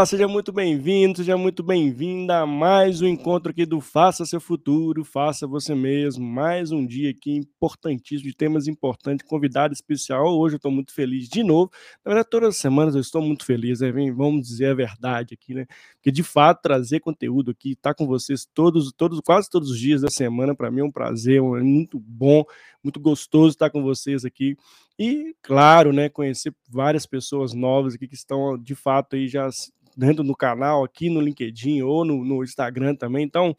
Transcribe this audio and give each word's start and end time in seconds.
Olá! 0.00 0.06
Seja 0.06 0.26
muito 0.26 0.50
bem-vindo, 0.50 1.18
seja 1.18 1.36
muito 1.36 1.62
bem-vinda 1.62 2.38
a 2.38 2.46
mais 2.46 3.02
um 3.02 3.06
encontro 3.06 3.50
aqui 3.50 3.66
do 3.66 3.82
Faça 3.82 4.24
Seu 4.24 4.40
Futuro, 4.40 5.04
Faça 5.04 5.46
Você 5.46 5.74
Mesmo. 5.74 6.24
Mais 6.24 6.72
um 6.72 6.86
dia 6.86 7.10
aqui 7.10 7.34
importantíssimo, 7.36 8.30
de 8.30 8.34
temas 8.34 8.66
importantes, 8.66 9.26
convidado 9.28 9.74
especial. 9.74 10.38
Hoje 10.38 10.54
eu 10.54 10.56
estou 10.56 10.70
muito 10.72 10.94
feliz 10.94 11.28
de 11.28 11.42
novo. 11.42 11.70
Na 12.02 12.12
verdade, 12.12 12.30
todas 12.30 12.48
as 12.48 12.56
semanas 12.56 12.94
eu 12.94 13.02
estou 13.02 13.20
muito 13.20 13.44
feliz, 13.44 13.80
né? 13.80 13.92
vamos 14.10 14.48
dizer 14.48 14.70
a 14.70 14.74
verdade 14.74 15.34
aqui, 15.34 15.52
né? 15.52 15.66
Porque 16.00 16.10
de 16.10 16.22
fato, 16.22 16.62
trazer 16.62 17.00
conteúdo 17.00 17.50
aqui, 17.50 17.72
estar 17.72 17.90
tá 17.90 17.94
com 17.94 18.06
vocês 18.06 18.48
todos, 18.54 18.90
todos, 18.90 19.20
quase 19.20 19.50
todos 19.50 19.70
os 19.70 19.78
dias 19.78 20.00
da 20.00 20.08
semana, 20.08 20.54
para 20.54 20.70
mim 20.70 20.80
é 20.80 20.84
um 20.84 20.90
prazer, 20.90 21.36
é 21.36 21.62
muito 21.62 22.00
bom, 22.00 22.42
muito 22.82 22.98
gostoso 22.98 23.50
estar 23.50 23.68
com 23.68 23.82
vocês 23.82 24.24
aqui. 24.24 24.56
E, 24.98 25.36
claro, 25.42 25.92
né, 25.92 26.08
conhecer 26.08 26.54
várias 26.66 27.04
pessoas 27.04 27.52
novas 27.52 27.94
aqui 27.94 28.08
que 28.08 28.14
estão, 28.14 28.56
de 28.56 28.74
fato, 28.74 29.14
aí 29.14 29.28
já 29.28 29.50
dentro 29.94 30.24
do 30.24 30.34
canal, 30.34 30.82
aqui 30.82 31.10
no 31.10 31.20
LinkedIn 31.20 31.82
ou 31.82 32.02
no, 32.02 32.24
no 32.24 32.42
Instagram 32.42 32.94
também. 32.94 33.24
Então, 33.24 33.54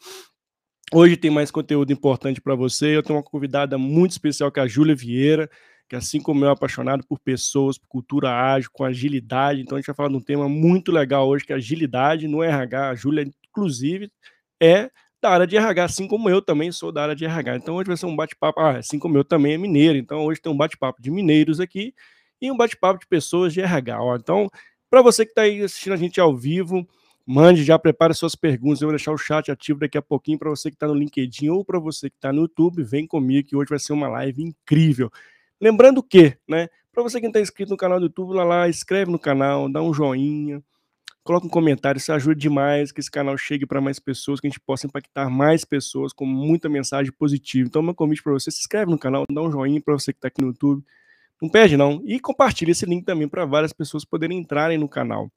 hoje 0.92 1.16
tem 1.16 1.30
mais 1.30 1.52
conteúdo 1.52 1.94
importante 1.94 2.42
para 2.42 2.56
você. 2.56 2.96
Eu 2.96 3.04
tenho 3.04 3.18
uma 3.18 3.24
convidada 3.24 3.78
muito 3.78 4.12
especial, 4.12 4.52
que 4.52 4.60
é 4.60 4.64
a 4.64 4.68
Júlia 4.68 4.96
Vieira, 4.96 5.48
que 5.92 5.96
assim 5.98 6.22
como 6.22 6.46
eu, 6.46 6.48
é 6.48 6.54
apaixonado 6.54 7.06
por 7.06 7.20
pessoas, 7.20 7.78
por 7.78 7.86
cultura 7.90 8.32
ágil, 8.32 8.70
com 8.72 8.86
agilidade. 8.86 9.60
Então, 9.60 9.76
a 9.76 9.82
gente 9.82 9.88
vai 9.88 9.96
falar 9.96 10.08
de 10.08 10.16
um 10.16 10.22
tema 10.22 10.48
muito 10.48 10.90
legal 10.90 11.28
hoje, 11.28 11.44
que 11.44 11.52
é 11.52 11.56
agilidade 11.58 12.30
no 12.30 12.42
RH. 12.42 12.92
A 12.92 12.96
Júlia, 12.96 13.30
inclusive, 13.50 14.10
é 14.58 14.90
da 15.22 15.32
área 15.32 15.46
de 15.46 15.58
RH, 15.58 15.84
assim 15.84 16.08
como 16.08 16.30
eu 16.30 16.42
também 16.42 16.72
sou 16.72 16.94
da 16.94 17.04
área 17.04 17.16
de 17.16 17.26
RH. 17.26 17.58
Então 17.58 17.76
hoje 17.76 17.88
vai 17.88 17.98
ser 17.98 18.06
um 18.06 18.16
bate-papo, 18.16 18.62
ah, 18.62 18.78
assim 18.78 18.98
como 18.98 19.18
eu 19.18 19.26
também 19.26 19.56
é 19.56 19.58
mineiro, 19.58 19.98
então 19.98 20.24
hoje 20.24 20.40
tem 20.40 20.50
um 20.50 20.56
bate-papo 20.56 21.02
de 21.02 21.12
mineiros 21.12 21.60
aqui 21.60 21.94
e 22.42 22.50
um 22.50 22.56
bate-papo 22.56 23.02
de 23.02 23.06
pessoas 23.06 23.52
de 23.54 23.60
RH. 23.60 24.02
Ó. 24.02 24.16
Então, 24.16 24.50
para 24.90 25.02
você 25.02 25.26
que 25.26 25.32
está 25.32 25.42
aí 25.42 25.62
assistindo 25.62 25.92
a 25.92 25.98
gente 25.98 26.22
ao 26.22 26.34
vivo, 26.34 26.88
mande, 27.28 27.66
já 27.66 27.78
prepare 27.78 28.14
suas 28.14 28.34
perguntas. 28.34 28.82
Eu 28.82 28.88
vou 28.88 28.96
deixar 28.96 29.12
o 29.12 29.18
chat 29.18 29.52
ativo 29.52 29.82
daqui 29.82 29.98
a 29.98 30.02
pouquinho 30.02 30.40
para 30.40 30.50
você 30.50 30.70
que 30.70 30.78
está 30.78 30.88
no 30.88 30.96
LinkedIn 30.96 31.50
ou 31.50 31.66
para 31.66 31.80
você 31.80 32.10
que 32.10 32.16
está 32.16 32.32
no 32.32 32.44
YouTube. 32.44 32.82
Vem 32.82 33.06
comigo 33.06 33.50
que 33.50 33.58
hoje 33.58 33.70
vai 33.70 33.80
ser 33.80 33.92
uma 33.92 34.08
live 34.08 34.42
incrível. 34.42 35.12
Lembrando 35.62 36.02
que, 36.02 36.38
né, 36.48 36.68
para 36.92 37.04
você 37.04 37.20
que 37.20 37.24
não 37.24 37.30
está 37.30 37.40
inscrito 37.40 37.72
no 37.72 37.78
canal 37.78 38.00
do 38.00 38.08
YouTube, 38.08 38.34
lá, 38.34 38.44
lá, 38.44 38.68
escreve 38.68 39.12
no 39.12 39.20
canal, 39.20 39.72
dá 39.72 39.82
um 39.82 39.94
joinha, 39.94 40.62
Coloca 41.24 41.46
um 41.46 41.50
comentário, 41.50 42.00
isso 42.00 42.12
ajuda 42.12 42.36
demais 42.36 42.92
que 42.92 43.00
esse 43.00 43.12
canal 43.12 43.38
chegue 43.38 43.64
para 43.68 43.80
mais 43.80 44.00
pessoas, 44.00 44.40
que 44.40 44.48
a 44.48 44.50
gente 44.50 44.60
possa 44.60 44.88
impactar 44.88 45.30
mais 45.30 45.64
pessoas 45.64 46.12
com 46.14 46.26
muita 46.26 46.68
mensagem 46.68 47.12
positiva. 47.12 47.68
Então, 47.68 47.84
meu 47.84 47.94
convite 47.94 48.24
para 48.24 48.34
você, 48.34 48.50
se 48.50 48.60
inscreve 48.60 48.90
no 48.90 48.98
canal, 48.98 49.24
dá 49.32 49.42
um 49.42 49.52
joinha 49.52 49.80
para 49.80 49.94
você 49.94 50.12
que 50.12 50.18
está 50.18 50.30
aqui 50.30 50.42
no 50.42 50.48
YouTube. 50.48 50.84
Não 51.40 51.48
perde 51.48 51.78
não. 51.78 52.02
E 52.06 52.20
compartilha 52.20 52.72
esse 52.72 52.88
link 52.88 53.06
também 53.06 53.28
para 53.28 53.46
várias 53.46 53.72
pessoas 53.72 54.04
poderem 54.04 54.40
entrarem 54.40 54.80
no 54.80 54.90
canal. 54.90 55.32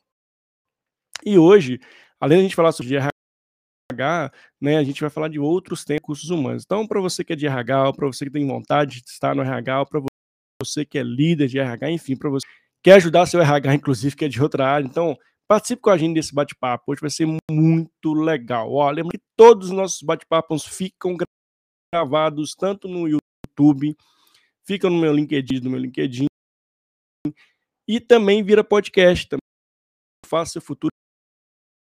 E 1.25 1.39
hoje, 1.39 1.79
além 2.19 2.39
de 2.39 2.41
a 2.41 2.43
gente 2.45 2.57
falar 2.57 2.73
sobre 2.73 2.97
RH, 2.97 4.33
né, 4.59 4.79
a 4.79 4.85
gente 4.85 5.03
vai 5.03 5.11
falar 5.11 5.29
de 5.29 5.39
outros 5.39 5.85
temas 5.85 6.01
cursos 6.03 6.31
humanos. 6.31 6.63
Então, 6.65 6.87
para 6.87 7.01
você 7.01 7.23
que 7.23 7.35
é 7.35 7.37
de 7.37 7.47
RH, 7.47 7.93
para 7.93 8.07
você 8.07 8.25
que 8.25 8.31
tem 8.31 8.47
vontade 8.47 9.03
de 9.03 9.11
estar 9.11 9.35
no 9.35 9.43
RH, 9.43 9.85
para 9.87 10.01
você 10.65 10.85
que 10.85 10.99
é 10.99 11.03
líder 11.03 11.49
de 11.49 11.59
RH, 11.59 11.91
enfim, 11.91 12.17
para 12.17 12.31
você 12.31 12.47
que 12.47 12.53
quer 12.91 12.95
ajudar 12.95 13.27
seu 13.27 13.41
RH, 13.41 13.75
inclusive, 13.75 14.17
que 14.17 14.25
é 14.25 14.29
de 14.29 14.43
outra 14.43 14.67
área. 14.67 14.87
Então, 14.87 15.17
Participe 15.47 15.83
com 15.83 15.91
a 15.91 15.99
gente 15.99 16.15
desse 16.15 16.35
bate-papo. 16.35 16.91
Hoje 16.91 17.01
vai 17.03 17.11
ser 17.11 17.27
muito 17.51 18.15
legal. 18.15 18.73
Ó, 18.73 18.91
lembra 18.91 19.13
que 19.13 19.25
todos 19.37 19.69
os 19.69 19.75
nossos 19.75 20.01
bate-papos 20.01 20.65
ficam 20.65 21.17
gravados 21.93 22.55
tanto 22.55 22.89
no 22.89 23.07
YouTube, 23.07 23.95
ficam 24.67 24.89
no 24.89 24.99
meu 24.99 25.13
LinkedIn, 25.13 25.61
no 25.61 25.71
meu 25.71 25.79
LinkedIn, 25.79 26.27
e 27.87 28.01
também 28.01 28.43
vira 28.43 28.65
podcast. 28.65 29.29
Também. 29.29 29.41
Faça 30.27 30.53
seu 30.53 30.63
futuro, 30.63 30.91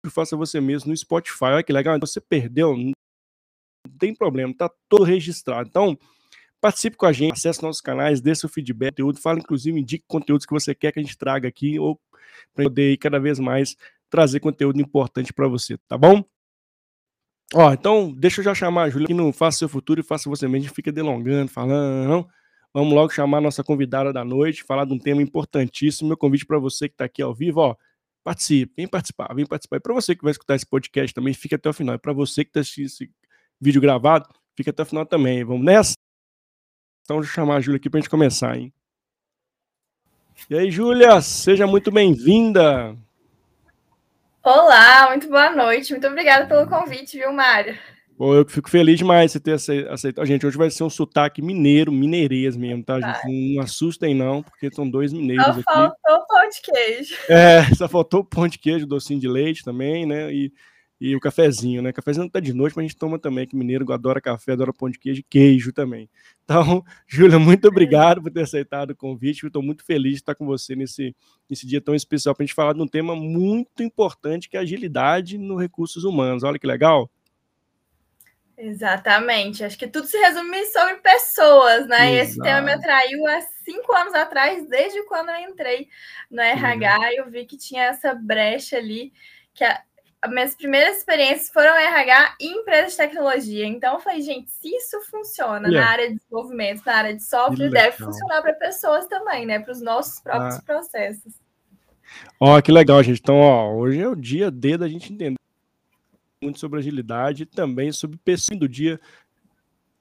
faça 0.09 0.35
você 0.35 0.59
mesmo 0.59 0.89
no 0.89 0.97
Spotify. 0.97 1.45
Olha 1.45 1.63
que 1.63 1.71
legal. 1.71 1.95
Então, 1.95 2.05
você 2.05 2.19
perdeu, 2.19 2.75
não 2.75 2.91
tem 3.97 4.13
problema, 4.13 4.53
tá 4.53 4.69
todo 4.89 5.05
registrado. 5.05 5.69
Então, 5.69 5.97
participe 6.65 6.97
com 6.97 7.05
a 7.05 7.13
gente, 7.13 7.33
acesse 7.33 7.61
nossos 7.61 7.79
canais, 7.79 8.19
dê 8.19 8.33
seu 8.33 8.49
feedback, 8.49 8.93
conteúdo, 8.93 9.19
fala 9.19 9.37
inclusive, 9.37 9.79
indique 9.79 10.03
conteúdos 10.07 10.47
que 10.47 10.51
você 10.51 10.73
quer 10.73 10.91
que 10.91 10.97
a 10.97 11.01
gente 11.03 11.15
traga 11.15 11.47
aqui, 11.47 11.77
ou 11.77 12.01
para 12.55 12.63
poder 12.63 12.97
cada 12.97 13.19
vez 13.19 13.37
mais 13.37 13.75
trazer 14.09 14.39
conteúdo 14.39 14.81
importante 14.81 15.31
para 15.31 15.47
você, 15.47 15.77
tá 15.87 15.95
bom? 15.95 16.23
Ó, 17.53 17.71
então, 17.71 18.11
deixa 18.11 18.39
eu 18.41 18.45
já 18.45 18.55
chamar 18.55 18.85
a 18.85 18.89
Júlia 18.89 19.05
que 19.05 19.13
não 19.13 19.31
faça 19.31 19.59
seu 19.59 19.69
futuro 19.69 19.99
e 19.99 20.03
faça 20.03 20.27
você 20.27 20.47
mesmo, 20.47 20.73
fica 20.73 20.91
delongando, 20.91 21.51
falando. 21.51 22.27
Vamos 22.73 22.91
logo 22.95 23.13
chamar 23.13 23.37
a 23.37 23.41
nossa 23.41 23.63
convidada 23.63 24.11
da 24.11 24.25
noite, 24.25 24.63
falar 24.63 24.85
de 24.85 24.93
um 24.93 24.97
tema 24.97 25.21
importantíssimo. 25.21 26.07
Meu 26.07 26.17
convite 26.17 26.47
para 26.47 26.57
você 26.57 26.89
que 26.89 26.95
está 26.95 27.05
aqui 27.05 27.21
ao 27.21 27.31
vivo, 27.31 27.59
ó, 27.59 27.75
participe, 28.23 28.73
vem 28.75 28.87
participar, 28.87 29.31
vem 29.35 29.45
participar. 29.45 29.77
E 29.77 29.81
para 29.81 29.93
você 29.93 30.15
que 30.15 30.23
vai 30.23 30.31
escutar 30.31 30.55
esse 30.55 30.65
podcast 30.65 31.13
também, 31.13 31.35
fica 31.35 31.57
até 31.57 31.69
o 31.69 31.73
final. 31.73 31.93
E 31.93 31.99
para 31.99 32.11
você 32.11 32.43
que 32.43 32.49
está 32.49 32.61
assistindo 32.61 32.87
esse 32.87 33.11
vídeo 33.61 33.79
gravado, 33.79 34.27
fica 34.57 34.71
até 34.71 34.81
o 34.81 34.85
final 34.85 35.05
também. 35.05 35.43
Vamos 35.43 35.63
nessa? 35.63 35.93
Então, 37.05 37.17
deixa 37.17 37.33
eu 37.33 37.35
chamar 37.35 37.57
a 37.57 37.61
Júlia 37.61 37.77
aqui 37.77 37.88
para 37.88 37.99
a 37.99 38.01
gente 38.01 38.09
começar, 38.09 38.57
hein? 38.57 38.73
E 40.49 40.57
aí, 40.57 40.71
Júlia, 40.71 41.21
seja 41.21 41.67
muito 41.67 41.91
bem-vinda. 41.91 42.97
Olá, 44.41 45.09
muito 45.09 45.29
boa 45.29 45.51
noite. 45.51 45.91
Muito 45.91 46.07
obrigada 46.07 46.47
pelo 46.47 46.67
convite, 46.67 47.16
viu, 47.16 47.31
Mário? 47.31 47.77
Bom, 48.17 48.33
eu 48.33 48.43
fico 48.47 48.71
feliz 48.71 48.97
demais 48.97 49.33
de 49.33 49.39
ter 49.39 49.53
aceitado. 49.53 50.25
Gente, 50.25 50.47
hoje 50.47 50.57
vai 50.57 50.71
ser 50.71 50.83
um 50.83 50.89
sotaque 50.89 51.43
mineiro, 51.43 51.91
mineirês 51.91 52.57
mesmo, 52.57 52.83
tá, 52.83 52.99
gente? 52.99 53.53
Não 53.55 53.61
assustem, 53.61 54.16
não, 54.16 54.41
porque 54.41 54.72
são 54.73 54.89
dois 54.89 55.13
mineiros 55.13 55.45
só 55.45 55.51
aqui. 55.51 55.61
Só 55.63 55.73
faltou 55.73 56.16
o 56.16 56.27
pão 56.27 56.49
de 56.49 56.61
queijo. 56.61 57.16
É, 57.29 57.75
só 57.75 57.87
faltou 57.87 58.19
o 58.22 58.25
pão 58.25 58.47
de 58.47 58.57
queijo, 58.57 58.87
docinho 58.87 59.19
de 59.19 59.27
leite 59.27 59.63
também, 59.63 60.07
né? 60.07 60.33
E 60.33 60.51
e 61.05 61.16
o 61.16 61.19
cafezinho, 61.19 61.83
né? 61.83 61.93
Cafezinho 61.93 62.27
tá 62.27 62.39
de 62.39 62.51
noite, 62.51 62.75
mas 62.75 62.83
a 62.83 62.88
gente 62.88 62.97
toma 62.97 63.19
também, 63.19 63.45
que 63.45 63.55
mineiro 63.55 63.91
adora 63.93 64.19
café, 64.19 64.53
adora 64.53 64.73
pão 64.73 64.89
de 64.89 64.97
queijo 64.97 65.19
e 65.19 65.23
queijo 65.23 65.71
também. 65.71 66.09
Então, 66.43 66.83
Júlia, 67.05 67.38
muito 67.38 67.67
obrigado 67.67 68.23
por 68.23 68.31
ter 68.31 68.41
aceitado 68.41 68.89
o 68.89 68.95
convite. 68.95 69.45
Estou 69.45 69.61
muito 69.61 69.85
feliz 69.85 70.13
de 70.13 70.17
estar 70.21 70.33
com 70.33 70.47
você 70.47 70.75
nesse, 70.75 71.16
nesse 71.47 71.67
dia 71.67 71.79
tão 71.79 71.93
especial 71.93 72.33
para 72.33 72.43
a 72.43 72.47
gente 72.47 72.55
falar 72.55 72.73
de 72.73 72.81
um 72.81 72.88
tema 72.88 73.16
muito 73.16 73.83
importante 73.83 74.49
que 74.49 74.57
é 74.57 74.61
agilidade 74.61 75.38
nos 75.38 75.61
recursos 75.61 76.03
humanos. 76.03 76.43
Olha 76.43 76.57
que 76.57 76.66
legal. 76.66 77.07
Exatamente. 78.57 79.63
Acho 79.63 79.77
que 79.77 79.87
tudo 79.87 80.07
se 80.07 80.17
resume 80.17 80.66
sobre 80.67 80.95
pessoas, 80.95 81.87
né? 81.87 81.97
Exato. 81.97 82.16
E 82.16 82.17
esse 82.17 82.41
tema 82.41 82.61
me 82.61 82.72
atraiu 82.72 83.28
há 83.28 83.41
cinco 83.63 83.93
anos 83.93 84.16
atrás, 84.16 84.67
desde 84.67 85.03
quando 85.05 85.29
eu 85.29 85.37
entrei 85.52 85.87
no 86.31 86.41
RH, 86.41 86.97
uhum. 86.97 87.05
eu 87.17 87.29
vi 87.29 87.46
que 87.46 87.57
tinha 87.57 87.84
essa 87.84 88.16
brecha 88.16 88.78
ali, 88.78 89.13
que 89.53 89.63
a, 89.63 89.84
minhas 90.27 90.55
primeiras 90.55 90.97
experiências 90.97 91.49
foram 91.49 91.75
RH 91.75 92.35
e 92.39 92.47
empresas 92.47 92.91
de 92.91 92.97
tecnologia. 92.97 93.66
Então, 93.66 93.95
eu 93.95 93.99
falei, 93.99 94.22
gente, 94.22 94.49
se 94.51 94.67
isso 94.67 95.01
funciona 95.09 95.67
yeah. 95.67 95.81
na 95.81 95.91
área 95.91 96.09
de 96.09 96.16
desenvolvimento, 96.16 96.83
na 96.85 96.95
área 96.95 97.16
de 97.16 97.23
software, 97.23 97.69
deve 97.69 97.97
funcionar 97.97 98.41
para 98.41 98.53
pessoas 98.53 99.07
também, 99.07 99.45
né? 99.45 99.59
Para 99.59 99.72
os 99.72 99.81
nossos 99.81 100.19
próprios 100.19 100.55
ah. 100.55 100.61
processos. 100.66 101.33
Ó, 102.39 102.61
que 102.61 102.72
legal, 102.72 103.01
gente. 103.03 103.19
Então, 103.19 103.37
ó, 103.37 103.73
hoje 103.73 103.99
é 103.99 104.07
o 104.07 104.16
dia 104.16 104.51
D 104.51 104.77
da 104.77 104.87
gente 104.87 105.11
entender 105.11 105.35
muito 106.41 106.59
sobre 106.59 106.79
agilidade 106.79 107.43
e 107.43 107.45
também 107.45 107.91
sobre 107.91 108.17
pessoas 108.17 108.59
do 108.59 108.69
dia. 108.69 108.99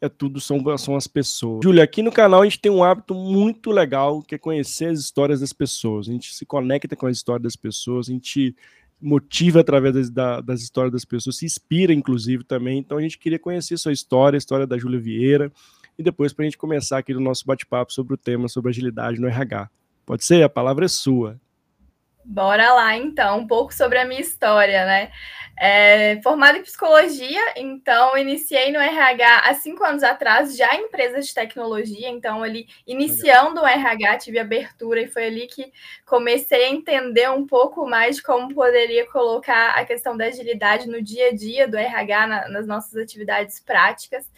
É 0.01 0.09
tudo, 0.09 0.39
são, 0.39 0.63
são 0.77 0.97
as 0.97 1.07
pessoas. 1.07 1.61
Júlia, 1.65 1.83
aqui 1.83 2.03
no 2.03 2.13
canal 2.13 2.43
a 2.43 2.45
gente 2.45 2.61
tem 2.61 2.71
um 2.71 2.85
hábito 2.85 3.15
muito 3.15 3.71
legal 3.71 4.21
que 4.23 4.35
é 4.35 4.39
conhecer 4.39 4.87
as 4.87 4.99
histórias 4.99 5.41
das 5.41 5.53
pessoas. 5.53 6.09
A 6.09 6.13
gente 6.13 6.35
se 6.35 6.45
conecta 6.45 6.95
com 6.95 7.07
a 7.07 7.11
história 7.11 7.43
das 7.43 7.57
pessoas, 7.57 8.09
a 8.09 8.13
gente 8.13 8.55
motiva 9.05 9.61
através 9.61 9.95
das, 9.95 10.11
da, 10.11 10.41
das 10.41 10.63
histórias 10.63 10.93
das 10.93 11.05
pessoas, 11.05 11.37
se 11.37 11.45
inspira, 11.45 11.93
inclusive, 11.93 12.43
também. 12.43 12.79
Então 12.79 12.97
a 12.97 13.03
gente 13.03 13.19
queria 13.19 13.39
conhecer 13.39 13.77
sua 13.77 13.93
história, 13.93 14.37
a 14.37 14.39
história 14.39 14.67
da 14.67 14.79
Júlia 14.79 14.99
Vieira, 14.99 15.53
e 15.99 16.03
depois 16.03 16.33
para 16.33 16.45
a 16.45 16.47
gente 16.47 16.59
começar 16.59 16.99
aqui 16.99 17.13
no 17.13 17.21
nosso 17.21 17.45
bate-papo 17.47 17.93
sobre 17.93 18.15
o 18.15 18.17
tema, 18.17 18.49
sobre 18.49 18.71
agilidade 18.71 19.21
no 19.21 19.29
RH. 19.29 19.69
Pode 20.07 20.25
ser? 20.25 20.43
A 20.43 20.49
palavra 20.49 20.87
é 20.87 20.89
sua. 20.89 21.39
Bora 22.25 22.73
lá, 22.73 22.97
então, 22.97 23.41
um 23.41 23.47
pouco 23.47 23.75
sobre 23.75 23.99
a 23.99 24.05
minha 24.05 24.21
história, 24.21 24.87
né? 24.87 25.11
É, 25.57 26.21
formada 26.23 26.59
em 26.59 26.63
psicologia, 26.63 27.41
então 27.57 28.17
iniciei 28.19 28.73
no 28.73 28.79
RH 28.81 29.41
há 29.41 29.55
cinco 29.55 29.85
anos 29.85 30.03
atrás, 30.03 30.57
já 30.57 30.75
em 30.75 30.87
empresas 30.87 31.27
de 31.27 31.35
tecnologia, 31.35 32.09
então 32.09 32.43
ali 32.43 32.67
iniciando 32.87 33.61
o 33.61 33.67
RH, 33.67 34.19
tive 34.19 34.39
abertura 34.41 35.03
e 35.03 35.07
foi 35.07 35.27
ali 35.27 35.47
que 35.47 35.71
comecei 36.05 36.65
a 36.65 36.71
entender 36.71 37.31
um 37.31 37.47
pouco 37.47 37.87
mais 37.87 38.17
de 38.17 38.23
como 38.23 38.53
poderia 38.53 39.07
colocar 39.07 39.79
a 39.79 39.85
questão 39.85 40.17
da 40.17 40.25
agilidade 40.25 40.89
no 40.89 41.01
dia 41.01 41.29
a 41.29 41.35
dia 41.35 41.69
do 41.69 41.77
RH, 41.77 42.27
na, 42.27 42.49
nas 42.49 42.67
nossas 42.67 42.97
atividades 42.97 43.61
práticas. 43.61 44.29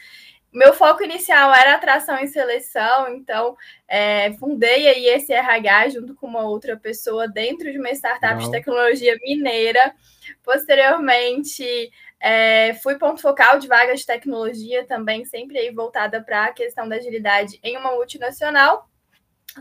Meu 0.57 0.73
foco 0.73 1.03
inicial 1.03 1.53
era 1.53 1.75
atração 1.75 2.19
e 2.19 2.27
seleção, 2.29 3.11
então 3.11 3.55
é, 3.87 4.33
fundei 4.39 4.89
aí 4.89 5.07
esse 5.07 5.31
RH 5.31 5.91
junto 5.91 6.15
com 6.15 6.27
uma 6.27 6.49
outra 6.49 6.79
pessoa 6.79 7.29
dentro 7.29 7.71
de 7.71 7.79
uma 7.79 7.91
startup 7.91 8.43
de 8.43 8.51
tecnologia 8.51 9.19
mineira. 9.23 9.95
Posteriormente, 10.43 11.91
é, 12.19 12.73
fui 12.83 12.97
ponto 12.97 13.21
focal 13.21 13.59
de 13.59 13.69
vagas 13.69 14.01
de 14.01 14.07
tecnologia 14.07 14.87
também, 14.87 15.27
sempre 15.27 15.59
aí 15.59 15.71
voltada 15.71 16.23
para 16.23 16.47
a 16.47 16.53
questão 16.55 16.89
da 16.89 16.97
agilidade 16.97 17.61
em 17.63 17.77
uma 17.77 17.93
multinacional. 17.93 18.89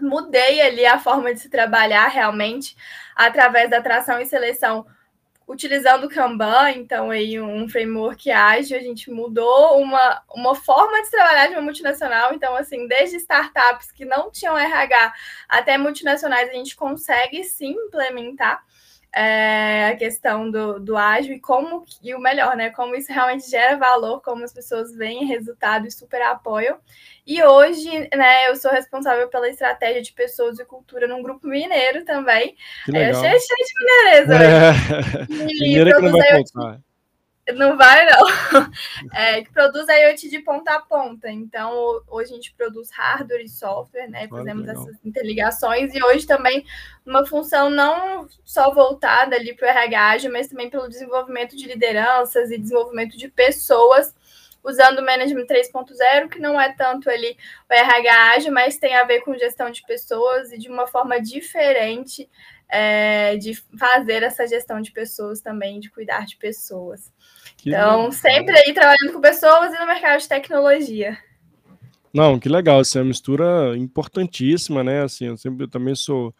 mudei 0.02 0.62
ali 0.62 0.86
a 0.86 0.98
forma 0.98 1.34
de 1.34 1.42
se 1.42 1.50
trabalhar 1.50 2.08
realmente 2.08 2.74
através 3.18 3.70
da 3.70 3.80
atração 3.80 4.22
e 4.22 4.26
seleção 4.26 4.86
utilizando 5.48 6.06
o 6.06 6.10
Kanban, 6.10 6.72
então 6.72 7.12
aí 7.12 7.40
um 7.40 7.70
framework 7.70 8.32
ágil, 8.32 8.78
a 8.78 8.82
gente 8.82 9.12
mudou 9.12 9.80
uma, 9.80 10.24
uma 10.34 10.56
forma 10.56 11.02
de 11.04 11.12
trabalhar 11.12 11.48
de 11.48 11.54
uma 11.54 11.62
multinacional, 11.62 12.34
então 12.34 12.56
assim, 12.56 12.88
desde 12.88 13.18
startups 13.18 13.92
que 13.92 14.06
não 14.06 14.32
tinham 14.32 14.58
RH 14.58 15.14
até 15.48 15.78
multinacionais, 15.78 16.50
a 16.50 16.54
gente 16.54 16.76
consegue 16.76 17.44
sim 17.44 17.72
implementar 17.72 18.64
é, 19.16 19.88
a 19.88 19.96
questão 19.96 20.52
do, 20.52 20.78
do 20.78 20.98
ágil 20.98 21.34
e 21.34 21.40
como, 21.40 21.86
e 22.04 22.14
o 22.14 22.20
melhor, 22.20 22.58
né? 22.58 22.70
Como 22.72 22.96
isso 22.96 23.14
realmente 23.14 23.50
gera 23.50 23.78
valor, 23.78 24.22
como 24.22 24.44
as 24.44 24.52
pessoas 24.52 24.94
veem 24.94 25.26
resultado 25.26 25.88
e 25.88 25.92
super 25.92 26.22
apoiam. 26.22 26.78
E 27.26 27.42
hoje, 27.42 28.10
né, 28.14 28.50
eu 28.50 28.58
sou 28.58 28.70
responsável 28.70 29.30
pela 29.30 29.50
estratégia 29.50 30.02
de 30.02 30.12
pessoas 30.12 30.60
e 30.60 30.66
cultura 30.66 31.08
num 31.08 31.24
grupo 31.24 31.48
mineiro 31.48 32.04
também. 32.04 32.56
Que 32.84 32.92
legal. 32.92 33.24
Eu 33.24 33.30
cheio, 33.30 33.40
cheio 33.40 33.66
de 33.66 33.74
mineireza. 33.80 34.36
É. 34.36 35.46
Mineiro 35.46 35.90
é 35.90 35.94
que 35.94 36.02
não 36.02 36.12
vai 36.12 36.30
faltar. 36.32 36.80
Não 37.54 37.78
vai, 37.78 38.06
não. 38.06 38.26
É, 39.14 39.44
que 39.44 39.52
produz 39.52 39.88
IoT 39.88 40.30
de 40.30 40.40
ponta 40.40 40.74
a 40.74 40.82
ponta. 40.82 41.30
Então, 41.30 42.02
hoje 42.08 42.32
a 42.32 42.36
gente 42.36 42.54
produz 42.54 42.90
hardware 42.92 43.42
e 43.42 43.50
software, 43.50 44.10
né? 44.10 44.28
Fazemos 44.28 44.68
essas 44.68 44.96
interligações 45.06 45.94
e 45.94 46.04
hoje 46.04 46.26
também 46.26 46.66
uma 47.06 47.26
função 47.26 47.70
não 47.70 48.28
só 48.44 48.74
voltada 48.74 49.36
ali 49.36 49.54
para 49.54 49.68
o 49.68 49.70
RH, 49.70 50.30
mas 50.30 50.48
também 50.48 50.70
pelo 50.70 50.90
desenvolvimento 50.90 51.56
de 51.56 51.68
lideranças 51.68 52.50
e 52.50 52.58
desenvolvimento 52.58 53.16
de 53.16 53.28
pessoas, 53.30 54.14
usando 54.64 55.00
o 55.00 55.06
Management 55.06 55.46
3.0, 55.46 56.30
que 56.30 56.40
não 56.40 56.60
é 56.60 56.74
tanto 56.74 57.10
ali 57.10 57.38
o 57.70 57.74
RH 57.74 58.52
mas 58.52 58.78
tem 58.78 58.96
a 58.96 59.04
ver 59.04 59.22
com 59.22 59.38
gestão 59.38 59.70
de 59.70 59.84
pessoas 59.84 60.52
e 60.52 60.58
de 60.58 60.70
uma 60.70 60.88
forma 60.88 61.22
diferente 61.22 62.28
é, 62.68 63.38
de 63.38 63.54
fazer 63.78 64.24
essa 64.24 64.48
gestão 64.48 64.82
de 64.82 64.92
pessoas 64.92 65.40
também, 65.42 65.80
de 65.80 65.92
cuidar 65.92 66.26
de 66.26 66.36
pessoas. 66.38 67.14
Que 67.66 67.72
então, 67.72 67.98
legal. 67.98 68.12
sempre 68.12 68.56
aí 68.56 68.72
trabalhando 68.76 69.14
com 69.14 69.20
pessoas 69.20 69.74
e 69.74 69.80
no 69.80 69.88
mercado 69.88 70.20
de 70.20 70.30
tecnologia. 70.30 71.18
Não, 72.14 72.40
que 72.40 72.48
legal, 72.48 72.80
essa 72.80 73.00
é 73.00 73.02
uma 73.02 73.08
mistura 73.08 73.76
importantíssima, 73.76 74.84
né? 74.84 75.02
Assim, 75.02 75.26
eu 75.26 75.36
sempre 75.36 75.64
eu 75.64 75.68
também 75.68 75.96
sou 75.96 76.32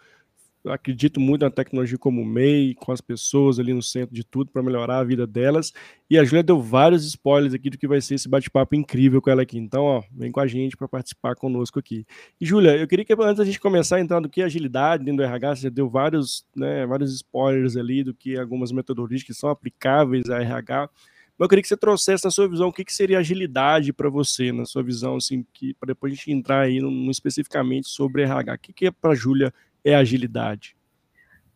acredito 0.68 1.20
muito 1.20 1.42
na 1.42 1.50
tecnologia 1.50 1.98
como 1.98 2.24
MEI, 2.24 2.76
com 2.76 2.92
as 2.92 3.02
pessoas 3.02 3.58
ali 3.58 3.74
no 3.74 3.82
centro 3.82 4.14
de 4.14 4.24
tudo 4.24 4.52
para 4.52 4.62
melhorar 4.62 5.00
a 5.00 5.04
vida 5.04 5.26
delas. 5.26 5.74
E 6.08 6.18
a 6.18 6.24
Júlia 6.24 6.44
deu 6.44 6.62
vários 6.62 7.04
spoilers 7.06 7.56
aqui 7.56 7.72
do 7.72 7.78
que 7.78 7.88
vai 7.88 8.02
ser 8.02 8.16
esse 8.16 8.30
bate-papo 8.30 8.76
incrível 8.76 9.20
com 9.20 9.32
ela 9.32 9.42
aqui. 9.42 9.58
Então, 9.58 9.84
ó, 9.84 10.04
vem 10.12 10.32
com 10.32 10.40
a 10.40 10.46
gente 10.46 10.78
para 10.78 10.88
participar 10.88 11.36
conosco 11.36 11.80
aqui. 11.80 12.06
E 12.40 12.46
Júlia, 12.46 12.78
eu 12.78 12.88
queria 12.88 13.04
que 13.04 13.14
antes 13.14 13.38
da 13.38 13.46
gente 13.46 13.60
começar 13.60 14.00
entrando 14.00 14.24
do 14.24 14.30
que 14.30 14.44
agilidade 14.44 15.04
dentro 15.04 15.18
do 15.18 15.24
RH, 15.24 15.56
você 15.56 15.62
já 15.64 15.70
deu 15.70 15.90
vários, 15.90 16.46
né, 16.56 16.86
vários 16.86 17.16
spoilers 17.16 17.76
ali 17.76 18.04
do 18.04 18.14
que 18.14 18.38
algumas 18.38 18.72
metodologias 18.72 19.24
que 19.24 19.34
são 19.34 19.50
aplicáveis 19.50 20.30
a 20.30 20.40
RH. 20.40 20.88
Mas 21.38 21.46
eu 21.46 21.50
queria 21.50 21.62
que 21.62 21.68
você 21.68 21.78
trouxesse 21.78 22.24
na 22.24 22.32
sua 22.32 22.48
visão 22.48 22.70
o 22.70 22.74
que, 22.74 22.86
que 22.86 22.94
seria 22.94 23.20
agilidade 23.20 23.92
para 23.92 24.10
você, 24.10 24.52
na 24.52 24.66
sua 24.66 24.82
visão, 24.82 25.18
assim, 25.18 25.46
que 25.54 25.74
para 25.74 25.88
depois 25.88 26.14
a 26.14 26.16
gente 26.16 26.32
entrar 26.32 26.62
aí 26.62 26.80
num, 26.80 27.12
especificamente 27.12 27.90
sobre 27.90 28.24
RH. 28.24 28.54
O 28.54 28.58
que, 28.60 28.74
que 28.74 28.86
é 28.88 28.92
para 28.92 29.12
a 29.12 29.16
Júlia 29.16 29.54
é 29.84 29.96
agilidade? 29.96 30.78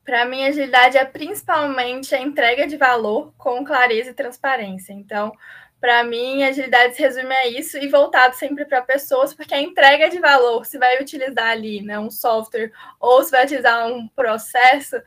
Para 0.04 0.26
mim, 0.26 0.44
agilidade 0.44 0.98
é 0.98 1.06
principalmente 1.06 2.14
a 2.14 2.22
entrega 2.22 2.68
de 2.68 2.76
valor 2.76 3.34
com 3.38 3.64
clareza 3.64 4.10
e 4.10 4.14
transparência. 4.14 4.92
Então, 4.92 5.32
para 5.80 6.04
mim, 6.04 6.44
agilidade 6.44 6.96
se 6.96 7.02
resume 7.02 7.34
a 7.34 7.48
isso 7.48 7.78
e 7.78 7.88
voltado 7.88 8.36
sempre 8.36 8.66
para 8.66 8.82
pessoas, 8.82 9.34
porque 9.34 9.54
a 9.54 9.62
entrega 9.62 10.10
de 10.10 10.20
valor, 10.20 10.66
se 10.66 10.78
vai 10.78 11.02
utilizar 11.02 11.48
ali 11.52 11.82
né, 11.82 11.98
um 11.98 12.12
software 12.12 12.72
ou 13.00 13.24
se 13.24 13.32
vai 13.32 13.46
utilizar 13.46 13.88
um 13.88 14.08
processo, 14.10 14.98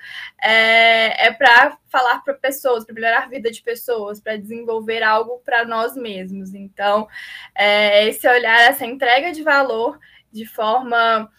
é, 0.42 1.26
é 1.26 1.32
para 1.32 1.76
falar 1.88 2.22
para 2.24 2.34
pessoas, 2.34 2.84
para 2.84 2.94
melhorar 2.94 3.24
a 3.24 3.28
vida 3.28 3.50
de 3.50 3.62
pessoas, 3.62 4.20
para 4.20 4.38
desenvolver 4.38 5.02
algo 5.02 5.42
para 5.44 5.64
nós 5.64 5.94
mesmos. 5.94 6.54
Então, 6.54 7.06
é, 7.54 8.08
esse 8.08 8.26
olhar, 8.26 8.60
essa 8.60 8.86
entrega 8.86 9.30
de 9.30 9.42
valor 9.42 9.98
de 10.32 10.46
forma 10.46 11.30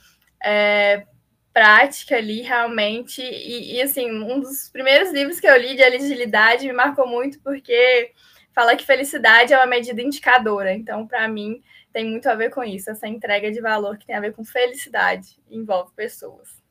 é, 0.44 1.06
prática 1.52 2.18
ali, 2.18 2.42
realmente. 2.42 3.22
E, 3.22 3.76
e, 3.78 3.82
assim, 3.82 4.12
um 4.12 4.40
dos 4.40 4.70
primeiros 4.70 5.12
livros 5.12 5.40
que 5.40 5.48
eu 5.48 5.58
li 5.58 5.76
de 5.76 5.84
agilidade 5.84 6.68
me 6.68 6.74
marcou 6.74 7.08
muito 7.08 7.40
porque 7.42 8.12
fala 8.54 8.76
que 8.76 8.86
felicidade 8.86 9.54
é 9.54 9.58
uma 9.58 9.66
medida 9.66 10.02
indicadora. 10.02 10.74
Então, 10.74 11.08
para 11.08 11.28
mim, 11.28 11.62
tem 11.92 12.10
muito 12.10 12.28
a 12.28 12.36
ver 12.36 12.50
com 12.50 12.64
isso, 12.64 12.90
essa 12.90 13.08
entrega 13.08 13.52
de 13.52 13.62
valor 13.62 13.98
que 13.98 14.06
tem 14.06 14.16
a 14.16 14.22
ver 14.22 14.34
com 14.34 14.44
felicidade, 14.44 15.38
envolve 15.50 15.92
pessoas. 15.96 16.62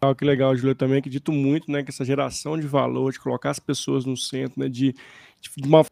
Ah, 0.00 0.14
que 0.14 0.24
legal, 0.24 0.54
Julia, 0.56 0.74
também 0.74 0.98
acredito 0.98 1.32
muito, 1.32 1.70
né, 1.70 1.82
que 1.82 1.90
essa 1.90 2.04
geração 2.04 2.58
de 2.58 2.66
valor, 2.66 3.12
de 3.12 3.18
colocar 3.18 3.50
as 3.50 3.58
pessoas 3.58 4.04
no 4.04 4.16
centro, 4.16 4.60
né, 4.60 4.68
de, 4.68 4.94
de 5.40 5.66
uma 5.68 5.84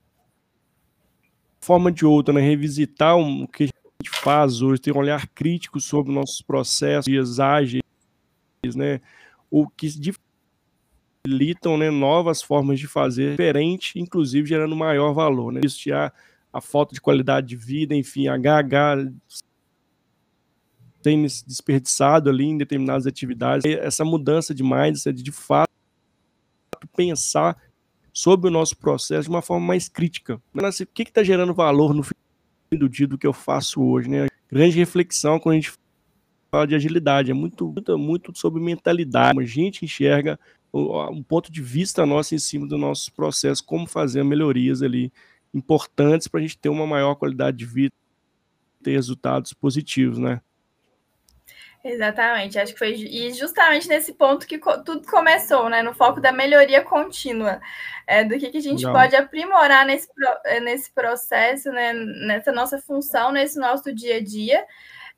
forma 1.60 1.90
de 1.90 2.06
outra, 2.06 2.32
né, 2.32 2.40
revisitar 2.40 3.16
o 3.18 3.48
que 3.48 3.64
a 3.64 3.66
gente 3.66 4.20
faz 4.22 4.62
hoje, 4.62 4.80
ter 4.80 4.92
um 4.92 4.98
olhar 4.98 5.26
crítico 5.28 5.80
sobre 5.80 6.12
nossos 6.12 6.40
processos 6.40 7.40
ágeis, 7.40 7.82
né, 8.76 9.00
ou 9.50 9.68
que 9.68 9.88
facilitam 11.26 11.76
né, 11.76 11.90
novas 11.90 12.40
formas 12.40 12.78
de 12.78 12.86
fazer 12.86 13.32
diferente, 13.32 13.98
inclusive 13.98 14.48
gerando 14.48 14.76
maior 14.76 15.12
valor. 15.12 15.52
Né? 15.52 15.60
Isso 15.64 15.82
já 15.84 16.12
a 16.52 16.60
falta 16.60 16.94
de 16.94 17.00
qualidade 17.00 17.48
de 17.48 17.56
vida, 17.56 17.94
enfim, 17.94 18.28
HH 18.28 19.12
tem 21.02 21.22
desperdiçado 21.22 22.30
ali 22.30 22.46
em 22.46 22.56
determinadas 22.56 23.06
atividades. 23.06 23.64
Essa 23.64 24.04
mudança 24.04 24.54
de 24.54 24.62
mindset, 24.62 25.22
de 25.22 25.32
fato, 25.32 25.70
pensar 26.96 27.56
sobre 28.12 28.48
o 28.48 28.50
nosso 28.50 28.76
processo 28.76 29.28
de 29.28 29.34
uma 29.34 29.42
forma 29.42 29.66
mais 29.66 29.88
crítica. 29.88 30.40
Mas, 30.52 30.80
o 30.80 30.86
que 30.86 31.02
está 31.02 31.22
gerando 31.22 31.52
valor 31.52 31.94
no 31.94 32.02
fim 32.02 32.14
do 32.72 32.88
dia 32.88 33.06
do 33.06 33.18
que 33.18 33.26
eu 33.26 33.32
faço 33.32 33.82
hoje? 33.82 34.08
Né? 34.08 34.26
Grande 34.50 34.78
reflexão 34.78 35.38
quando 35.38 35.52
a 35.52 35.60
gente 35.60 35.72
fala 36.50 36.66
de 36.66 36.74
agilidade, 36.74 37.30
é 37.30 37.34
muito, 37.34 37.68
muito, 37.68 37.98
muito 37.98 38.38
sobre 38.38 38.62
mentalidade. 38.62 39.38
A 39.38 39.44
gente 39.44 39.84
enxerga 39.84 40.40
um 41.10 41.22
ponto 41.22 41.50
de 41.50 41.62
vista 41.62 42.04
nosso 42.06 42.34
em 42.34 42.38
cima 42.38 42.66
do 42.66 42.76
nosso 42.76 43.12
processo, 43.12 43.64
como 43.64 43.86
fazer 43.86 44.22
melhorias 44.24 44.82
ali 44.82 45.12
importantes 45.54 46.28
para 46.28 46.40
a 46.40 46.42
gente 46.42 46.58
ter 46.58 46.68
uma 46.68 46.86
maior 46.86 47.14
qualidade 47.14 47.56
de 47.56 47.64
vida, 47.64 47.94
ter 48.82 48.92
resultados 48.92 49.52
positivos, 49.52 50.18
né? 50.18 50.40
Exatamente, 51.84 52.58
acho 52.58 52.72
que 52.72 52.78
foi 52.80 52.94
e 52.94 53.32
justamente 53.32 53.86
nesse 53.86 54.12
ponto 54.12 54.44
que 54.44 54.58
tudo 54.84 55.06
começou, 55.06 55.68
né? 55.68 55.82
No 55.82 55.94
foco 55.94 56.20
da 56.20 56.32
melhoria 56.32 56.82
contínua, 56.82 57.60
é, 58.08 58.24
do 58.24 58.36
que, 58.38 58.50
que 58.50 58.58
a 58.58 58.62
gente 58.62 58.82
pode 58.82 59.14
aprimorar 59.14 59.86
nesse, 59.86 60.08
é, 60.44 60.58
nesse 60.58 60.90
processo, 60.92 61.70
né? 61.70 61.92
Nessa 61.92 62.50
nossa 62.50 62.80
função, 62.80 63.30
nesse 63.30 63.56
nosso 63.56 63.94
dia 63.94 64.16
a 64.16 64.20
dia, 64.20 64.66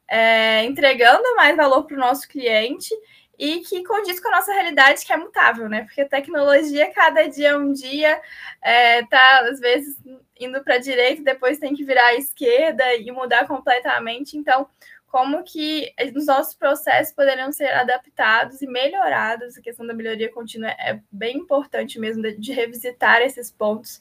é, 0.07 0.62
entregando 0.65 1.35
mais 1.37 1.57
valor 1.57 1.85
para 1.85 1.97
o 1.97 2.00
nosso 2.00 2.29
cliente 2.29 2.95
e 3.38 3.61
que 3.61 3.85
condiz 3.85 4.18
com 4.21 4.28
a 4.28 4.33
nossa 4.33 4.52
realidade, 4.52 5.04
que 5.04 5.12
é 5.12 5.16
mutável, 5.16 5.68
né? 5.68 5.85
Porque 5.85 6.00
a 6.00 6.09
tecnologia, 6.09 6.92
cada 6.92 7.26
dia 7.28 7.59
um 7.59 7.73
dia, 7.73 8.21
é, 8.61 9.04
tá, 9.07 9.40
às 9.49 9.61
vezes, 9.61 9.97
indo 10.38 10.62
para 10.64 10.75
a 10.75 10.78
direita, 10.78 11.23
depois 11.23 11.59
tem 11.59 11.75
que 11.75 11.85
virar 11.85 12.07
à 12.07 12.14
esquerda 12.14 12.95
e 12.97 13.11
mudar 13.11 13.47
completamente. 13.47 14.37
Então, 14.37 14.68
como 15.07 15.42
que 15.45 15.92
os 16.16 16.26
nossos 16.26 16.54
processos 16.54 17.14
poderiam 17.14 17.52
ser 17.52 17.73
adaptados 17.73 18.61
e 18.61 18.66
melhorados? 18.66 19.57
A 19.57 19.62
questão 19.62 19.87
da 19.87 19.95
melhoria 19.95 20.30
contínua 20.33 20.71
é 20.71 21.00
bem 21.11 21.37
importante 21.37 21.99
mesmo, 21.99 22.23
de, 22.23 22.37
de 22.37 22.52
revisitar 22.52 23.23
esses 23.23 23.50
pontos 23.50 24.00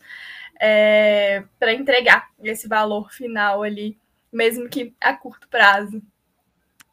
é, 0.60 1.44
para 1.60 1.74
entregar 1.74 2.30
esse 2.44 2.68
valor 2.68 3.12
final 3.12 3.64
ali 3.64 3.98
mesmo 4.32 4.70
que 4.70 4.94
a 5.02 5.14
curto 5.14 5.48
prazo. 5.48 6.02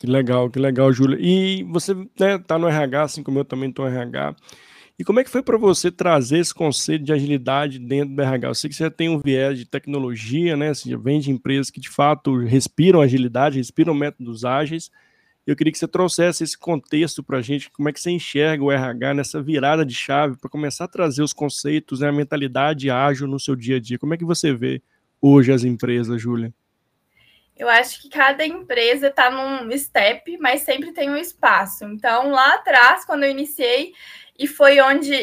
Que 0.05 0.11
legal, 0.11 0.51
que 0.51 0.59
legal, 0.59 0.93
Júlia. 0.93 1.17
E 1.19 1.63
você 1.63 1.95
né, 1.95 2.37
tá 2.37 2.59
no 2.59 2.69
RH, 2.69 3.03
assim 3.05 3.23
como 3.23 3.39
eu 3.39 3.45
também 3.45 3.71
estou 3.71 3.87
no 3.87 3.91
RH. 3.91 4.37
E 4.99 5.03
como 5.03 5.19
é 5.19 5.25
que 5.25 5.31
foi 5.31 5.43
para 5.43 5.57
você 5.57 5.91
trazer 5.91 6.41
esse 6.41 6.53
conceito 6.53 7.07
de 7.07 7.11
agilidade 7.11 7.79
dentro 7.79 8.15
do 8.15 8.21
RH? 8.21 8.49
Eu 8.49 8.55
sei 8.55 8.69
que 8.69 8.77
você 8.77 8.91
tem 8.91 9.09
um 9.09 9.19
viés 9.19 9.57
de 9.59 9.65
tecnologia, 9.65 10.59
né? 10.59 10.75
Você 10.75 10.95
vem 10.95 11.21
de 11.21 11.31
empresas 11.31 11.71
que 11.71 11.81
de 11.81 11.89
fato 11.89 12.37
respiram 12.37 13.01
agilidade, 13.01 13.57
respiram 13.57 13.95
métodos 13.95 14.45
ágeis. 14.45 14.91
Eu 15.47 15.57
queria 15.57 15.73
que 15.73 15.79
você 15.79 15.89
trouxesse 15.89 16.45
esse 16.45 16.59
contexto 16.59 17.23
para 17.23 17.39
a 17.39 17.43
gente, 17.43 17.71
como 17.71 17.89
é 17.89 17.93
que 17.93 17.99
você 17.99 18.11
enxerga 18.11 18.63
o 18.63 18.71
RH 18.71 19.15
nessa 19.15 19.41
virada 19.43 19.87
de 19.87 19.95
chave 19.95 20.37
para 20.37 20.51
começar 20.51 20.85
a 20.85 20.89
trazer 20.89 21.23
os 21.23 21.33
conceitos, 21.33 22.01
né, 22.01 22.11
a 22.11 22.13
mentalidade 22.13 22.91
ágil 22.91 23.27
no 23.27 23.41
seu 23.41 23.57
dia 23.57 23.77
a 23.77 23.81
dia. 23.81 23.99
Como 23.99 24.13
é 24.13 24.19
que 24.19 24.25
você 24.27 24.53
vê 24.53 24.83
hoje 25.19 25.51
as 25.51 25.65
empresas, 25.65 26.21
Júlia? 26.21 26.53
Eu 27.57 27.69
acho 27.69 28.03
que 28.03 28.09
cada 28.09 28.45
empresa 28.45 29.09
está 29.09 29.31
num 29.31 29.71
step, 29.79 30.37
mas 30.39 30.63
sempre 30.63 30.93
tem 30.93 31.11
um 31.11 31.17
espaço. 31.17 31.85
Então, 31.85 32.31
lá 32.31 32.55
atrás, 32.55 33.05
quando 33.05 33.25
eu 33.25 33.31
iniciei, 33.31 33.93
e 34.39 34.47
foi 34.47 34.81
onde 34.81 35.15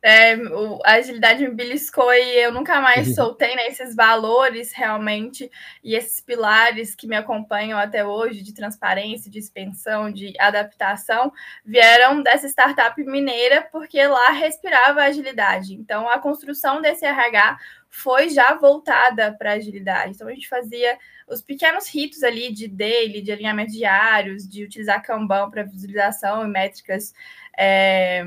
É, 0.00 0.36
o, 0.36 0.78
a 0.84 0.92
agilidade 0.92 1.42
me 1.42 1.52
beliscou 1.52 2.14
e 2.14 2.38
eu 2.44 2.52
nunca 2.52 2.80
mais 2.80 3.08
uhum. 3.08 3.14
soltei 3.14 3.56
né, 3.56 3.66
esses 3.66 3.96
valores 3.96 4.72
realmente 4.72 5.50
e 5.82 5.96
esses 5.96 6.20
pilares 6.20 6.94
que 6.94 7.08
me 7.08 7.16
acompanham 7.16 7.76
até 7.76 8.06
hoje 8.06 8.40
de 8.40 8.54
transparência, 8.54 9.28
de 9.28 9.40
expansão, 9.40 10.08
de 10.12 10.34
adaptação, 10.38 11.32
vieram 11.64 12.22
dessa 12.22 12.46
startup 12.46 12.94
mineira 13.02 13.68
porque 13.72 14.00
lá 14.06 14.30
respirava 14.30 15.02
agilidade. 15.02 15.74
Então, 15.74 16.08
a 16.08 16.20
construção 16.20 16.80
desse 16.80 17.04
RH 17.04 17.58
foi 17.88 18.28
já 18.28 18.54
voltada 18.54 19.34
para 19.38 19.52
agilidade. 19.52 20.12
Então, 20.14 20.28
a 20.28 20.32
gente 20.32 20.48
fazia 20.48 20.98
os 21.26 21.42
pequenos 21.42 21.88
ritos 21.88 22.22
ali 22.22 22.52
de 22.52 22.68
daily, 22.68 23.22
de 23.22 23.32
alinhamento 23.32 23.72
diários, 23.72 24.48
de 24.48 24.64
utilizar 24.64 25.02
Kanban 25.02 25.50
para 25.50 25.62
visualização 25.62 26.44
e 26.44 26.48
métricas. 26.48 27.12
É, 27.56 28.24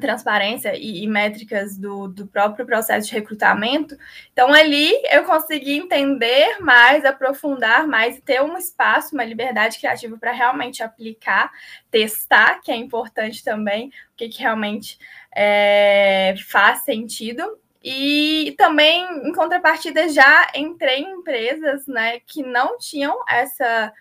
transparência 0.00 0.76
e, 0.76 1.02
e 1.02 1.08
métricas 1.08 1.76
do, 1.78 2.06
do, 2.06 2.26
próprio 2.26 2.66
processo 2.66 3.08
de 3.08 3.14
recrutamento. 3.14 3.96
Então, 4.32 4.52
ali 4.52 4.92
eu 5.10 5.24
consegui 5.24 5.72
entender 5.72 6.58
mais, 6.60 7.04
aprofundar 7.04 7.86
mais 7.86 8.18
e 8.18 8.20
ter 8.20 8.42
um 8.42 8.58
espaço, 8.58 9.14
uma 9.14 9.24
liberdade 9.24 9.78
criativa 9.78 10.16
para 10.18 10.32
realmente 10.32 10.82
aplicar, 10.82 11.50
testar, 11.90 12.60
que 12.60 12.70
é 12.70 12.76
importante 12.76 13.42
também, 13.42 13.88
o 13.88 14.16
que, 14.16 14.28
que 14.28 14.42
realmente 14.42 14.98
é, 15.34 16.34
faz 16.46 16.84
sentido. 16.84 17.58
E 17.88 18.52
também, 18.58 19.06
em 19.28 19.32
contrapartida, 19.32 20.08
já 20.08 20.50
entrei 20.56 21.02
em 21.02 21.12
empresas 21.12 21.86
né, 21.86 22.18
que 22.18 22.42
não 22.42 22.76
tinham 22.78 23.16
essa 23.28 23.92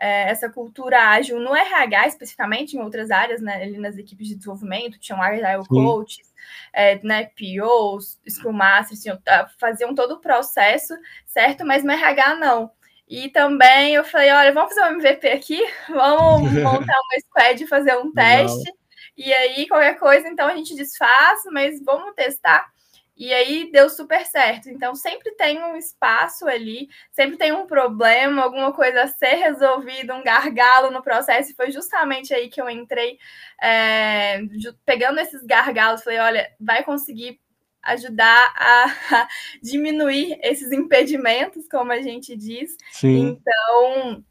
é, 0.00 0.30
essa 0.30 0.48
cultura 0.48 1.08
ágil 1.08 1.40
no 1.40 1.52
RH, 1.52 2.06
especificamente 2.06 2.76
em 2.76 2.80
outras 2.80 3.10
áreas, 3.10 3.40
né, 3.40 3.62
ali 3.62 3.76
nas 3.78 3.96
equipes 3.96 4.28
de 4.28 4.36
desenvolvimento, 4.36 5.00
tinham 5.00 5.20
Agile 5.20 5.66
Coaches, 5.66 6.32
é, 6.72 7.00
né, 7.02 7.30
POs, 7.36 8.20
Scrum 8.28 8.52
Masters, 8.52 9.02
tinham, 9.02 9.16
tá, 9.16 9.48
faziam 9.58 9.94
todo 9.96 10.14
o 10.14 10.20
processo, 10.20 10.94
certo? 11.26 11.66
Mas 11.66 11.82
no 11.82 11.90
RH 11.90 12.36
não. 12.36 12.70
E 13.08 13.30
também 13.30 13.94
eu 13.94 14.04
falei, 14.04 14.30
olha, 14.30 14.52
vamos 14.52 14.74
fazer 14.74 14.92
um 14.92 14.98
MVP 14.98 15.28
aqui, 15.28 15.60
vamos 15.90 16.52
montar 16.52 17.00
uma 17.00 17.20
squad 17.20 17.64
e 17.64 17.66
fazer 17.66 17.96
um 17.96 18.12
teste, 18.14 18.72
e 19.16 19.32
aí 19.32 19.66
qualquer 19.66 19.98
coisa, 19.98 20.28
então 20.28 20.46
a 20.46 20.54
gente 20.54 20.76
desfaz, 20.76 21.40
mas 21.50 21.82
vamos 21.82 22.14
testar. 22.14 22.72
E 23.16 23.32
aí 23.32 23.70
deu 23.70 23.88
super 23.88 24.26
certo. 24.26 24.68
Então 24.68 24.94
sempre 24.94 25.30
tem 25.32 25.62
um 25.62 25.76
espaço 25.76 26.46
ali, 26.46 26.88
sempre 27.12 27.36
tem 27.36 27.52
um 27.52 27.66
problema, 27.66 28.42
alguma 28.42 28.72
coisa 28.72 29.02
a 29.02 29.08
ser 29.08 29.36
resolvida, 29.36 30.14
um 30.14 30.24
gargalo 30.24 30.90
no 30.90 31.02
processo. 31.02 31.52
E 31.52 31.54
foi 31.54 31.70
justamente 31.70 32.34
aí 32.34 32.48
que 32.48 32.60
eu 32.60 32.68
entrei 32.68 33.18
é, 33.62 34.40
pegando 34.84 35.20
esses 35.20 35.44
gargalos, 35.44 36.02
falei, 36.02 36.18
olha, 36.18 36.50
vai 36.58 36.82
conseguir 36.82 37.40
ajudar 37.84 38.52
a, 38.56 38.84
a, 39.12 39.28
diminuir 39.62 40.38
esses 40.42 40.72
impedimentos, 40.72 41.68
como 41.68 41.92
a 41.92 42.00
gente 42.00 42.36
diz. 42.36 42.76
Sim. 42.90 43.38
Então, 43.40 44.24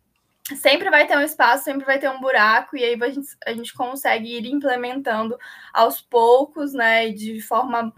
sempre 0.57 0.89
vai 0.89 1.07
ter 1.07 1.17
um 1.17 1.21
espaço, 1.21 1.63
sempre 1.63 1.85
vai 1.85 1.99
ter 1.99 2.09
um 2.09 2.19
buraco, 2.19 2.75
e 2.75 2.83
aí 2.83 2.97
a 3.01 3.09
gente, 3.09 3.29
a 3.45 3.53
gente 3.53 3.73
consegue 3.73 4.37
ir 4.37 4.45
implementando 4.47 5.37
aos 5.71 6.01
poucos, 6.01 6.73
né, 6.73 7.09
de 7.09 7.39
forma 7.41 7.93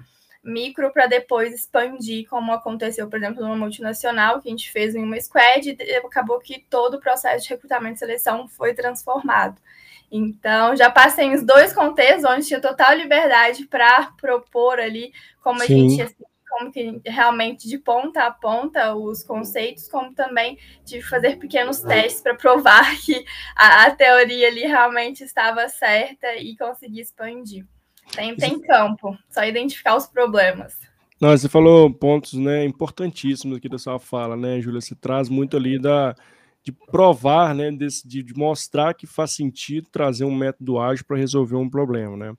micro 0.46 0.92
para 0.92 1.08
depois 1.08 1.54
expandir, 1.54 2.28
como 2.30 2.54
aconteceu, 2.54 3.10
por 3.10 3.18
exemplo, 3.18 3.42
numa 3.42 3.56
multinacional 3.56 4.40
que 4.40 4.48
a 4.48 4.52
gente 4.52 4.72
fez 4.72 4.94
em 4.94 5.04
uma 5.04 5.20
squad 5.20 5.76
e 5.80 5.96
acabou 5.96 6.40
que 6.40 6.60
todo 6.70 6.96
o 6.96 7.00
processo 7.00 7.44
de 7.44 7.50
recrutamento 7.50 7.96
e 7.96 8.00
seleção 8.00 8.48
foi 8.48 8.74
transformado. 8.74 9.60
Então, 10.12 10.76
já 10.76 10.90
passei 10.90 11.34
os 11.34 11.44
dois 11.44 11.74
contextos 11.74 12.24
onde 12.24 12.46
tinha 12.46 12.62
total 12.62 12.96
liberdade 12.96 13.66
para 13.66 14.12
propor 14.22 14.80
ali 14.80 15.12
como 15.42 15.62
a 15.62 15.66
Sim. 15.66 15.90
gente 15.90 16.02
assim, 16.04 16.24
como 16.48 16.72
que 16.72 17.02
realmente 17.06 17.68
de 17.68 17.78
ponta 17.78 18.24
a 18.24 18.32
ponta 18.32 18.96
os 18.96 19.24
conceitos, 19.24 19.90
como 19.90 20.14
também 20.14 20.58
de 20.86 21.02
fazer 21.02 21.38
pequenos 21.38 21.82
testes 21.82 22.22
para 22.22 22.36
provar 22.36 22.96
que 23.04 23.26
a, 23.56 23.86
a 23.86 23.92
teoria 23.92 24.48
ali 24.48 24.62
realmente 24.62 25.24
estava 25.24 25.68
certa 25.68 26.36
e 26.36 26.56
conseguir 26.56 27.02
expandir. 27.02 27.66
Tem, 28.14 28.36
tem 28.36 28.60
campo, 28.60 29.18
só 29.30 29.44
identificar 29.44 29.96
os 29.96 30.08
problemas. 30.08 30.78
Não, 31.20 31.30
você 31.30 31.48
falou 31.48 31.94
pontos 31.94 32.34
né, 32.34 32.66
importantíssimos 32.66 33.58
aqui 33.58 33.70
da 33.70 33.78
sua 33.78 34.00
fala, 34.00 34.36
né, 34.36 34.60
Júlia? 34.60 34.82
Você 34.82 34.96
traz 34.96 35.30
muito 35.30 35.56
ali 35.56 35.80
da, 35.80 36.14
de 36.62 36.72
provar, 36.72 37.56
né, 37.56 37.72
desse, 37.72 38.06
de, 38.08 38.22
de 38.22 38.34
mostrar 38.36 38.94
que 38.94 39.08
faz 39.08 39.32
sentido 39.32 39.88
trazer 39.92 40.26
um 40.26 40.36
método 40.36 40.80
ágil 40.80 41.06
para 41.06 41.18
resolver 41.18 41.56
um 41.56 41.70
problema, 41.70 42.18
né? 42.18 42.34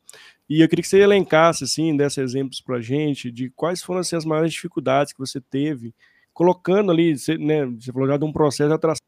E 0.49 0.61
eu 0.61 0.69
queria 0.69 0.83
que 0.83 0.89
você 0.89 1.01
elencasse, 1.01 1.65
assim, 1.65 1.97
desse 1.97 2.21
exemplos 2.21 2.61
para 2.61 2.77
a 2.77 2.81
gente 2.81 3.31
de 3.31 3.51
quais 3.51 3.83
foram 3.83 4.01
assim, 4.01 4.15
as 4.15 4.25
maiores 4.25 4.53
dificuldades 4.53 5.13
que 5.13 5.19
você 5.19 5.41
teve 5.41 5.95
colocando 6.33 6.93
ali, 6.93 7.17
você, 7.17 7.39
né, 7.39 7.65
você 7.65 7.91
falou 7.91 8.07
já 8.07 8.19
de 8.19 8.25
um 8.25 8.33
processo 8.33 8.69
de 8.69 8.75
atração 8.75 9.06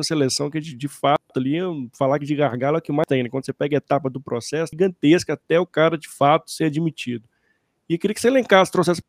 seleção 0.00 0.48
que 0.48 0.60
de, 0.60 0.76
de 0.76 0.88
fato 0.88 1.20
ali, 1.36 1.58
falar 1.96 2.18
que 2.18 2.24
de 2.24 2.36
gargalo 2.36 2.76
é 2.76 2.78
o 2.78 2.82
que 2.82 2.92
mais 2.92 3.06
tem, 3.06 3.22
né? 3.22 3.28
Quando 3.28 3.44
você 3.44 3.52
pega 3.52 3.76
a 3.76 3.78
etapa 3.78 4.08
do 4.08 4.20
processo, 4.20 4.70
gigantesca 4.72 5.32
até 5.32 5.58
o 5.58 5.66
cara 5.66 5.98
de 5.98 6.08
fato 6.08 6.50
ser 6.50 6.64
admitido. 6.64 7.28
E 7.88 7.94
eu 7.94 7.98
queria 7.98 8.14
que 8.14 8.20
você 8.20 8.28
elencasse, 8.28 8.70
trouxesse 8.70 9.02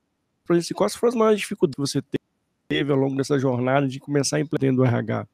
para 0.46 0.60
gente 0.60 0.74
quais 0.74 0.96
foram 0.96 1.10
as 1.10 1.16
maiores 1.16 1.40
dificuldades 1.40 1.75
que 1.75 2.00
você 2.00 2.20
teve 2.68 2.92
ao 2.92 2.98
longo 2.98 3.16
dessa 3.16 3.38
jornada 3.38 3.88
de 3.88 4.00
começar 4.00 4.38
a 4.38 4.40
implementar 4.40 4.80
o 4.82 4.88
RH. 4.88 5.28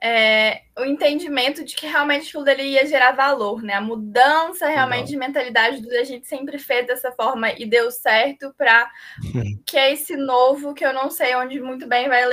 É, 0.00 0.62
o 0.78 0.84
entendimento 0.84 1.64
de 1.64 1.74
que 1.74 1.86
realmente 1.86 2.28
aquilo 2.28 2.44
dele 2.44 2.62
ia 2.62 2.86
gerar 2.86 3.12
valor, 3.12 3.62
né? 3.62 3.74
A 3.74 3.80
mudança 3.80 4.68
realmente 4.68 5.10
Legal. 5.10 5.10
de 5.10 5.16
mentalidade 5.16 5.82
do 5.82 5.90
a 5.90 6.04
gente 6.04 6.26
sempre 6.26 6.56
fez 6.58 6.86
dessa 6.86 7.10
forma 7.10 7.50
e 7.52 7.66
deu 7.66 7.90
certo 7.90 8.54
para 8.56 8.88
que 9.66 9.76
é 9.76 9.92
esse 9.92 10.16
novo 10.16 10.72
que 10.72 10.84
eu 10.84 10.92
não 10.92 11.10
sei 11.10 11.34
onde 11.34 11.60
muito 11.60 11.88
bem 11.88 12.08
vai 12.08 12.24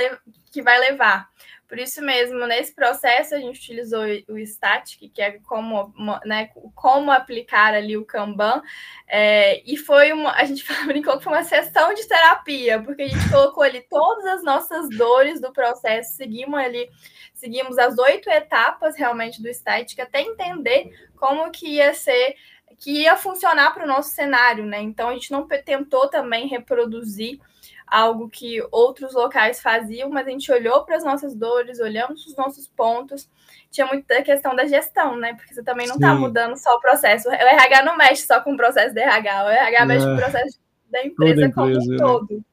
que 0.56 0.62
vai 0.62 0.78
levar. 0.80 1.28
Por 1.68 1.78
isso 1.78 2.00
mesmo, 2.00 2.46
nesse 2.46 2.74
processo, 2.74 3.34
a 3.34 3.38
gente 3.38 3.58
utilizou 3.58 4.04
o 4.28 4.38
Static, 4.38 5.10
que 5.12 5.20
é 5.20 5.32
como, 5.40 5.92
né, 6.24 6.48
como 6.74 7.10
aplicar 7.10 7.74
ali 7.74 7.94
o 7.94 8.06
Kanban, 8.06 8.62
é, 9.06 9.60
e 9.70 9.76
foi 9.76 10.12
uma, 10.12 10.32
a 10.32 10.44
gente 10.44 10.64
brincou 10.86 11.18
que 11.18 11.24
foi 11.24 11.32
uma 11.34 11.44
sessão 11.44 11.92
de 11.92 12.08
terapia, 12.08 12.80
porque 12.80 13.02
a 13.02 13.08
gente 13.08 13.30
colocou 13.30 13.62
ali 13.62 13.82
todas 13.82 14.24
as 14.24 14.42
nossas 14.44 14.88
dores 14.88 15.40
do 15.40 15.52
processo, 15.52 16.16
seguimos 16.16 16.58
ali, 16.58 16.88
seguimos 17.34 17.76
as 17.76 17.98
oito 17.98 18.30
etapas 18.30 18.96
realmente 18.96 19.42
do 19.42 19.52
Static, 19.52 20.00
até 20.00 20.22
entender 20.22 20.90
como 21.16 21.50
que 21.50 21.68
ia 21.68 21.92
ser, 21.92 22.36
que 22.78 23.02
ia 23.02 23.16
funcionar 23.16 23.74
para 23.74 23.84
o 23.84 23.88
nosso 23.88 24.10
cenário, 24.10 24.64
né? 24.64 24.80
Então, 24.80 25.10
a 25.10 25.12
gente 25.12 25.32
não 25.32 25.46
tentou 25.46 26.08
também 26.08 26.46
reproduzir 26.46 27.40
algo 27.86 28.28
que 28.28 28.60
outros 28.72 29.14
locais 29.14 29.60
faziam, 29.60 30.10
mas 30.10 30.26
a 30.26 30.30
gente 30.30 30.50
olhou 30.50 30.84
para 30.84 30.96
as 30.96 31.04
nossas 31.04 31.34
dores, 31.34 31.78
olhamos 31.78 32.26
os 32.26 32.36
nossos 32.36 32.66
pontos. 32.68 33.28
Tinha 33.70 33.86
muita 33.86 34.22
questão 34.22 34.56
da 34.56 34.66
gestão, 34.66 35.16
né? 35.16 35.34
Porque 35.34 35.54
você 35.54 35.62
também 35.62 35.86
não 35.86 35.94
está 35.94 36.14
mudando 36.14 36.56
só 36.56 36.74
o 36.76 36.80
processo. 36.80 37.28
O 37.28 37.32
RH 37.32 37.82
não 37.82 37.96
mexe 37.96 38.26
só 38.26 38.40
com 38.40 38.54
o 38.54 38.56
processo 38.56 38.94
de 38.94 39.00
RH, 39.00 39.44
o 39.44 39.48
RH 39.48 39.78
é. 39.78 39.84
mexe 39.84 40.06
com 40.06 40.14
o 40.14 40.16
processo 40.16 40.58
da 40.90 41.04
empresa, 41.04 41.46
empresa 41.46 41.54
como 41.54 41.72
um 41.72 41.86
né? 41.86 41.96
todo. 41.98 42.44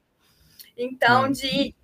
Então, 0.76 1.26
é. 1.26 1.30
de 1.30 1.74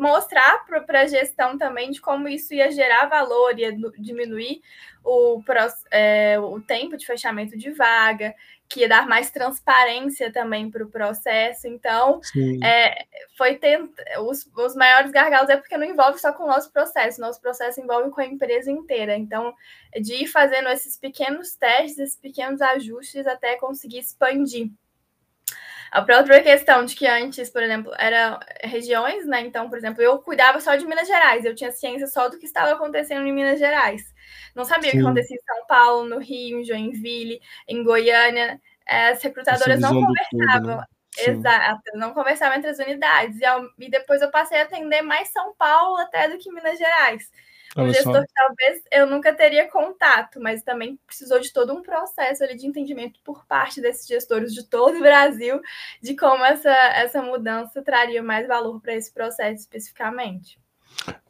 mostrar 0.00 0.64
para 0.64 1.02
a 1.02 1.06
gestão 1.06 1.58
também 1.58 1.90
de 1.90 2.00
como 2.00 2.26
isso 2.26 2.54
ia 2.54 2.70
gerar 2.70 3.06
valor, 3.06 3.58
ia 3.58 3.70
diminuir 3.98 4.62
o, 5.04 5.42
é, 5.90 6.38
o 6.40 6.60
tempo 6.60 6.96
de 6.96 7.06
fechamento 7.06 7.56
de 7.56 7.70
vaga, 7.70 8.34
que 8.68 8.80
ia 8.80 8.88
dar 8.88 9.06
mais 9.06 9.30
transparência 9.30 10.32
também 10.32 10.70
para 10.70 10.84
o 10.84 10.90
processo. 10.90 11.66
Então, 11.66 12.20
é, 12.64 13.04
foi 13.36 13.56
tent... 13.56 13.90
os, 14.20 14.46
os 14.56 14.74
maiores 14.74 15.10
gargalos 15.10 15.50
é 15.50 15.56
porque 15.56 15.76
não 15.76 15.84
envolve 15.84 16.18
só 16.18 16.32
com 16.32 16.44
o 16.44 16.46
nosso 16.46 16.72
processo, 16.72 17.20
nosso 17.20 17.40
processo 17.40 17.80
envolve 17.80 18.10
com 18.10 18.20
a 18.20 18.26
empresa 18.26 18.70
inteira. 18.70 19.16
Então, 19.16 19.52
de 20.00 20.22
ir 20.22 20.26
fazendo 20.28 20.68
esses 20.68 20.96
pequenos 20.96 21.54
testes, 21.56 21.98
esses 21.98 22.16
pequenos 22.16 22.62
ajustes 22.62 23.26
até 23.26 23.56
conseguir 23.56 23.98
expandir. 23.98 24.70
A 25.90 26.02
própria 26.02 26.42
questão 26.42 26.84
de 26.84 26.94
que 26.94 27.06
antes, 27.06 27.50
por 27.50 27.62
exemplo, 27.62 27.92
eram 27.98 28.38
regiões, 28.62 29.26
né? 29.26 29.40
Então, 29.40 29.68
por 29.68 29.76
exemplo, 29.76 30.00
eu 30.02 30.18
cuidava 30.18 30.60
só 30.60 30.76
de 30.76 30.86
Minas 30.86 31.08
Gerais, 31.08 31.44
eu 31.44 31.54
tinha 31.54 31.72
ciência 31.72 32.06
só 32.06 32.28
do 32.28 32.38
que 32.38 32.46
estava 32.46 32.72
acontecendo 32.72 33.26
em 33.26 33.32
Minas 33.32 33.58
Gerais. 33.58 34.02
Não 34.54 34.64
sabia 34.64 34.90
Sim. 34.90 34.98
o 34.98 35.00
que 35.00 35.06
acontecia 35.06 35.36
em 35.36 35.40
São 35.40 35.66
Paulo, 35.66 36.08
no 36.08 36.18
Rio, 36.18 36.60
em 36.60 36.64
Joinville, 36.64 37.40
em 37.66 37.82
Goiânia. 37.82 38.60
As 38.86 39.22
recrutadoras 39.22 39.80
não 39.80 39.94
conversavam. 39.94 40.60
Tudo, 40.60 40.76
né? 40.76 40.84
Exato, 41.18 41.82
não 41.94 42.14
conversavam 42.14 42.56
entre 42.56 42.70
as 42.70 42.78
unidades. 42.78 43.40
E, 43.40 43.44
ao, 43.44 43.64
e 43.78 43.90
depois 43.90 44.22
eu 44.22 44.30
passei 44.30 44.60
a 44.60 44.62
atender 44.62 45.02
mais 45.02 45.28
São 45.28 45.54
Paulo 45.56 45.96
até 45.98 46.28
do 46.28 46.38
que 46.38 46.52
Minas 46.52 46.78
Gerais. 46.78 47.30
Um 47.76 47.82
Olha 47.82 47.92
gestor 47.92 48.16
só. 48.16 48.20
que 48.22 48.32
talvez 48.34 48.82
eu 48.90 49.06
nunca 49.06 49.32
teria 49.32 49.68
contato, 49.68 50.40
mas 50.40 50.62
também 50.62 50.98
precisou 51.06 51.38
de 51.38 51.52
todo 51.52 51.72
um 51.72 51.82
processo 51.82 52.42
ali 52.42 52.56
de 52.56 52.66
entendimento 52.66 53.20
por 53.24 53.46
parte 53.46 53.80
desses 53.80 54.06
gestores 54.06 54.52
de 54.52 54.64
todo 54.68 54.96
o 54.96 55.00
Brasil 55.00 55.60
de 56.02 56.16
como 56.16 56.44
essa, 56.44 56.70
essa 56.70 57.22
mudança 57.22 57.80
traria 57.82 58.22
mais 58.22 58.48
valor 58.48 58.80
para 58.80 58.94
esse 58.94 59.12
processo 59.12 59.60
especificamente. 59.60 60.58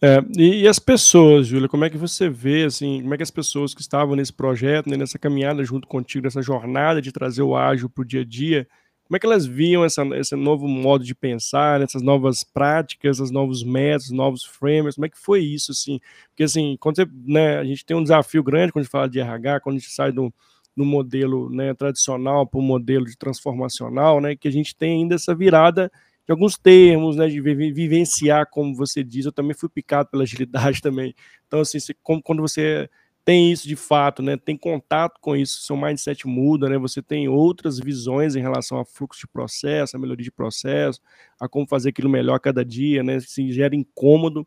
É, 0.01 0.19
e, 0.37 0.63
e, 0.63 0.69
as 0.69 0.79
pessoas, 0.79 1.47
Júlia, 1.47 1.69
como 1.69 1.85
é 1.85 1.91
que 1.91 1.99
você 1.99 2.31
vê, 2.31 2.65
assim, 2.65 3.03
como 3.03 3.13
é 3.13 3.17
que 3.19 3.23
as 3.23 3.31
pessoas 3.31 3.75
que 3.75 3.83
estavam 3.83 4.17
nesse 4.17 4.33
projeto, 4.33 4.89
né, 4.89 4.97
nessa 4.97 5.19
caminhada 5.19 5.63
junto 5.63 5.87
contigo, 5.87 6.25
nessa 6.25 6.41
jornada 6.41 7.03
de 7.03 7.13
trazer 7.13 7.43
o 7.43 7.55
ágil 7.55 7.91
para 7.91 8.03
o 8.03 8.05
dia 8.05 8.23
a 8.23 8.25
dia, 8.25 8.67
como 9.11 9.17
é 9.17 9.19
que 9.19 9.27
elas 9.27 9.45
viam 9.45 9.85
essa, 9.85 10.05
esse 10.15 10.37
novo 10.37 10.69
modo 10.69 11.05
de 11.05 11.17
pensar, 11.17 11.81
essas 11.81 12.01
novas 12.01 12.45
práticas, 12.45 13.19
esses 13.19 13.33
novos 13.33 13.65
métodos, 13.65 14.13
novos 14.13 14.45
frameworks, 14.45 14.95
como 14.95 15.07
é 15.07 15.09
que 15.09 15.19
foi 15.19 15.41
isso, 15.41 15.73
assim? 15.73 15.99
Porque, 16.29 16.45
assim, 16.45 16.77
quando 16.79 16.95
você, 16.95 17.09
né, 17.27 17.59
a 17.59 17.65
gente 17.65 17.85
tem 17.85 17.97
um 17.97 18.05
desafio 18.05 18.41
grande 18.41 18.71
quando 18.71 18.83
a 18.83 18.85
gente 18.85 18.93
fala 18.93 19.09
de 19.09 19.19
RH, 19.19 19.59
quando 19.63 19.75
a 19.75 19.79
gente 19.81 19.91
sai 19.91 20.13
do, 20.13 20.33
do 20.77 20.85
modelo 20.85 21.51
né, 21.51 21.75
tradicional 21.75 22.47
para 22.47 22.61
o 22.61 22.63
modelo 22.63 23.05
de 23.05 23.19
transformacional, 23.19 24.21
né, 24.21 24.37
que 24.37 24.47
a 24.47 24.53
gente 24.53 24.77
tem 24.77 25.01
ainda 25.01 25.17
essa 25.17 25.35
virada 25.35 25.91
de 26.25 26.31
alguns 26.31 26.57
termos, 26.57 27.17
né, 27.17 27.27
de 27.27 27.41
vivenciar, 27.41 28.49
como 28.49 28.77
você 28.77 29.03
diz, 29.03 29.27
eu 29.27 29.33
também 29.33 29.55
fui 29.55 29.69
picado 29.69 30.09
pela 30.09 30.23
agilidade 30.23 30.81
também. 30.81 31.17
Então, 31.49 31.59
assim, 31.59 31.79
como, 32.01 32.23
quando 32.23 32.43
você 32.43 32.89
tem 33.31 33.53
isso 33.53 33.69
de 33.69 33.77
fato, 33.77 34.23
né, 34.23 34.37
tem 34.37 34.57
contato 34.57 35.21
com 35.21 35.37
isso, 35.37 35.63
seu 35.63 35.77
mindset 35.77 36.27
muda, 36.27 36.69
né, 36.69 36.77
você 36.77 37.01
tem 37.01 37.29
outras 37.29 37.79
visões 37.79 38.35
em 38.35 38.41
relação 38.41 38.77
a 38.81 38.85
fluxo 38.85 39.21
de 39.21 39.29
processo, 39.29 39.97
a 39.97 40.01
melhoria 40.01 40.25
de 40.25 40.33
processo, 40.33 41.01
a 41.39 41.49
como 41.49 41.65
fazer 41.65 41.91
aquilo 41.91 42.11
melhor 42.11 42.35
a 42.35 42.41
cada 42.41 42.65
dia, 42.65 43.05
né, 43.05 43.21
se 43.21 43.53
gera 43.53 43.77
incômodo. 43.77 44.45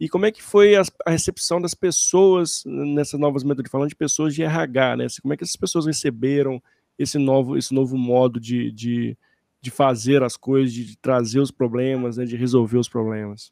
E 0.00 0.08
como 0.08 0.24
é 0.24 0.32
que 0.32 0.42
foi 0.42 0.74
a, 0.74 0.82
recepção 1.06 1.60
das 1.60 1.74
pessoas 1.74 2.62
nessas 2.64 3.20
novas 3.20 3.44
metodologias, 3.44 3.70
falando 3.70 3.90
de 3.90 3.94
pessoas 3.94 4.34
de 4.34 4.42
RH, 4.42 4.96
né, 4.96 5.06
como 5.20 5.34
é 5.34 5.36
que 5.36 5.44
essas 5.44 5.56
pessoas 5.56 5.84
receberam 5.84 6.62
esse 6.98 7.18
novo, 7.18 7.58
esse 7.58 7.74
novo 7.74 7.98
modo 7.98 8.40
de, 8.40 8.72
de 8.72 9.18
de 9.60 9.70
fazer 9.70 10.22
as 10.22 10.36
coisas, 10.36 10.74
de 10.74 10.94
trazer 10.98 11.40
os 11.40 11.50
problemas, 11.50 12.18
né, 12.18 12.24
de 12.26 12.36
resolver 12.36 12.76
os 12.76 12.88
problemas? 12.88 13.50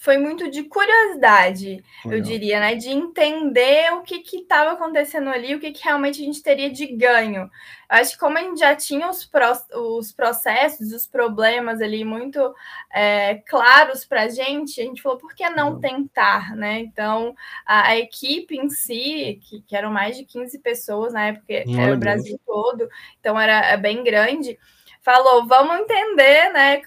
Foi 0.00 0.16
muito 0.16 0.50
de 0.50 0.62
curiosidade, 0.62 1.84
Legal. 2.06 2.18
eu 2.18 2.22
diria, 2.22 2.58
né? 2.58 2.74
De 2.74 2.88
entender 2.88 3.92
o 3.92 4.00
que 4.00 4.22
estava 4.34 4.72
acontecendo 4.72 5.28
ali, 5.28 5.54
o 5.54 5.60
que, 5.60 5.72
que, 5.72 5.84
realmente 5.84 6.22
a 6.22 6.24
gente 6.24 6.42
teria 6.42 6.70
de 6.70 6.86
ganho. 6.86 7.42
Eu 7.42 7.50
acho 7.88 8.12
que 8.12 8.18
como 8.18 8.38
a 8.38 8.40
gente 8.40 8.60
já 8.60 8.74
tinha 8.74 9.10
os, 9.10 9.26
pro, 9.26 9.52
os 9.98 10.10
processos, 10.10 10.90
os 10.94 11.06
problemas 11.06 11.82
ali 11.82 12.02
muito 12.02 12.54
é, 12.90 13.42
claros 13.46 14.06
para 14.06 14.22
a 14.22 14.28
gente, 14.28 14.80
a 14.80 14.84
gente 14.84 15.02
falou, 15.02 15.18
por 15.18 15.34
que 15.34 15.46
não 15.50 15.78
tentar, 15.78 16.56
né? 16.56 16.78
Então, 16.78 17.34
a, 17.66 17.88
a 17.88 17.98
equipe 17.98 18.56
em 18.56 18.70
si, 18.70 19.38
que, 19.42 19.60
que, 19.60 19.76
eram 19.76 19.90
mais 19.92 20.16
de 20.16 20.24
15 20.24 20.60
pessoas 20.60 21.12
na 21.12 21.26
época, 21.26 21.52
era 21.52 21.94
o 21.94 21.98
Brasil 21.98 22.40
todo, 22.46 22.88
então 23.20 23.38
era 23.38 23.66
é 23.66 23.76
bem 23.76 24.02
grande, 24.02 24.58
falou, 25.02 25.46
vamos 25.46 25.76
entender, 25.80 26.50
né, 26.54 26.80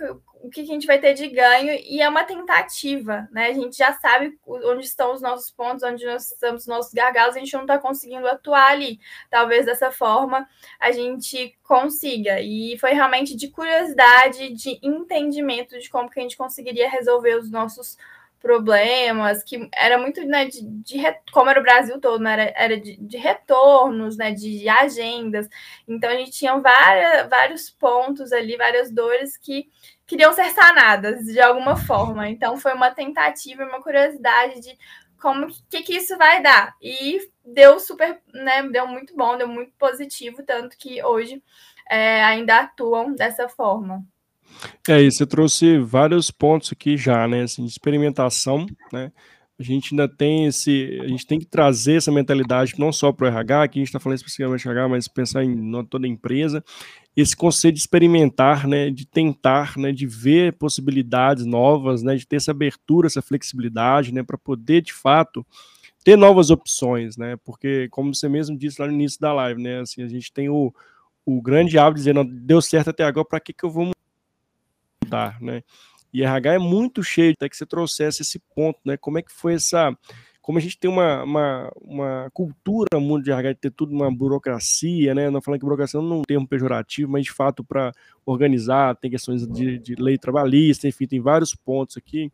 o 0.43 0.49
que 0.49 0.59
a 0.59 0.65
gente 0.65 0.85
vai 0.85 0.99
ter 0.99 1.13
de 1.13 1.25
ganho, 1.29 1.71
e 1.71 2.01
é 2.01 2.09
uma 2.09 2.25
tentativa, 2.25 3.29
né? 3.31 3.47
A 3.47 3.53
gente 3.53 3.77
já 3.77 3.93
sabe 3.93 4.37
onde 4.45 4.85
estão 4.85 5.13
os 5.13 5.21
nossos 5.21 5.49
pontos, 5.49 5.83
onde 5.83 6.05
nós 6.05 6.29
estamos 6.29 6.63
os 6.63 6.67
nossos 6.67 6.91
gargalos, 6.93 7.37
a 7.37 7.39
gente 7.39 7.53
não 7.53 7.61
está 7.61 7.79
conseguindo 7.79 8.27
atuar 8.27 8.71
ali. 8.71 8.99
Talvez 9.29 9.65
dessa 9.65 9.89
forma 9.89 10.45
a 10.77 10.91
gente 10.91 11.57
consiga. 11.63 12.41
E 12.41 12.77
foi 12.77 12.91
realmente 12.91 13.37
de 13.37 13.47
curiosidade, 13.47 14.53
de 14.53 14.77
entendimento 14.83 15.79
de 15.79 15.89
como 15.89 16.09
que 16.09 16.19
a 16.19 16.23
gente 16.23 16.35
conseguiria 16.35 16.89
resolver 16.89 17.35
os 17.35 17.49
nossos 17.49 17.97
problemas, 18.43 19.41
que 19.41 19.69
era 19.73 19.97
muito, 19.97 20.21
né, 20.25 20.43
de, 20.43 20.61
de 20.61 21.01
como 21.31 21.49
era 21.49 21.61
o 21.61 21.63
Brasil 21.63 21.97
todo, 22.01 22.21
né, 22.21 22.33
era, 22.33 22.53
era 22.57 22.77
de, 22.77 22.97
de 22.97 23.17
retornos, 23.17 24.17
né, 24.17 24.33
de, 24.33 24.67
agendas. 24.67 25.47
Então 25.87 26.09
a 26.09 26.15
gente 26.17 26.31
tinha 26.31 26.57
várias, 26.57 27.29
vários 27.29 27.69
pontos 27.69 28.33
ali, 28.33 28.57
várias 28.57 28.91
dores 28.91 29.37
que 29.37 29.69
queriam 30.05 30.33
ser 30.33 30.49
sanadas 30.51 31.25
de 31.25 31.39
alguma 31.39 31.75
forma. 31.75 32.29
Então 32.29 32.57
foi 32.57 32.73
uma 32.73 32.91
tentativa, 32.91 33.63
uma 33.63 33.81
curiosidade 33.81 34.61
de 34.61 34.77
como 35.21 35.47
que, 35.69 35.81
que 35.81 35.95
isso 35.95 36.17
vai 36.17 36.41
dar. 36.41 36.75
E 36.81 37.19
deu 37.45 37.79
super, 37.79 38.21
né, 38.33 38.63
deu 38.69 38.87
muito 38.87 39.15
bom, 39.15 39.37
deu 39.37 39.47
muito 39.47 39.71
positivo, 39.77 40.43
tanto 40.43 40.77
que 40.77 41.03
hoje 41.03 41.41
é, 41.89 42.23
ainda 42.23 42.59
atuam 42.59 43.13
dessa 43.13 43.47
forma. 43.47 44.03
É, 44.87 45.01
e 45.01 45.11
você 45.11 45.25
trouxe 45.25 45.79
vários 45.79 46.29
pontos 46.29 46.71
aqui 46.71 46.95
já, 46.97 47.27
né? 47.27 47.43
Assim, 47.43 47.63
de 47.63 47.71
experimentação, 47.71 48.67
né? 48.91 49.11
A 49.59 49.61
gente 49.61 49.93
ainda 49.93 50.07
tem 50.07 50.45
esse. 50.47 50.99
A 51.01 51.07
gente 51.07 51.27
tem 51.27 51.39
que 51.39 51.45
trazer 51.45 51.97
essa 51.97 52.11
mentalidade 52.11 52.73
não 52.77 52.91
só 52.91 53.11
para 53.11 53.25
o 53.25 53.27
RH, 53.27 53.63
aqui 53.63 53.79
a 53.79 53.81
gente 53.81 53.89
está 53.89 53.99
falando 53.99 54.17
especificamente 54.17 54.67
RH, 54.67 54.87
mas 54.89 55.07
pensar 55.07 55.43
em 55.43 55.85
toda 55.85 56.07
a 56.07 56.09
empresa. 56.09 56.63
Esse 57.15 57.35
conceito 57.35 57.75
de 57.75 57.81
experimentar, 57.81 58.67
né? 58.67 58.89
De 58.89 59.05
tentar, 59.05 59.77
né? 59.77 59.91
De 59.91 60.07
ver 60.07 60.53
possibilidades 60.53 61.45
novas, 61.45 62.01
né? 62.01 62.15
De 62.15 62.25
ter 62.25 62.37
essa 62.37 62.49
abertura, 62.49 63.05
essa 63.05 63.21
flexibilidade, 63.21 64.11
né? 64.11 64.23
Para 64.23 64.39
poder, 64.39 64.81
de 64.81 64.91
fato, 64.91 65.45
ter 66.03 66.17
novas 66.17 66.49
opções, 66.49 67.15
né? 67.15 67.37
Porque, 67.45 67.87
como 67.89 68.13
você 68.13 68.27
mesmo 68.27 68.57
disse 68.57 68.81
lá 68.81 68.87
no 68.87 68.93
início 68.93 69.19
da 69.19 69.31
live, 69.33 69.61
né? 69.61 69.81
Assim, 69.81 70.01
a 70.01 70.07
gente 70.07 70.33
tem 70.33 70.49
o, 70.49 70.73
o 71.23 71.41
grande 71.41 71.77
hábito 71.77 71.95
de 71.95 72.01
dizer, 72.01 72.13
não, 72.13 72.25
deu 72.25 72.59
certo 72.59 72.89
até 72.89 73.03
agora, 73.03 73.25
para 73.25 73.39
que, 73.39 73.53
que 73.53 73.63
eu 73.63 73.69
vou 73.69 73.91
mudar, 75.03 75.39
né? 75.39 75.63
E 76.13 76.21
RH 76.21 76.53
é 76.53 76.59
muito 76.59 77.03
cheio, 77.03 77.33
até 77.33 77.49
que 77.49 77.57
você 77.57 77.65
trouxesse 77.65 78.21
esse 78.21 78.39
ponto, 78.55 78.79
né? 78.85 78.95
Como 78.97 79.17
é 79.17 79.21
que 79.21 79.31
foi 79.31 79.55
essa. 79.55 79.97
Como 80.41 80.57
a 80.57 80.61
gente 80.61 80.77
tem 80.77 80.91
uma, 80.91 81.23
uma, 81.23 81.71
uma 81.81 82.29
cultura 82.33 82.99
mundo 82.99 83.23
de 83.23 83.31
RH 83.31 83.53
de 83.53 83.59
ter 83.59 83.71
tudo 83.71 83.93
uma 83.93 84.13
burocracia, 84.13 85.15
né? 85.15 85.29
Não 85.29 85.41
falando 85.41 85.59
que 85.59 85.65
burocracia 85.65 85.99
não 86.01 86.17
é 86.17 86.19
um 86.19 86.21
termo 86.21 86.47
pejorativo, 86.47 87.11
mas 87.11 87.23
de 87.23 87.31
fato 87.31 87.63
para 87.63 87.91
organizar, 88.25 88.95
tem 88.97 89.09
questões 89.09 89.47
de, 89.47 89.79
de 89.79 89.95
lei 89.95 90.17
trabalhista, 90.17 90.87
enfim, 90.87 91.07
tem 91.07 91.21
vários 91.21 91.55
pontos 91.55 91.97
aqui. 91.97 92.31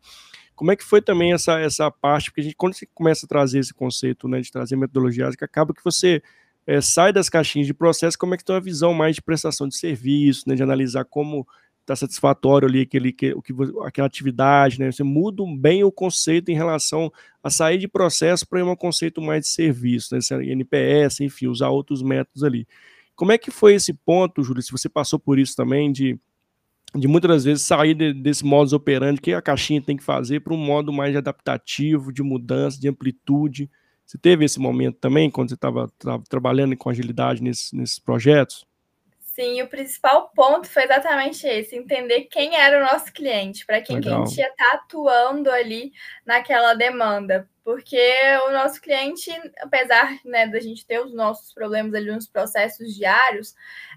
Como 0.60 0.70
é 0.70 0.76
que 0.76 0.84
foi 0.84 1.00
também 1.00 1.32
essa, 1.32 1.58
essa 1.58 1.90
parte? 1.90 2.30
Porque 2.30 2.42
a 2.42 2.44
gente, 2.44 2.56
quando 2.56 2.74
você 2.74 2.84
começa 2.92 3.24
a 3.24 3.28
trazer 3.28 3.60
esse 3.60 3.72
conceito, 3.72 4.28
né, 4.28 4.42
de 4.42 4.52
trazer 4.52 4.76
metodologias, 4.76 5.34
que 5.34 5.42
acaba 5.42 5.72
que 5.72 5.82
você 5.82 6.20
é, 6.66 6.82
sai 6.82 7.14
das 7.14 7.30
caixinhas 7.30 7.66
de 7.66 7.72
processo, 7.72 8.18
como 8.18 8.34
é 8.34 8.36
que 8.36 8.44
tem 8.44 8.54
uma 8.54 8.60
visão 8.60 8.92
mais 8.92 9.16
de 9.16 9.22
prestação 9.22 9.66
de 9.66 9.74
serviço, 9.76 10.46
né, 10.46 10.54
de 10.54 10.62
analisar 10.62 11.04
como 11.06 11.48
está 11.92 11.96
satisfatório 11.96 12.68
ali 12.68 12.82
aquele, 12.82 13.12
que, 13.12 13.32
o 13.32 13.42
que, 13.42 13.52
aquela 13.84 14.06
atividade, 14.06 14.78
né? 14.78 14.90
Você 14.90 15.02
muda 15.02 15.42
bem 15.58 15.82
o 15.82 15.90
conceito 15.90 16.50
em 16.50 16.54
relação 16.54 17.12
a 17.42 17.50
sair 17.50 17.78
de 17.78 17.88
processo 17.88 18.46
para 18.46 18.64
um 18.64 18.76
conceito 18.76 19.20
mais 19.20 19.42
de 19.42 19.48
serviço, 19.48 20.14
né? 20.14 20.20
NPS, 20.46 21.20
enfim, 21.20 21.48
usar 21.48 21.68
outros 21.68 22.02
métodos 22.02 22.44
ali. 22.44 22.66
Como 23.16 23.32
é 23.32 23.38
que 23.38 23.50
foi 23.50 23.74
esse 23.74 23.92
ponto, 23.92 24.42
Júlio? 24.42 24.62
Se 24.62 24.72
você 24.72 24.88
passou 24.88 25.18
por 25.18 25.38
isso 25.38 25.56
também, 25.56 25.92
de, 25.92 26.18
de 26.94 27.08
muitas 27.08 27.28
das 27.28 27.44
vezes 27.44 27.64
sair 27.64 27.94
de, 27.94 28.14
desse 28.14 28.44
modus 28.44 28.72
operandi 28.72 29.20
que 29.20 29.32
a 29.32 29.42
caixinha 29.42 29.82
tem 29.82 29.96
que 29.96 30.04
fazer 30.04 30.40
para 30.40 30.54
um 30.54 30.56
modo 30.56 30.92
mais 30.92 31.16
adaptativo, 31.16 32.12
de 32.12 32.22
mudança, 32.22 32.80
de 32.80 32.88
amplitude. 32.88 33.70
Você 34.06 34.16
teve 34.16 34.44
esse 34.44 34.58
momento 34.58 34.98
também, 34.98 35.30
quando 35.30 35.50
você 35.50 35.54
estava 35.54 35.92
trabalhando 36.28 36.76
com 36.76 36.88
agilidade 36.88 37.42
nesses 37.42 37.98
projetos? 37.98 38.69
Sim, 39.40 39.62
o 39.62 39.68
principal 39.68 40.28
ponto 40.34 40.68
foi 40.68 40.84
exatamente 40.84 41.46
esse: 41.46 41.74
entender 41.74 42.24
quem 42.24 42.56
era 42.56 42.78
o 42.78 42.92
nosso 42.92 43.10
cliente, 43.10 43.64
para 43.64 43.80
quem, 43.80 43.98
quem 43.98 44.12
a 44.12 44.18
gente 44.18 44.36
ia 44.36 44.48
estar 44.48 44.70
tá 44.70 44.76
atuando 44.76 45.50
ali 45.50 45.92
naquela 46.26 46.74
demanda 46.74 47.48
porque 47.62 48.00
o 48.46 48.52
nosso 48.52 48.80
cliente, 48.80 49.30
apesar 49.60 50.18
né, 50.24 50.46
da 50.46 50.60
gente 50.60 50.86
ter 50.86 51.00
os 51.00 51.12
nossos 51.12 51.52
problemas 51.52 51.94
ali 51.94 52.10
nos 52.10 52.26
processos 52.26 52.94
diários, 52.94 53.54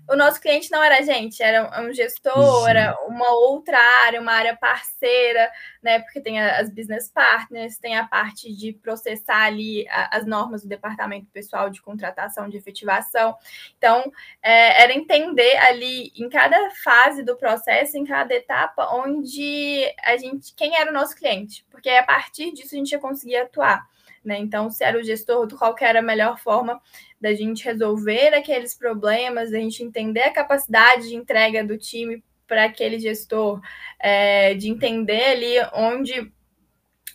o 0.09 0.15
nosso 0.15 0.41
cliente 0.41 0.69
não 0.69 0.83
era 0.83 0.99
a 0.99 1.01
gente, 1.01 1.41
era 1.41 1.81
um 1.81 1.93
gestor, 1.93 2.67
era 2.67 2.97
uma 3.07 3.31
outra 3.31 3.77
área, 4.05 4.19
uma 4.19 4.33
área 4.33 4.55
parceira, 4.55 5.49
né? 5.81 5.99
Porque 5.99 6.19
tem 6.19 6.41
as 6.41 6.69
business 6.69 7.09
partners, 7.09 7.77
tem 7.77 7.95
a 7.95 8.05
parte 8.05 8.53
de 8.53 8.73
processar 8.73 9.45
ali 9.45 9.85
as 9.89 10.25
normas 10.25 10.63
do 10.63 10.67
departamento 10.67 11.27
pessoal 11.31 11.69
de 11.69 11.81
contratação, 11.81 12.49
de 12.49 12.57
efetivação. 12.57 13.35
Então, 13.77 14.11
é, 14.41 14.83
era 14.83 14.93
entender 14.93 15.55
ali 15.57 16.11
em 16.17 16.29
cada 16.29 16.69
fase 16.83 17.23
do 17.23 17.37
processo, 17.37 17.97
em 17.97 18.03
cada 18.03 18.33
etapa, 18.33 18.93
onde 18.93 19.85
a 20.03 20.17
gente, 20.17 20.53
quem 20.53 20.75
era 20.75 20.89
o 20.89 20.93
nosso 20.93 21.15
cliente, 21.15 21.65
porque 21.71 21.89
a 21.89 22.03
partir 22.03 22.51
disso 22.51 22.75
a 22.75 22.77
gente 22.77 22.91
ia 22.91 22.99
conseguir 22.99 23.37
atuar. 23.53 23.87
Né? 24.23 24.37
Então, 24.39 24.69
se 24.69 24.83
era 24.83 24.97
o 24.97 25.03
gestor, 25.03 25.47
qual 25.57 25.75
era 25.81 25.99
a 25.99 26.03
melhor 26.03 26.39
forma 26.39 26.81
da 27.19 27.33
gente 27.33 27.63
resolver 27.63 28.33
aqueles 28.33 28.73
problemas, 28.73 29.51
da 29.51 29.59
gente 29.59 29.83
entender 29.83 30.23
a 30.23 30.33
capacidade 30.33 31.09
de 31.09 31.15
entrega 31.15 31.63
do 31.63 31.77
time 31.77 32.23
para 32.47 32.65
aquele 32.65 32.99
gestor, 32.99 33.61
é, 33.99 34.53
de 34.53 34.69
entender 34.69 35.23
ali 35.23 35.55
onde 35.73 36.31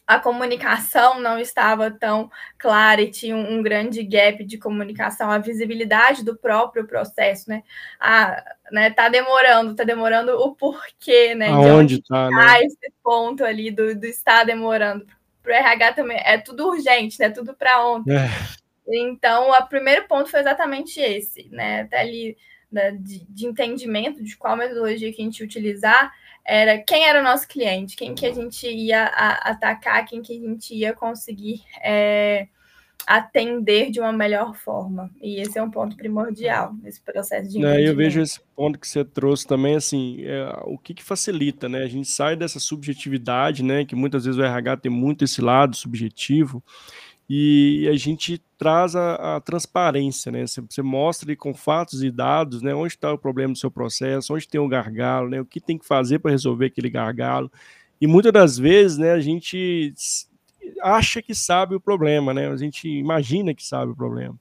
a 0.06 0.18
comunicação 0.18 1.20
não 1.20 1.38
estava 1.38 1.90
tão 1.90 2.30
clara 2.58 3.02
e 3.02 3.10
tinha 3.10 3.36
um, 3.36 3.58
um, 3.58 3.62
grande 3.62 4.02
gap 4.02 4.42
de 4.42 4.56
comunicação, 4.56 5.30
a 5.30 5.36
visibilidade 5.36 6.24
do 6.24 6.34
próprio 6.34 6.86
processo, 6.86 7.50
né? 7.50 7.62
Ah, 8.00 8.42
né, 8.72 8.88
tá 8.88 9.10
demorando, 9.10 9.74
tá 9.74 9.84
demorando 9.84 10.32
o 10.32 10.54
porquê, 10.54 11.34
né? 11.34 11.48
Aonde 11.48 11.66
de 11.66 11.72
onde 11.72 12.02
tá, 12.02 12.30
né? 12.30 12.64
esse 12.64 12.90
ponto 13.04 13.44
ali 13.44 13.70
do, 13.70 13.94
do 13.94 14.06
estar 14.06 14.44
demorando 14.44 15.06
para 15.42 15.52
o 15.52 15.56
RH 15.56 15.92
também 15.92 16.20
é 16.24 16.38
tudo 16.38 16.68
urgente, 16.68 17.18
né? 17.18 17.30
Tudo 17.30 17.54
para 17.54 17.86
ontem. 17.86 18.14
É. 18.16 18.28
Então, 18.90 19.50
o 19.50 19.66
primeiro 19.66 20.06
ponto 20.08 20.30
foi 20.30 20.40
exatamente 20.40 21.00
esse, 21.00 21.48
né? 21.50 21.82
Até 21.82 22.00
ali 22.00 22.36
né, 22.70 22.92
de, 22.92 23.24
de, 23.28 23.46
entendimento 23.46 24.22
de 24.22 24.36
qual 24.36 24.56
metodologia 24.56 25.12
que 25.12 25.20
a 25.20 25.24
gente 25.24 25.42
utilizar, 25.42 26.12
era 26.44 26.78
quem 26.78 27.06
era 27.06 27.20
o 27.20 27.24
nosso 27.24 27.46
cliente, 27.48 27.96
quem 27.96 28.14
que 28.14 28.26
a 28.26 28.32
gente 28.32 28.66
ia 28.66 29.04
a, 29.04 29.50
atacar, 29.50 30.04
quem 30.06 30.22
que 30.22 30.32
a 30.32 30.40
gente 30.40 30.74
ia 30.74 30.92
conseguir 30.92 31.62
é, 31.82 32.48
atender 33.08 33.90
de 33.90 33.98
uma 33.98 34.12
melhor 34.12 34.54
forma. 34.54 35.10
E 35.22 35.40
esse 35.40 35.58
é 35.58 35.62
um 35.62 35.70
ponto 35.70 35.96
primordial 35.96 36.74
nesse 36.82 37.00
processo 37.00 37.48
de 37.48 37.64
é, 37.64 37.88
Eu 37.88 37.96
vejo 37.96 38.20
esse 38.20 38.38
ponto 38.54 38.78
que 38.78 38.86
você 38.86 39.02
trouxe 39.02 39.46
também, 39.46 39.76
assim, 39.76 40.22
é, 40.24 40.60
o 40.64 40.76
que, 40.76 40.92
que 40.92 41.02
facilita, 41.02 41.68
né? 41.70 41.82
A 41.82 41.88
gente 41.88 42.06
sai 42.06 42.36
dessa 42.36 42.60
subjetividade, 42.60 43.62
né? 43.62 43.86
Que 43.86 43.96
muitas 43.96 44.26
vezes 44.26 44.38
o 44.38 44.44
RH 44.44 44.76
tem 44.76 44.92
muito 44.92 45.24
esse 45.24 45.40
lado 45.40 45.74
subjetivo, 45.74 46.62
e 47.30 47.86
a 47.90 47.96
gente 47.96 48.42
traz 48.56 48.96
a, 48.96 49.36
a 49.36 49.40
transparência, 49.40 50.32
né? 50.32 50.46
Você, 50.46 50.62
você, 50.62 50.82
mostra 50.82 51.28
ali 51.28 51.36
com 51.36 51.54
fatos 51.54 52.02
e 52.02 52.10
dados, 52.10 52.62
né? 52.62 52.74
Onde 52.74 52.94
está 52.94 53.12
o 53.12 53.18
problema 53.18 53.52
do 53.52 53.58
seu 53.58 53.70
processo, 53.70 54.34
onde 54.34 54.48
tem 54.48 54.60
o 54.60 54.68
gargalo, 54.68 55.28
né? 55.28 55.40
O 55.40 55.44
que 55.44 55.60
tem 55.60 55.78
que 55.78 55.86
fazer 55.86 56.18
para 56.18 56.30
resolver 56.30 56.66
aquele 56.66 56.88
gargalo. 56.88 57.52
E 58.00 58.06
muitas 58.06 58.32
das 58.32 58.58
vezes, 58.58 58.96
né? 58.96 59.12
A 59.12 59.20
gente 59.20 59.92
acha 60.82 61.22
que 61.22 61.34
sabe 61.34 61.74
o 61.74 61.80
problema, 61.80 62.32
né? 62.32 62.48
A 62.48 62.56
gente 62.56 62.88
imagina 62.88 63.54
que 63.54 63.64
sabe 63.64 63.92
o 63.92 63.96
problema. 63.96 64.38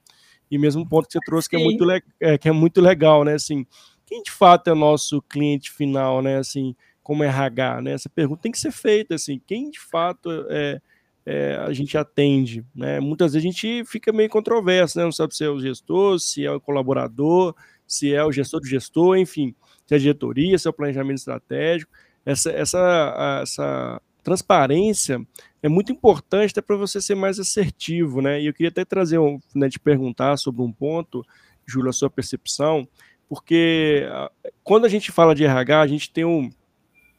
E 0.50 0.58
mesmo 0.58 0.88
ponto 0.88 1.08
que 1.08 1.14
você 1.14 1.20
trouxe 1.26 1.50
que 1.50 1.56
é, 1.56 1.60
muito 1.60 1.86
é, 2.20 2.38
que 2.38 2.48
é 2.48 2.52
muito 2.52 2.82
legal, 2.82 3.24
né? 3.24 3.34
Assim, 3.34 3.66
quem 4.06 4.24
de 4.24 4.32
fato 4.32 4.70
é 4.70 4.74
o 4.74 4.76
nosso 4.76 5.22
cliente 5.22 5.72
final, 5.72 6.22
né? 6.22 6.38
Assim, 6.38 6.76
como 7.04 7.24
RH, 7.24 7.82
né? 7.82 7.92
Essa 7.92 8.10
pergunta 8.10 8.42
tem 8.42 8.52
que 8.52 8.60
ser 8.60 8.72
feita, 8.72 9.16
assim, 9.16 9.42
quem 9.46 9.70
de 9.70 9.80
fato 9.80 10.30
é, 10.50 10.82
é, 11.26 11.56
a 11.56 11.74
gente 11.74 11.98
atende. 11.98 12.66
Né? 12.74 13.02
Muitas 13.02 13.34
vezes 13.34 13.46
a 13.46 13.52
gente 13.52 13.84
fica 13.84 14.14
meio 14.14 14.30
controverso, 14.30 14.98
né? 14.98 15.04
não 15.04 15.12
sabe 15.12 15.36
se 15.36 15.44
é 15.44 15.50
o 15.50 15.60
gestor, 15.60 16.18
se 16.20 16.46
é 16.46 16.52
o 16.52 16.62
colaborador, 16.62 17.54
se 17.86 18.14
é 18.14 18.24
o 18.24 18.32
gestor 18.32 18.62
do 18.62 18.68
gestor, 18.68 19.18
enfim, 19.18 19.54
se 19.86 19.94
é 19.94 19.98
a 19.98 20.00
diretoria, 20.00 20.58
se 20.58 20.68
é 20.68 20.70
o 20.70 20.74
planejamento 20.74 21.18
estratégico. 21.18 21.92
Essa, 22.26 22.52
essa, 22.52 23.40
essa 23.42 24.02
transparência 24.24 25.22
é 25.62 25.70
muito 25.70 25.92
importante 25.92 26.52
até 26.52 26.62
para 26.62 26.76
você 26.76 27.02
ser 27.02 27.16
mais 27.16 27.40
assertivo, 27.40 28.22
né? 28.22 28.42
E 28.42 28.48
eu 28.48 28.54
queria 28.54 28.70
até 28.70 28.86
trazer, 28.86 29.18
um, 29.18 29.40
né, 29.56 29.70
te 29.70 29.80
perguntar 29.80 30.38
sobre 30.38 30.62
um 30.62 30.72
ponto, 30.72 31.24
Júlio, 31.66 31.90
a 31.90 31.94
sua 31.94 32.10
percepção, 32.10 32.88
porque 33.28 34.08
ah, 34.10 34.32
quando 34.64 34.86
a 34.86 34.90
gente 34.90 35.12
fala 35.12 35.36
de 35.36 35.44
RH, 35.44 35.82
a 35.82 35.88
gente 35.88 36.12
tem 36.12 36.24
um, 36.26 36.50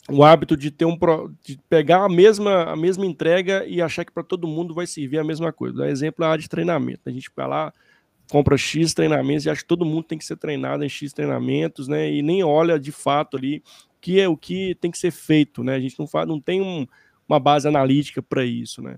o 0.09 0.24
hábito 0.24 0.57
de 0.57 0.70
ter 0.70 0.87
um 0.87 0.96
de 1.44 1.59
pegar 1.68 2.05
a 2.05 2.09
mesma 2.09 2.64
a 2.64 2.77
mesma 2.77 3.05
entrega 3.05 3.66
e 3.66 3.83
achar 3.83 4.05
que 4.05 4.12
para 4.12 4.22
todo 4.22 4.48
mundo 4.48 4.72
vai 4.74 4.87
servir 4.87 5.18
a 5.18 5.24
mesma 5.24 5.53
coisa. 5.53 5.79
Dá 5.79 5.90
exemplo 5.90 6.24
a 6.24 6.29
área 6.29 6.40
de 6.42 6.48
treinamento. 6.48 7.03
A 7.07 7.11
gente 7.11 7.31
vai 7.37 7.46
lá, 7.46 7.72
compra 8.31 8.57
X 8.57 8.94
treinamentos 8.94 9.44
e 9.44 9.51
acha 9.51 9.61
que 9.61 9.68
todo 9.68 9.85
mundo 9.85 10.05
tem 10.05 10.16
que 10.16 10.24
ser 10.24 10.37
treinado 10.37 10.83
em 10.83 10.88
X 10.88 11.12
treinamentos, 11.12 11.88
né? 11.88 12.11
E 12.11 12.22
nem 12.22 12.42
olha 12.42 12.79
de 12.79 12.92
fato 12.92 13.37
ali 13.37 13.62
que 14.01 14.20
é 14.20 14.29
o 14.29 14.37
que 14.37 14.77
tem 14.77 14.90
que 14.90 14.98
ser 14.98 15.11
feito, 15.11 15.62
né? 15.62 15.74
A 15.74 15.81
gente 15.81 15.98
não 15.98 16.07
faz, 16.07 16.27
não 16.27 16.40
tem 16.40 16.62
um, 16.62 16.87
uma 17.28 17.38
base 17.38 17.68
analítica 17.68 18.22
para 18.22 18.44
isso, 18.44 18.80
né? 18.82 18.96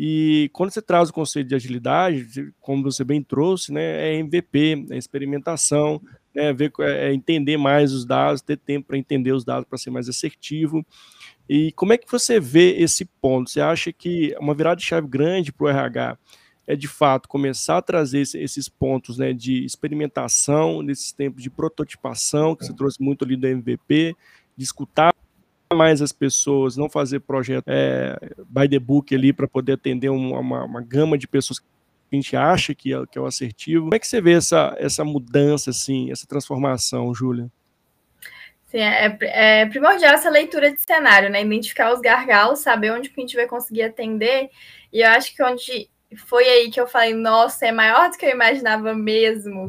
E 0.00 0.48
quando 0.52 0.70
você 0.70 0.80
traz 0.80 1.10
o 1.10 1.12
conceito 1.12 1.48
de 1.48 1.56
agilidade, 1.56 2.52
como 2.60 2.84
você 2.84 3.02
bem 3.02 3.20
trouxe, 3.20 3.72
né, 3.72 4.10
é 4.10 4.14
MVP, 4.14 4.86
é 4.90 4.96
experimentação, 4.96 6.00
né, 6.32 6.52
ver, 6.52 6.72
é, 6.80 7.08
é 7.08 7.12
entender 7.12 7.56
mais 7.56 7.92
os 7.92 8.04
dados, 8.04 8.40
ter 8.40 8.56
tempo 8.56 8.86
para 8.86 8.96
entender 8.96 9.32
os 9.32 9.44
dados 9.44 9.68
para 9.68 9.76
ser 9.76 9.90
mais 9.90 10.08
assertivo. 10.08 10.86
E 11.48 11.72
como 11.72 11.92
é 11.92 11.98
que 11.98 12.08
você 12.08 12.38
vê 12.38 12.76
esse 12.78 13.04
ponto? 13.20 13.50
Você 13.50 13.60
acha 13.60 13.92
que 13.92 14.36
uma 14.38 14.54
virada 14.54 14.76
de 14.76 14.84
chave 14.84 15.08
grande 15.08 15.52
para 15.52 15.64
o 15.64 15.68
RH 15.68 16.16
é 16.64 16.76
de 16.76 16.86
fato 16.86 17.28
começar 17.28 17.78
a 17.78 17.82
trazer 17.82 18.20
esses 18.20 18.68
pontos 18.68 19.18
né, 19.18 19.32
de 19.32 19.64
experimentação, 19.64 20.80
nesses 20.80 21.10
tempos 21.10 21.42
de 21.42 21.50
prototipação, 21.50 22.54
que 22.54 22.64
você 22.64 22.72
trouxe 22.72 23.02
muito 23.02 23.24
ali 23.24 23.36
do 23.36 23.48
MVP, 23.48 24.14
de 24.56 24.64
escutar 24.64 25.12
mais 25.74 26.00
as 26.00 26.12
pessoas, 26.12 26.76
não 26.76 26.88
fazer 26.88 27.20
projeto 27.20 27.64
é, 27.68 28.18
by 28.48 28.68
the 28.68 28.78
book 28.78 29.14
ali 29.14 29.32
para 29.32 29.46
poder 29.46 29.72
atender 29.72 30.08
uma, 30.08 30.40
uma, 30.64 30.80
gama 30.80 31.18
de 31.18 31.28
pessoas 31.28 31.58
que 31.58 31.66
a 32.12 32.14
gente 32.14 32.36
acha 32.36 32.74
que 32.74 32.94
é, 32.94 33.06
que 33.06 33.18
é 33.18 33.20
o 33.20 33.26
assertivo. 33.26 33.84
Como 33.84 33.94
é 33.94 33.98
que 33.98 34.06
você 34.06 34.20
vê 34.20 34.32
essa, 34.32 34.74
essa 34.78 35.04
mudança, 35.04 35.70
assim, 35.70 36.10
essa 36.10 36.26
transformação, 36.26 37.14
Júlia? 37.14 37.50
Sim, 38.66 38.80
é, 38.80 39.18
é, 39.22 39.66
primordial 39.66 40.14
essa 40.14 40.28
leitura 40.28 40.70
de 40.72 40.80
cenário, 40.80 41.30
né? 41.30 41.42
Identificar 41.42 41.92
os 41.92 42.00
gargalos, 42.00 42.60
saber 42.60 42.92
onde 42.92 43.08
que 43.08 43.20
a 43.20 43.22
gente 43.22 43.36
vai 43.36 43.46
conseguir 43.46 43.82
atender. 43.82 44.50
E 44.92 45.00
eu 45.00 45.08
acho 45.08 45.34
que 45.34 45.42
onde 45.42 45.88
foi 46.16 46.44
aí 46.44 46.70
que 46.70 46.80
eu 46.80 46.86
falei, 46.86 47.14
nossa, 47.14 47.66
é 47.66 47.72
maior 47.72 48.10
do 48.10 48.16
que 48.16 48.26
eu 48.26 48.30
imaginava 48.30 48.94
mesmo 48.94 49.68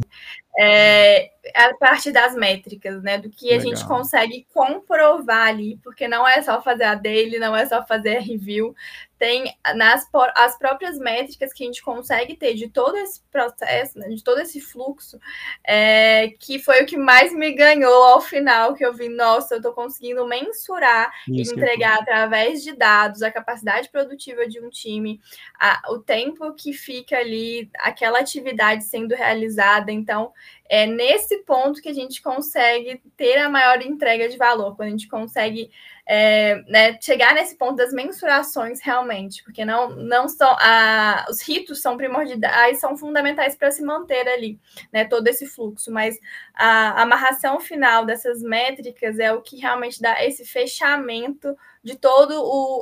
é, 0.57 1.31
a 1.55 1.73
parte 1.75 2.11
das 2.11 2.35
métricas, 2.35 3.01
né? 3.01 3.17
Do 3.17 3.29
que 3.29 3.45
Legal. 3.45 3.59
a 3.59 3.61
gente 3.63 3.87
consegue 3.87 4.45
comprovar 4.53 5.47
ali, 5.47 5.79
porque 5.83 6.07
não 6.07 6.27
é 6.27 6.41
só 6.41 6.61
fazer 6.61 6.85
a 6.85 6.95
daily, 6.95 7.39
não 7.39 7.55
é 7.55 7.65
só 7.65 7.85
fazer 7.85 8.17
a 8.17 8.21
review, 8.21 8.75
tem 9.19 9.53
nas 9.75 10.07
as 10.35 10.57
próprias 10.57 10.97
métricas 10.97 11.51
que 11.51 11.63
a 11.63 11.67
gente 11.67 11.83
consegue 11.83 12.37
ter 12.37 12.53
de 12.53 12.69
todo 12.69 12.97
esse 12.97 13.21
processo, 13.29 13.99
né, 13.99 14.07
de 14.07 14.23
todo 14.23 14.39
esse 14.39 14.61
fluxo, 14.61 15.19
é, 15.63 16.29
que 16.39 16.57
foi 16.57 16.81
o 16.81 16.85
que 16.85 16.95
mais 16.95 17.33
me 17.33 17.51
ganhou 17.51 18.03
ao 18.03 18.21
final, 18.21 18.73
que 18.73 18.85
eu 18.85 18.93
vi, 18.93 19.09
nossa, 19.09 19.55
eu 19.55 19.57
estou 19.57 19.73
conseguindo 19.73 20.25
mensurar 20.25 21.13
Isso 21.27 21.51
e 21.51 21.55
entregar 21.57 21.97
é 21.97 22.01
através 22.01 22.63
de 22.63 22.71
dados 22.71 23.21
a 23.21 23.29
capacidade 23.29 23.89
produtiva 23.89 24.47
de 24.47 24.61
um 24.61 24.69
time, 24.69 25.19
a, 25.59 25.81
o 25.89 25.99
tempo 25.99 26.53
que 26.53 26.71
fica 26.71 27.17
ali, 27.17 27.69
aquela 27.77 28.19
atividade 28.19 28.85
sendo 28.85 29.13
realizada. 29.13 29.91
Então, 29.91 30.31
é 30.69 30.85
nesse 30.85 31.39
ponto 31.39 31.81
que 31.81 31.89
a 31.89 31.93
gente 31.93 32.21
consegue 32.21 33.01
ter 33.17 33.39
a 33.39 33.49
maior 33.49 33.81
entrega 33.81 34.29
de 34.29 34.37
valor, 34.37 34.75
quando 34.75 34.89
a 34.89 34.91
gente 34.91 35.07
consegue 35.07 35.71
é, 36.05 36.61
né, 36.67 36.99
chegar 37.01 37.33
nesse 37.33 37.55
ponto 37.55 37.75
das 37.75 37.91
mensurações 37.91 38.79
realmente, 38.81 39.43
porque 39.43 39.65
não, 39.65 39.89
não 39.89 40.27
são 40.29 40.55
a, 40.59 41.25
os 41.29 41.41
ritos 41.41 41.81
são 41.81 41.97
primordiais, 41.97 42.79
são 42.79 42.95
fundamentais 42.95 43.55
para 43.55 43.71
se 43.71 43.83
manter 43.83 44.27
ali, 44.27 44.59
né, 44.93 45.05
todo 45.05 45.27
esse 45.27 45.47
fluxo, 45.47 45.91
mas 45.91 46.17
a, 46.53 46.91
a 46.91 47.01
amarração 47.01 47.59
final 47.59 48.05
dessas 48.05 48.41
métricas 48.41 49.17
é 49.17 49.33
o 49.33 49.41
que 49.41 49.57
realmente 49.57 49.99
dá 49.99 50.23
esse 50.23 50.45
fechamento 50.45 51.55
de 51.81 51.95
toda 51.95 52.35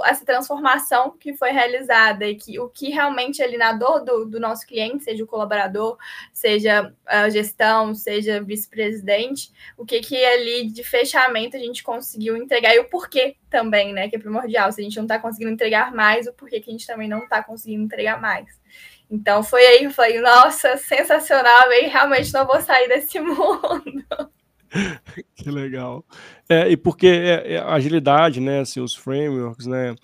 essa 0.05 0.25
transformação 0.25 1.11
que 1.11 1.33
foi 1.35 1.51
realizada 1.51 2.25
e 2.25 2.35
que 2.35 2.59
o 2.59 2.67
que 2.67 2.89
realmente 2.89 3.43
ali 3.43 3.57
na 3.57 3.71
dor 3.73 4.03
do, 4.03 4.25
do 4.25 4.39
nosso 4.39 4.65
cliente, 4.65 5.03
seja 5.03 5.23
o 5.23 5.27
colaborador, 5.27 5.97
seja 6.33 6.93
a 7.05 7.29
gestão, 7.29 7.93
seja 7.93 8.41
vice-presidente, 8.41 9.51
o 9.77 9.85
que 9.85 9.99
que 9.99 10.23
ali 10.25 10.67
de 10.71 10.83
fechamento 10.83 11.55
a 11.55 11.59
gente 11.59 11.83
conseguiu 11.83 12.35
entregar 12.35 12.73
e 12.75 12.79
o 12.79 12.89
porquê 12.89 13.35
também, 13.49 13.93
né, 13.93 14.09
que 14.09 14.15
é 14.15 14.19
primordial. 14.19 14.71
Se 14.71 14.81
a 14.81 14.83
gente 14.83 14.97
não 14.97 15.05
está 15.05 15.19
conseguindo 15.19 15.51
entregar 15.51 15.93
mais, 15.93 16.25
o 16.25 16.33
porquê 16.33 16.59
que 16.59 16.69
a 16.69 16.73
gente 16.73 16.87
também 16.87 17.07
não 17.07 17.23
está 17.23 17.43
conseguindo 17.43 17.83
entregar 17.83 18.19
mais. 18.19 18.47
Então 19.09 19.43
foi 19.43 19.65
aí 19.65 19.83
eu 19.83 19.91
falei, 19.91 20.19
nossa, 20.19 20.75
sensacional, 20.77 21.71
e 21.71 21.87
realmente 21.87 22.33
não 22.33 22.45
vou 22.45 22.59
sair 22.61 22.87
desse 22.87 23.19
mundo. 23.21 24.31
que 25.35 25.49
legal. 25.49 26.03
É, 26.49 26.69
e 26.69 26.77
porque 26.77 27.07
é, 27.07 27.55
é, 27.55 27.57
a 27.57 27.73
agilidade, 27.73 28.39
né, 28.39 28.61
assim, 28.61 28.79
os 28.79 28.95
frameworks, 28.95 29.67
né, 29.67 29.95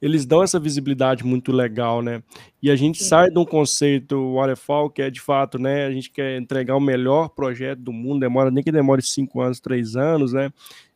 eles 0.00 0.24
dão 0.24 0.42
essa 0.42 0.60
visibilidade 0.60 1.24
muito 1.24 1.50
legal, 1.50 2.00
né? 2.02 2.22
E 2.62 2.70
a 2.70 2.76
gente 2.76 3.02
Sim. 3.02 3.08
sai 3.08 3.30
de 3.30 3.38
um 3.38 3.44
conceito 3.44 4.34
waterfall 4.34 4.88
que 4.88 5.02
é 5.02 5.10
de 5.10 5.20
fato, 5.20 5.58
né? 5.58 5.86
A 5.86 5.90
gente 5.90 6.10
quer 6.10 6.38
entregar 6.38 6.76
o 6.76 6.80
melhor 6.80 7.30
projeto 7.30 7.80
do 7.80 7.92
mundo, 7.92 8.20
demora 8.20 8.50
nem 8.50 8.62
que 8.62 8.70
demore 8.70 9.02
cinco 9.02 9.40
anos, 9.40 9.58
três 9.58 9.96
anos, 9.96 10.32
né? 10.32 10.52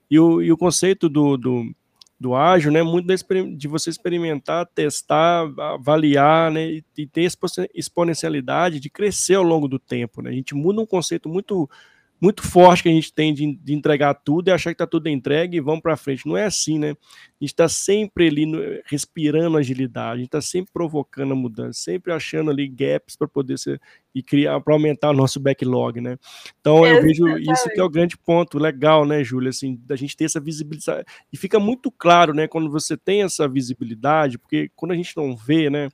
E 0.08 0.20
o, 0.20 0.40
e 0.40 0.52
o 0.52 0.56
conceito 0.56 1.08
do, 1.08 1.36
do, 1.36 1.74
do 2.18 2.36
ágil, 2.36 2.70
né? 2.70 2.80
Muito 2.82 3.08
de 3.56 3.66
você 3.66 3.90
experimentar, 3.90 4.66
testar, 4.66 5.52
avaliar, 5.58 6.52
né? 6.52 6.70
E, 6.70 6.84
e 6.96 7.06
ter 7.06 7.28
exponencialidade 7.74 8.78
de 8.78 8.88
crescer 8.88 9.34
ao 9.34 9.42
longo 9.42 9.66
do 9.66 9.80
tempo, 9.80 10.22
né? 10.22 10.30
A 10.30 10.34
gente 10.34 10.54
muda 10.54 10.80
um 10.80 10.86
conceito 10.86 11.28
muito 11.28 11.68
muito 12.22 12.40
forte 12.40 12.84
que 12.84 12.88
a 12.88 12.92
gente 12.92 13.12
tem 13.12 13.34
de, 13.34 13.56
de 13.56 13.74
entregar 13.74 14.14
tudo 14.14 14.46
e 14.46 14.52
achar 14.52 14.70
que 14.70 14.76
está 14.76 14.86
tudo 14.86 15.08
entregue 15.08 15.56
e 15.56 15.60
vamos 15.60 15.80
para 15.80 15.96
frente. 15.96 16.24
Não 16.24 16.36
é 16.36 16.44
assim, 16.44 16.78
né? 16.78 16.90
A 16.90 16.94
gente 17.40 17.50
está 17.50 17.68
sempre 17.68 18.28
ali 18.28 18.46
no, 18.46 18.60
respirando 18.86 19.56
agilidade, 19.56 20.12
a 20.12 20.16
gente 20.18 20.26
está 20.26 20.40
sempre 20.40 20.72
provocando 20.72 21.32
a 21.32 21.34
mudança, 21.34 21.80
sempre 21.80 22.12
achando 22.12 22.52
ali 22.52 22.68
gaps 22.68 23.16
para 23.16 23.26
poder 23.26 23.58
ser 23.58 23.80
e 24.14 24.22
criar 24.22 24.60
para 24.60 24.72
aumentar 24.72 25.10
o 25.10 25.14
nosso 25.14 25.40
backlog, 25.40 26.00
né? 26.00 26.16
Então 26.60 26.86
eu 26.86 27.02
vejo 27.02 27.26
isso 27.38 27.68
que 27.70 27.80
é 27.80 27.82
o 27.82 27.90
grande 27.90 28.16
ponto 28.16 28.56
legal, 28.56 29.04
né, 29.04 29.24
Júlia, 29.24 29.50
assim, 29.50 29.80
da 29.84 29.96
gente 29.96 30.16
ter 30.16 30.26
essa 30.26 30.38
visibilidade 30.38 31.04
e 31.32 31.36
fica 31.36 31.58
muito 31.58 31.90
claro, 31.90 32.32
né, 32.32 32.46
quando 32.46 32.70
você 32.70 32.96
tem 32.96 33.22
essa 33.22 33.48
visibilidade, 33.48 34.38
porque 34.38 34.70
quando 34.76 34.92
a 34.92 34.96
gente 34.96 35.16
não 35.16 35.34
vê, 35.34 35.68
né, 35.70 35.88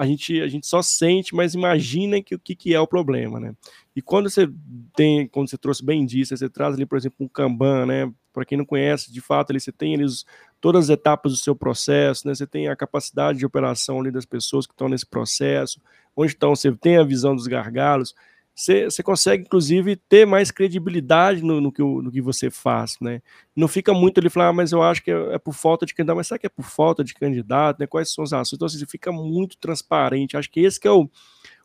a 0.00 0.06
gente, 0.06 0.40
a 0.40 0.48
gente 0.48 0.66
só 0.66 0.80
sente, 0.80 1.34
mas 1.34 1.52
imagina 1.52 2.22
que, 2.22 2.34
o 2.34 2.38
que, 2.38 2.56
que 2.56 2.74
é 2.74 2.80
o 2.80 2.86
problema, 2.86 3.38
né? 3.38 3.54
E 3.94 4.00
quando 4.00 4.30
você 4.30 4.48
tem, 4.96 5.28
quando 5.28 5.50
você 5.50 5.58
trouxe 5.58 5.84
bem 5.84 6.06
disso, 6.06 6.34
você 6.34 6.48
traz 6.48 6.74
ali, 6.74 6.86
por 6.86 6.96
exemplo, 6.96 7.18
um 7.20 7.28
Kanban, 7.28 7.84
né? 7.84 8.10
Para 8.32 8.46
quem 8.46 8.56
não 8.56 8.64
conhece, 8.64 9.12
de 9.12 9.20
fato, 9.20 9.50
ali 9.50 9.60
você 9.60 9.70
tem 9.70 10.02
os, 10.02 10.24
todas 10.58 10.84
as 10.84 10.94
etapas 10.94 11.32
do 11.32 11.38
seu 11.38 11.54
processo, 11.54 12.26
né? 12.26 12.34
Você 12.34 12.46
tem 12.46 12.66
a 12.68 12.74
capacidade 12.74 13.40
de 13.40 13.44
operação 13.44 14.00
ali 14.00 14.10
das 14.10 14.24
pessoas 14.24 14.66
que 14.66 14.72
estão 14.72 14.88
nesse 14.88 15.04
processo, 15.04 15.78
onde 16.16 16.32
estão, 16.32 16.56
você 16.56 16.72
tem 16.72 16.96
a 16.96 17.04
visão 17.04 17.36
dos 17.36 17.46
gargalos, 17.46 18.14
você 18.60 19.02
consegue, 19.02 19.44
inclusive, 19.44 19.96
ter 19.96 20.26
mais 20.26 20.50
credibilidade 20.50 21.42
no, 21.42 21.62
no, 21.62 21.72
que, 21.72 21.80
no 21.80 22.10
que 22.10 22.20
você 22.20 22.50
faz, 22.50 22.96
né? 23.00 23.22
Não 23.56 23.66
fica 23.66 23.94
muito 23.94 24.20
ali 24.20 24.28
falar, 24.28 24.48
ah, 24.48 24.52
mas 24.52 24.70
eu 24.70 24.82
acho 24.82 25.02
que 25.02 25.10
é, 25.10 25.34
é, 25.34 25.38
por 25.38 25.54
falta 25.54 25.86
de 25.86 25.94
candidato, 25.94 26.16
mas 26.16 26.26
será 26.26 26.38
que 26.38 26.46
é 26.46 26.50
por 26.50 26.64
falta 26.64 27.02
de 27.02 27.14
candidato, 27.14 27.80
né? 27.80 27.86
Quais 27.86 28.12
são 28.12 28.22
os 28.22 28.34
assuntos? 28.34 28.52
Então, 28.52 28.66
assim, 28.66 28.84
fica 28.84 29.10
muito 29.10 29.56
transparente. 29.56 30.36
Acho 30.36 30.50
que 30.50 30.60
esse 30.60 30.78
que 30.78 30.86
é 30.86 30.90
o, 30.90 31.08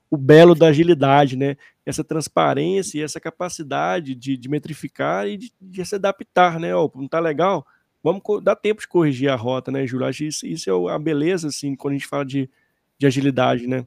o 0.09 0.15
belo 0.15 0.55
da 0.55 0.67
agilidade, 0.67 1.35
né? 1.35 1.57
Essa 1.85 2.01
transparência 2.01 2.97
e 2.97 3.01
essa 3.01 3.19
capacidade 3.19 4.15
de, 4.15 4.37
de 4.37 4.47
metrificar 4.47 5.27
e 5.27 5.35
de, 5.35 5.53
de, 5.59 5.85
se 5.85 5.95
adaptar, 5.95 6.61
né? 6.61 6.73
Oh, 6.73 6.89
não 6.95 7.09
tá 7.09 7.19
legal? 7.19 7.67
Vamos 8.01 8.21
dar 8.41 8.55
tempo 8.55 8.79
de 8.79 8.87
corrigir 8.87 9.29
a 9.29 9.35
rota, 9.35 9.69
né, 9.69 9.85
Júlio? 9.85 10.07
Acho 10.07 10.23
isso, 10.23 10.47
isso 10.47 10.69
é 10.69 10.93
a 10.93 10.99
beleza, 10.99 11.49
assim, 11.49 11.75
quando 11.75 11.93
a 11.93 11.97
gente 11.97 12.07
fala 12.07 12.23
de, 12.23 12.49
de 12.97 13.05
agilidade, 13.05 13.67
né? 13.67 13.85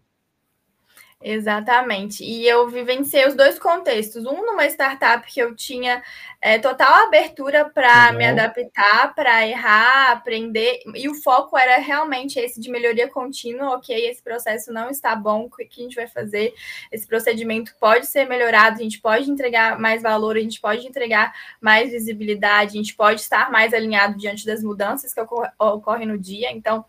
Exatamente. 1.20 2.22
E 2.22 2.46
eu 2.46 2.68
vivenciei 2.68 3.26
os 3.26 3.34
dois 3.34 3.58
contextos. 3.58 4.24
Um 4.24 4.46
numa 4.46 4.66
startup 4.66 5.26
que 5.26 5.40
eu 5.40 5.52
tinha 5.54 6.00
é, 6.40 6.60
total 6.60 7.06
abertura 7.06 7.68
para 7.68 8.12
me 8.12 8.24
adaptar, 8.24 9.12
para 9.16 9.44
errar, 9.44 10.12
aprender, 10.12 10.80
e 10.94 11.08
o 11.08 11.14
foco 11.16 11.58
era 11.58 11.78
realmente 11.78 12.38
esse 12.38 12.60
de 12.60 12.70
melhoria 12.70 13.08
contínua. 13.08 13.74
Ok, 13.74 13.92
esse 14.08 14.22
processo 14.22 14.72
não 14.72 14.90
está 14.90 15.16
bom, 15.16 15.46
o 15.46 15.50
que 15.50 15.64
a 15.64 15.82
gente 15.82 15.96
vai 15.96 16.06
fazer? 16.06 16.54
Esse 16.92 17.04
procedimento 17.04 17.74
pode 17.80 18.06
ser 18.06 18.28
melhorado, 18.28 18.78
a 18.78 18.82
gente 18.82 19.00
pode 19.00 19.28
entregar 19.28 19.76
mais 19.76 20.00
valor, 20.00 20.36
a 20.36 20.40
gente 20.40 20.60
pode 20.60 20.86
entregar 20.86 21.34
mais 21.60 21.90
visibilidade, 21.90 22.78
a 22.78 22.80
gente 22.80 22.94
pode 22.94 23.20
estar 23.22 23.50
mais 23.50 23.74
alinhado 23.74 24.16
diante 24.16 24.46
das 24.46 24.62
mudanças 24.62 25.12
que 25.12 25.20
ocorrem 25.58 26.06
no 26.06 26.16
dia. 26.16 26.52
Então, 26.52 26.84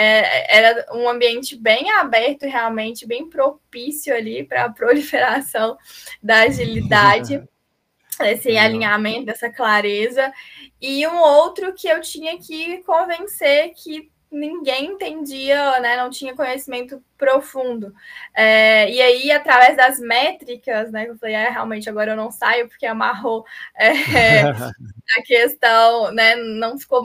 era 0.00 0.86
um 0.92 1.08
ambiente 1.08 1.56
bem 1.56 1.90
aberto, 1.92 2.42
realmente, 2.42 3.06
bem 3.06 3.28
propício 3.28 4.14
ali 4.14 4.44
para 4.44 4.64
a 4.64 4.70
proliferação 4.70 5.76
da 6.22 6.42
agilidade, 6.42 7.42
esse 8.20 8.56
alinhamento, 8.56 9.26
dessa 9.26 9.50
clareza. 9.50 10.32
E 10.80 11.06
um 11.06 11.18
outro 11.18 11.72
que 11.74 11.88
eu 11.88 12.00
tinha 12.00 12.38
que 12.38 12.78
convencer 12.84 13.72
que 13.74 14.10
ninguém 14.30 14.92
entendia, 14.92 15.80
né, 15.80 15.96
não 15.96 16.10
tinha 16.10 16.34
conhecimento 16.34 17.02
profundo. 17.16 17.94
É, 18.34 18.90
e 18.90 19.00
aí, 19.00 19.30
através 19.30 19.76
das 19.76 19.98
métricas, 19.98 20.92
né, 20.92 21.08
eu 21.08 21.16
falei, 21.16 21.34
é, 21.34 21.48
realmente 21.48 21.88
agora 21.88 22.12
eu 22.12 22.16
não 22.16 22.30
saio 22.30 22.68
porque 22.68 22.86
amarrou 22.86 23.44
é, 23.74 23.92
a 25.18 25.22
questão, 25.24 26.12
né, 26.12 26.36
não 26.36 26.78
ficou 26.78 27.02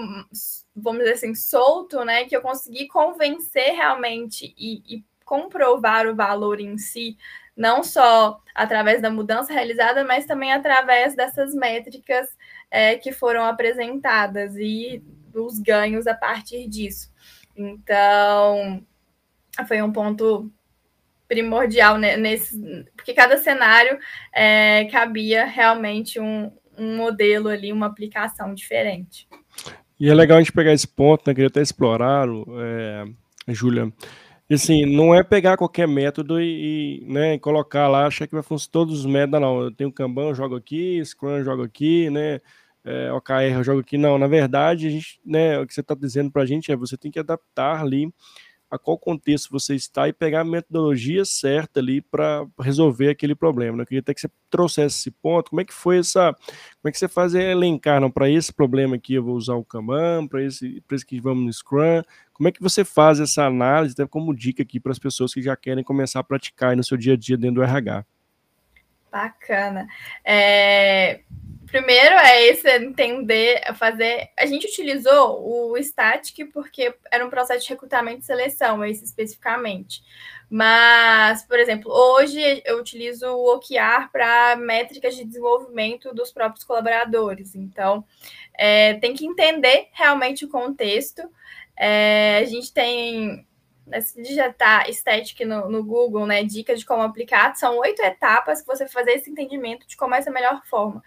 vamos 0.75 0.99
dizer 1.01 1.13
assim, 1.13 1.35
solto, 1.35 2.03
né? 2.03 2.25
Que 2.25 2.35
eu 2.35 2.41
consegui 2.41 2.87
convencer 2.87 3.73
realmente 3.73 4.53
e, 4.57 4.81
e 4.87 5.03
comprovar 5.23 6.07
o 6.07 6.15
valor 6.15 6.59
em 6.59 6.77
si, 6.77 7.17
não 7.55 7.83
só 7.83 8.39
através 8.53 9.01
da 9.01 9.09
mudança 9.09 9.53
realizada, 9.53 10.03
mas 10.03 10.25
também 10.25 10.51
através 10.51 11.15
dessas 11.15 11.53
métricas 11.53 12.27
é, 12.69 12.95
que 12.95 13.11
foram 13.11 13.45
apresentadas 13.45 14.55
e 14.57 15.01
dos 15.33 15.59
ganhos 15.59 16.07
a 16.07 16.13
partir 16.13 16.67
disso. 16.67 17.11
Então, 17.55 18.85
foi 19.67 19.81
um 19.81 19.91
ponto 19.91 20.51
primordial 21.27 21.97
nesse, 21.97 22.85
porque 22.95 23.13
cada 23.13 23.37
cenário 23.37 23.97
é, 24.31 24.85
cabia 24.85 25.45
realmente 25.45 26.19
um, 26.19 26.51
um 26.77 26.95
modelo 26.95 27.49
ali, 27.49 27.71
uma 27.71 27.87
aplicação 27.87 28.53
diferente. 28.53 29.27
E 29.99 30.09
é 30.09 30.13
legal 30.13 30.37
a 30.37 30.41
gente 30.41 30.51
pegar 30.51 30.73
esse 30.73 30.87
ponto, 30.87 31.23
né? 31.25 31.33
Queria 31.33 31.47
até 31.47 31.61
explorar, 31.61 32.27
é, 32.27 33.05
Júlia. 33.49 33.91
Assim, 34.51 34.85
não 34.85 35.15
é 35.15 35.23
pegar 35.23 35.57
qualquer 35.57 35.87
método 35.87 36.39
e, 36.39 37.01
e 37.01 37.11
né, 37.11 37.39
colocar 37.39 37.87
lá, 37.87 38.05
achar 38.05 38.27
que 38.27 38.33
vai 38.33 38.43
funcionar 38.43 38.71
todos 38.71 38.99
os 38.99 39.05
métodos, 39.05 39.41
não. 39.41 39.61
Eu 39.61 39.71
tenho 39.71 39.91
Kanban, 39.91 40.29
eu 40.29 40.35
jogo 40.35 40.55
aqui, 40.55 41.03
Scrum, 41.03 41.37
eu 41.37 41.43
jogo 41.43 41.63
aqui, 41.63 42.09
né? 42.09 42.39
É, 42.85 43.11
OKR, 43.13 43.53
eu 43.55 43.63
jogo 43.63 43.79
aqui. 43.79 43.97
Não, 43.97 44.17
na 44.17 44.27
verdade, 44.27 44.87
a 44.87 44.89
gente, 44.89 45.19
né, 45.25 45.59
o 45.59 45.65
que 45.65 45.73
você 45.73 45.81
está 45.81 45.95
dizendo 45.95 46.29
para 46.31 46.43
a 46.43 46.45
gente 46.45 46.71
é 46.71 46.75
você 46.75 46.97
tem 46.97 47.09
que 47.09 47.19
adaptar 47.19 47.81
ali 47.81 48.13
a 48.73 48.79
qual 48.79 48.97
contexto 48.97 49.51
você 49.51 49.75
está 49.75 50.07
e 50.07 50.13
pegar 50.13 50.41
a 50.41 50.43
metodologia 50.43 51.23
certa 51.25 51.79
ali 51.79 52.01
para 52.01 52.43
resolver 52.59 53.07
aquele 53.07 53.35
problema. 53.35 53.77
Né? 53.77 53.83
Eu 53.83 53.85
queria 53.85 53.99
até 53.99 54.15
que 54.15 54.21
você 54.21 54.29
trouxesse 54.49 54.97
esse 54.97 55.11
ponto. 55.11 55.51
Como 55.51 55.61
é 55.61 55.63
que 55.63 55.73
foi 55.73 55.99
essa. 55.99 56.33
Como 56.33 56.89
é 56.89 56.91
que 56.91 56.97
você 56.97 57.07
faz 57.07 57.35
elencar? 57.35 58.01
Não, 58.01 58.09
para 58.09 58.27
esse 58.27 58.51
problema 58.51 58.95
aqui 58.95 59.13
eu 59.13 59.23
vou 59.23 59.35
usar 59.35 59.53
o 59.53 59.63
Kanban, 59.63 60.25
para 60.27 60.41
esse, 60.41 60.83
esse 60.91 61.05
que 61.05 61.21
vamos 61.21 61.45
no 61.45 61.53
Scrum. 61.53 62.01
Como 62.33 62.49
é 62.49 62.51
que 62.51 62.63
você 62.63 62.83
faz 62.83 63.19
essa 63.19 63.45
análise, 63.45 63.93
até 63.93 64.07
como 64.07 64.35
dica 64.35 64.63
aqui 64.63 64.79
para 64.79 64.91
as 64.91 64.97
pessoas 64.97 65.31
que 65.31 65.41
já 65.43 65.55
querem 65.55 65.83
começar 65.83 66.19
a 66.21 66.23
praticar 66.23 66.75
no 66.75 66.83
seu 66.83 66.97
dia 66.97 67.13
a 67.13 67.17
dia 67.17 67.37
dentro 67.37 67.57
do 67.57 67.63
RH? 67.63 68.03
Bacana. 69.11 69.87
É, 70.25 71.21
Primeiro 71.73 72.15
é 72.17 72.45
esse 72.45 72.69
entender, 72.77 73.59
fazer. 73.73 74.29
A 74.37 74.45
gente 74.45 74.67
utilizou 74.67 75.43
o 75.43 75.75
static 75.75 76.45
porque 76.53 76.93
era 77.11 77.25
um 77.25 77.31
processo 77.31 77.63
de 77.63 77.69
recrutamento 77.69 78.19
e 78.19 78.25
seleção, 78.25 78.85
esse 78.85 79.03
especificamente. 79.03 80.03
Mas, 80.47 81.41
por 81.41 81.57
exemplo, 81.57 81.91
hoje 81.91 82.61
eu 82.63 82.77
utilizo 82.77 83.25
o 83.25 83.55
OKR 83.55 84.11
para 84.11 84.55
métricas 84.55 85.15
de 85.15 85.25
desenvolvimento 85.25 86.13
dos 86.13 86.31
próprios 86.31 86.63
colaboradores. 86.63 87.55
Então, 87.55 88.05
é, 88.55 88.93
tem 88.99 89.15
que 89.15 89.25
entender 89.25 89.87
realmente 89.93 90.45
o 90.45 90.49
contexto. 90.49 91.23
É, 91.75 92.37
a 92.37 92.45
gente 92.45 92.71
tem 92.71 93.47
se 93.99 94.21
digitar 94.21 94.89
static 94.91 95.43
no, 95.43 95.69
no, 95.69 95.83
Google, 95.83 96.25
né, 96.25 96.41
dicas 96.43 96.79
de 96.79 96.85
como 96.85 97.01
aplicar, 97.01 97.53
são 97.55 97.79
oito 97.79 98.01
etapas 98.01 98.61
que 98.61 98.67
você 98.67 98.87
fazer 98.87 99.11
esse 99.11 99.29
entendimento 99.29 99.85
de 99.85 99.97
como 99.97 100.15
é 100.15 100.19
essa 100.19 100.31
melhor 100.31 100.61
forma 100.65 101.03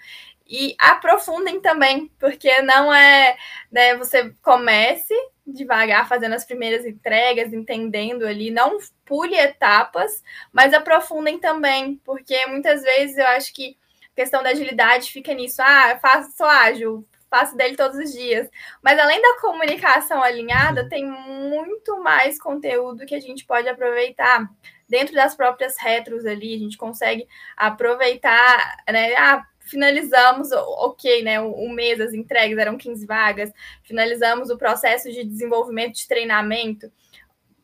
e 0.49 0.77
aprofundem 0.79 1.61
também, 1.61 2.11
porque 2.19 2.63
não 2.63 2.93
é, 2.93 3.37
né, 3.71 3.97
você 3.97 4.33
comece 4.43 5.15
devagar 5.47 6.09
fazendo 6.09 6.35
as 6.35 6.45
primeiras 6.45 6.85
entregas, 6.85 7.53
entendendo 7.53 8.27
ali, 8.27 8.51
não 8.51 8.79
pule 9.05 9.37
etapas, 9.37 10.23
mas 10.53 10.75
aprofundem 10.75 11.39
também, 11.39 12.01
porque 12.05 12.47
muitas 12.47 12.83
vezes 12.83 13.17
eu 13.17 13.27
acho 13.29 13.53
que 13.55 13.77
a 14.13 14.17
questão 14.17 14.43
da 14.43 14.51
agilidade 14.51 15.11
fica 15.11 15.33
nisso, 15.35 15.63
ah, 15.63 15.99
faço 16.01 16.37
sou 16.37 16.47
ágil, 16.47 17.07
faço 17.31 17.57
dele 17.57 17.77
todos 17.77 17.99
os 17.99 18.13
dias. 18.13 18.49
Mas 18.83 18.99
além 18.99 19.21
da 19.21 19.41
comunicação 19.41 20.23
alinhada, 20.23 20.89
tem 20.89 21.05
muito 21.05 22.03
mais 22.03 22.41
conteúdo 22.41 23.07
que 23.07 23.15
a 23.15 23.21
gente 23.21 23.45
pode 23.45 23.69
aproveitar 23.69 24.49
dentro 24.89 25.15
das 25.15 25.35
próprias 25.35 25.77
retros 25.79 26.25
ali, 26.25 26.55
a 26.55 26.59
gente 26.59 26.77
consegue 26.77 27.27
aproveitar, 27.57 28.85
né? 28.89 29.15
Ah, 29.17 29.45
finalizamos, 29.67 30.51
ok, 30.53 31.23
né? 31.23 31.41
O, 31.41 31.69
mês, 31.69 32.01
as 32.01 32.15
entregas 32.15 32.57
eram 32.59 32.79
15 32.79 33.07
vagas, 33.07 33.53
finalizamos 33.83 34.49
o 34.49 34.57
processo 34.57 35.11
de 35.11 35.25
desenvolvimento 35.25 35.97
de 35.97 36.09
treinamento. 36.09 36.91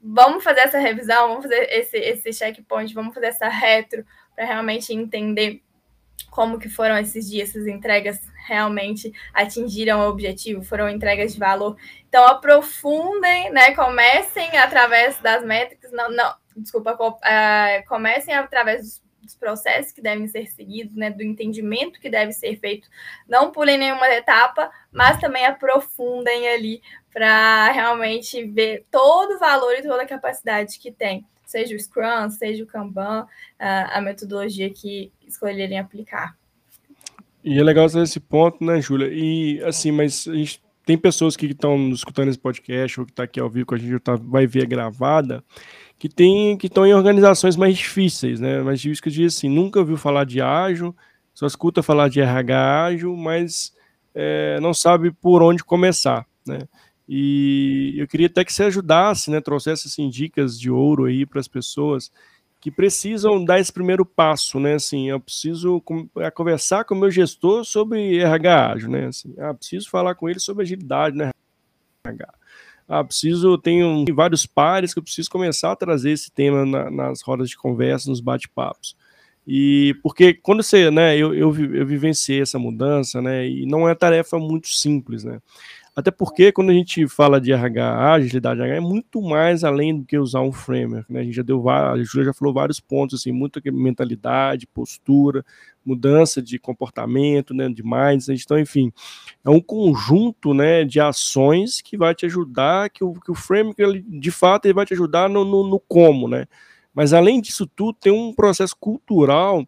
Vamos 0.02 0.42
fazer 0.42 0.60
essa 0.60 0.78
revisão, 0.78 1.28
vamos 1.28 1.44
fazer 1.44 1.68
esse, 1.70 1.96
esse 1.96 2.32
checkpoint, 2.32 2.92
vamos 2.92 3.14
fazer 3.14 3.26
essa 3.26 3.48
retro 3.48 4.04
para 4.34 4.44
realmente 4.44 4.92
entender 4.92 5.62
como 6.30 6.58
que 6.58 6.68
foram 6.68 6.98
esses 6.98 7.28
dias, 7.30 7.50
essas 7.50 7.66
entregas 7.66 8.20
realmente 8.46 9.12
atingiram 9.32 10.00
o 10.00 10.08
objetivo, 10.08 10.62
foram 10.62 10.88
entregas 10.88 11.34
de 11.34 11.38
valor. 11.38 11.76
Então, 12.08 12.26
aprofundem, 12.26 13.50
né? 13.50 13.74
Comecem 13.74 14.56
através 14.58 15.18
das 15.18 15.44
métricas, 15.44 15.92
não, 15.92 16.10
não 16.10 16.34
desculpa, 16.56 16.94
uh, 16.94 17.88
comecem 17.88 18.34
através 18.34 18.82
dos 18.82 19.02
dos 19.22 19.34
processos 19.34 19.92
que 19.92 20.02
devem 20.02 20.26
ser 20.26 20.46
seguidos, 20.48 20.94
né, 20.96 21.10
do 21.10 21.22
entendimento 21.22 22.00
que 22.00 22.10
deve 22.10 22.32
ser 22.32 22.56
feito. 22.56 22.88
Não 23.28 23.50
pulem 23.50 23.78
nenhuma 23.78 24.08
etapa, 24.08 24.70
mas 24.90 25.20
também 25.20 25.46
aprofundem 25.46 26.48
ali 26.48 26.82
para 27.12 27.70
realmente 27.72 28.44
ver 28.44 28.84
todo 28.90 29.36
o 29.36 29.38
valor 29.38 29.74
e 29.74 29.82
toda 29.82 30.02
a 30.02 30.06
capacidade 30.06 30.78
que 30.78 30.90
tem, 30.90 31.26
seja 31.44 31.74
o 31.74 31.78
Scrum, 31.78 32.30
seja 32.30 32.64
o 32.64 32.66
Kanban, 32.66 33.26
a 33.58 34.00
metodologia 34.00 34.70
que 34.70 35.12
escolherem 35.26 35.78
aplicar. 35.78 36.36
E 37.44 37.58
é 37.58 37.62
legal 37.62 37.86
esse 37.86 38.20
ponto, 38.20 38.64
né, 38.64 38.80
Júlia? 38.80 39.08
E 39.12 39.62
assim, 39.64 39.90
mas 39.90 40.26
a 40.28 40.34
gente 40.34 40.62
tem 40.84 40.96
pessoas 40.96 41.36
que 41.36 41.46
estão 41.46 41.90
escutando 41.90 42.28
esse 42.28 42.38
podcast 42.38 43.00
ou 43.00 43.06
que 43.06 43.12
está 43.12 43.24
aqui 43.24 43.40
ao 43.40 43.48
vivo 43.48 43.66
com 43.66 43.74
a 43.74 43.78
gente, 43.78 43.98
tá, 44.00 44.16
vai 44.16 44.46
ver 44.46 44.66
gravada, 44.66 45.44
que 46.02 46.08
tem 46.08 46.56
que 46.56 46.66
estão 46.66 46.84
em 46.84 46.92
organizações 46.92 47.54
mais 47.54 47.78
difíceis, 47.78 48.40
né? 48.40 48.60
Mais 48.60 48.80
difíceis 48.80 49.00
que 49.00 49.08
eu 49.08 49.12
digo 49.12 49.26
assim, 49.28 49.48
nunca 49.48 49.78
ouviu 49.78 49.96
falar 49.96 50.24
de 50.24 50.40
ágil, 50.40 50.96
só 51.32 51.46
escuta 51.46 51.80
falar 51.80 52.08
de 52.08 52.20
RH 52.20 52.84
ágil, 52.86 53.16
mas 53.16 53.72
é, 54.12 54.58
não 54.58 54.74
sabe 54.74 55.12
por 55.12 55.44
onde 55.44 55.62
começar, 55.62 56.26
né? 56.44 56.58
E 57.08 57.94
eu 57.96 58.08
queria 58.08 58.26
até 58.26 58.44
que 58.44 58.52
você 58.52 58.64
ajudasse, 58.64 59.30
né? 59.30 59.40
Trouxesse 59.40 59.86
assim, 59.86 60.10
dicas 60.10 60.58
de 60.58 60.68
ouro 60.68 61.04
aí 61.04 61.24
para 61.24 61.38
as 61.38 61.46
pessoas 61.46 62.10
que 62.60 62.68
precisam 62.68 63.44
dar 63.44 63.60
esse 63.60 63.72
primeiro 63.72 64.04
passo, 64.04 64.58
né? 64.58 64.74
Assim, 64.74 65.08
eu 65.08 65.20
preciso 65.20 65.80
é, 66.16 66.32
conversar 66.32 66.82
com 66.82 66.96
o 66.96 66.98
meu 66.98 67.12
gestor 67.12 67.64
sobre 67.64 68.18
RH 68.18 68.72
ágil, 68.72 68.90
né? 68.90 69.06
Assim, 69.06 69.32
ah, 69.38 69.54
preciso 69.54 69.88
falar 69.88 70.16
com 70.16 70.28
ele 70.28 70.40
sobre 70.40 70.64
agilidade, 70.64 71.16
né? 71.16 71.30
RH 72.04 72.41
ah, 72.88 73.04
preciso, 73.04 73.56
tenho 73.58 74.04
vários 74.14 74.46
pares 74.46 74.92
que 74.92 74.98
eu 74.98 75.02
preciso 75.02 75.30
começar 75.30 75.72
a 75.72 75.76
trazer 75.76 76.10
esse 76.10 76.30
tema 76.30 76.66
na, 76.66 76.90
nas 76.90 77.22
rodas 77.22 77.48
de 77.48 77.56
conversa, 77.56 78.10
nos 78.10 78.20
bate-papos. 78.20 78.96
E 79.46 79.96
porque 80.02 80.34
quando 80.34 80.62
você, 80.62 80.90
né, 80.90 81.16
eu, 81.16 81.34
eu, 81.34 81.54
eu 81.74 81.86
vivenciei 81.86 82.40
essa 82.40 82.58
mudança, 82.58 83.20
né, 83.20 83.48
e 83.48 83.66
não 83.66 83.88
é 83.88 83.94
tarefa 83.94 84.38
muito 84.38 84.68
simples, 84.68 85.24
né. 85.24 85.40
Até 85.94 86.10
porque 86.10 86.50
quando 86.50 86.70
a 86.70 86.72
gente 86.74 87.06
fala 87.06 87.38
de 87.38 87.52
RH, 87.52 88.14
agilidade 88.14 88.60
RH 88.62 88.76
é 88.76 88.80
muito 88.80 89.20
mais 89.20 89.62
além 89.62 89.98
do 89.98 90.06
que 90.06 90.16
usar 90.16 90.40
um 90.40 90.50
framework, 90.50 91.12
né? 91.12 91.20
A 91.20 91.22
gente 91.22 91.34
já 91.34 91.42
deu 91.42 91.60
vários, 91.60 92.00
a 92.00 92.10
Julia 92.10 92.26
já 92.26 92.32
falou 92.32 92.54
vários 92.54 92.80
pontos 92.80 93.20
assim, 93.20 93.30
muita 93.30 93.60
mentalidade, 93.70 94.66
postura, 94.66 95.44
mudança 95.84 96.40
de 96.40 96.58
comportamento, 96.58 97.52
né, 97.52 97.68
de 97.68 97.82
mindset. 97.82 98.42
Então, 98.42 98.58
enfim, 98.58 98.92
é 99.44 99.50
um 99.50 99.60
conjunto, 99.60 100.54
né, 100.54 100.84
de 100.84 101.00
ações 101.00 101.80
que 101.80 101.96
vai 101.96 102.14
te 102.14 102.26
ajudar, 102.26 102.90
que 102.90 103.04
o, 103.04 103.14
que 103.14 103.30
o 103.30 103.34
framework 103.34 103.80
ele, 103.82 104.02
de 104.02 104.30
fato 104.30 104.66
ele 104.66 104.74
vai 104.74 104.86
te 104.86 104.94
ajudar 104.94 105.28
no, 105.28 105.44
no, 105.44 105.66
no 105.66 105.80
como, 105.80 106.28
né? 106.28 106.46
Mas 106.94 107.12
além 107.12 107.40
disso 107.40 107.66
tudo, 107.66 107.96
tem 107.98 108.12
um 108.12 108.34
processo 108.34 108.76
cultural 108.78 109.66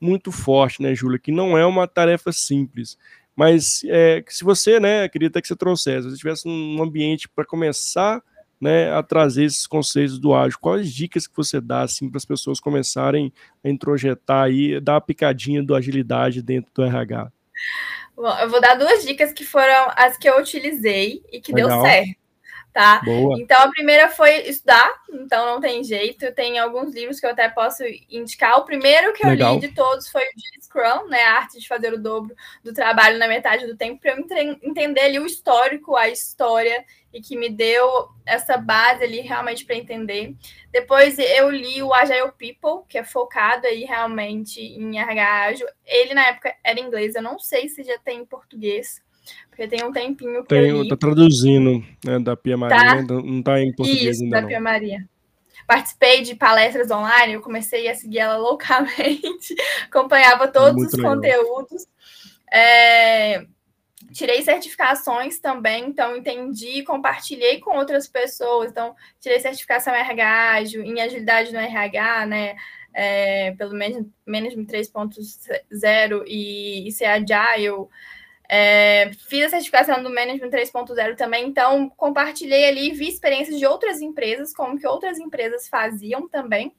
muito 0.00 0.30
forte, 0.30 0.82
né, 0.82 0.94
Júlia, 0.94 1.18
que 1.18 1.32
não 1.32 1.56
é 1.56 1.64
uma 1.64 1.88
tarefa 1.88 2.30
simples. 2.32 2.98
Mas 3.34 3.82
é, 3.86 4.22
se 4.28 4.44
você, 4.44 4.80
né, 4.80 5.08
queria 5.08 5.28
até 5.28 5.40
que 5.40 5.48
você 5.48 5.56
trouxesse, 5.56 6.04
se 6.04 6.10
você 6.10 6.18
tivesse 6.18 6.48
um 6.48 6.82
ambiente 6.82 7.28
para 7.28 7.44
começar 7.44 8.22
né, 8.60 8.92
a 8.92 9.02
trazer 9.02 9.44
esses 9.44 9.66
conceitos 9.66 10.18
do 10.18 10.34
ágil, 10.34 10.58
quais 10.60 10.92
dicas 10.92 11.26
que 11.26 11.36
você 11.36 11.60
dá 11.60 11.82
assim, 11.82 12.08
para 12.08 12.18
as 12.18 12.24
pessoas 12.24 12.58
começarem 12.58 13.32
a 13.64 13.68
introjetar 13.68 14.44
aí, 14.44 14.80
dar 14.80 14.96
a 14.96 15.00
picadinha 15.00 15.62
do 15.62 15.74
agilidade 15.74 16.42
dentro 16.42 16.70
do 16.74 16.82
RH? 16.82 17.30
Bom, 18.16 18.38
eu 18.38 18.48
vou 18.48 18.60
dar 18.60 18.74
duas 18.76 19.04
dicas 19.04 19.32
que 19.32 19.44
foram 19.44 19.92
as 19.94 20.16
que 20.16 20.28
eu 20.28 20.38
utilizei 20.38 21.22
e 21.30 21.40
que 21.40 21.52
Legal. 21.52 21.68
deu 21.70 21.80
certo 21.82 22.25
tá? 22.76 23.00
Boa. 23.02 23.40
Então 23.40 23.58
a 23.62 23.70
primeira 23.70 24.10
foi 24.10 24.36
estudar, 24.42 25.00
então 25.08 25.46
não 25.46 25.58
tem 25.62 25.82
jeito. 25.82 26.30
Tem 26.34 26.58
alguns 26.58 26.94
livros 26.94 27.18
que 27.18 27.24
eu 27.24 27.30
até 27.30 27.48
posso 27.48 27.82
indicar. 28.10 28.58
O 28.58 28.66
primeiro 28.66 29.14
que 29.14 29.24
eu 29.24 29.30
Legal. 29.30 29.54
li 29.54 29.60
de 29.60 29.68
todos 29.68 30.10
foi 30.10 30.20
o 30.20 30.36
de 30.36 30.62
Scrum, 30.62 31.08
né? 31.08 31.22
A 31.22 31.36
arte 31.36 31.58
de 31.58 31.66
fazer 31.66 31.94
o 31.94 31.98
dobro 31.98 32.36
do 32.62 32.74
trabalho 32.74 33.18
na 33.18 33.26
metade 33.26 33.66
do 33.66 33.78
tempo, 33.78 33.98
para 33.98 34.12
eu 34.12 34.58
entender 34.62 35.00
ali 35.00 35.18
o 35.18 35.24
histórico, 35.24 35.96
a 35.96 36.10
história, 36.10 36.84
e 37.14 37.22
que 37.22 37.34
me 37.34 37.48
deu 37.48 38.10
essa 38.26 38.58
base 38.58 39.02
ali 39.02 39.20
realmente 39.20 39.64
para 39.64 39.74
entender. 39.74 40.34
Depois 40.70 41.18
eu 41.18 41.48
li 41.48 41.82
o 41.82 41.94
Agile 41.94 42.30
People, 42.38 42.86
que 42.86 42.98
é 42.98 43.04
focado 43.04 43.66
aí 43.66 43.84
realmente 43.84 44.60
em 44.60 44.98
RH 44.98 45.44
ágil. 45.44 45.66
Ele 45.86 46.12
na 46.12 46.26
época 46.26 46.54
era 46.62 46.78
inglês, 46.78 47.14
eu 47.14 47.22
não 47.22 47.38
sei 47.38 47.70
se 47.70 47.82
já 47.82 47.98
tem 47.98 48.18
em 48.18 48.26
português. 48.26 49.02
Porque 49.48 49.66
tem 49.68 49.84
um 49.84 49.92
tempinho 49.92 50.42
que 50.42 50.48
tem, 50.48 50.68
eu 50.68 50.82
li. 50.82 50.88
Tá 50.88 50.96
traduzindo, 50.96 51.84
né, 52.04 52.18
da 52.18 52.36
Pia 52.36 52.56
Maria, 52.56 53.06
tá? 53.06 53.14
Não 53.14 53.42
tá 53.42 53.60
em 53.60 53.72
português 53.72 54.16
Isso, 54.16 54.24
ainda 54.24 54.36
da 54.36 54.42
não. 54.42 54.48
Pia 54.48 54.60
Maria. 54.60 55.08
Participei 55.66 56.22
de 56.22 56.34
palestras 56.36 56.90
online, 56.90 57.32
eu 57.32 57.40
comecei 57.40 57.88
a 57.88 57.94
seguir 57.94 58.18
ela 58.18 58.36
loucamente, 58.38 59.54
acompanhava 59.84 60.46
todos 60.46 60.74
Muito 60.74 60.88
os 60.88 60.94
legal. 60.94 61.14
conteúdos. 61.14 61.86
É, 62.52 63.46
tirei 64.12 64.42
certificações 64.42 65.38
também, 65.38 65.86
então 65.86 66.16
entendi, 66.16 66.82
compartilhei 66.84 67.60
com 67.60 67.76
outras 67.76 68.06
pessoas. 68.06 68.70
Então, 68.70 68.94
tirei 69.20 69.40
certificação 69.40 69.94
RH, 69.94 70.62
em 70.62 71.00
agilidade 71.00 71.52
no 71.52 71.58
RH, 71.58 72.26
né? 72.26 72.56
É, 72.94 73.52
pelo 73.52 73.74
menos 73.74 74.06
Management 74.24 74.66
3.0 74.66 76.24
e, 76.26 76.88
e 76.88 76.92
ser 76.92 77.04
Agile. 77.04 77.88
É, 78.48 79.10
fiz 79.28 79.46
a 79.46 79.50
certificação 79.50 80.02
do 80.02 80.14
Management 80.14 80.50
3.0 80.50 81.16
também, 81.16 81.46
então 81.46 81.88
compartilhei 81.90 82.68
ali, 82.68 82.92
vi 82.92 83.08
experiências 83.08 83.58
de 83.58 83.66
outras 83.66 84.00
empresas, 84.00 84.54
como 84.54 84.78
que 84.78 84.86
outras 84.86 85.18
empresas 85.18 85.68
faziam 85.68 86.28
também. 86.28 86.72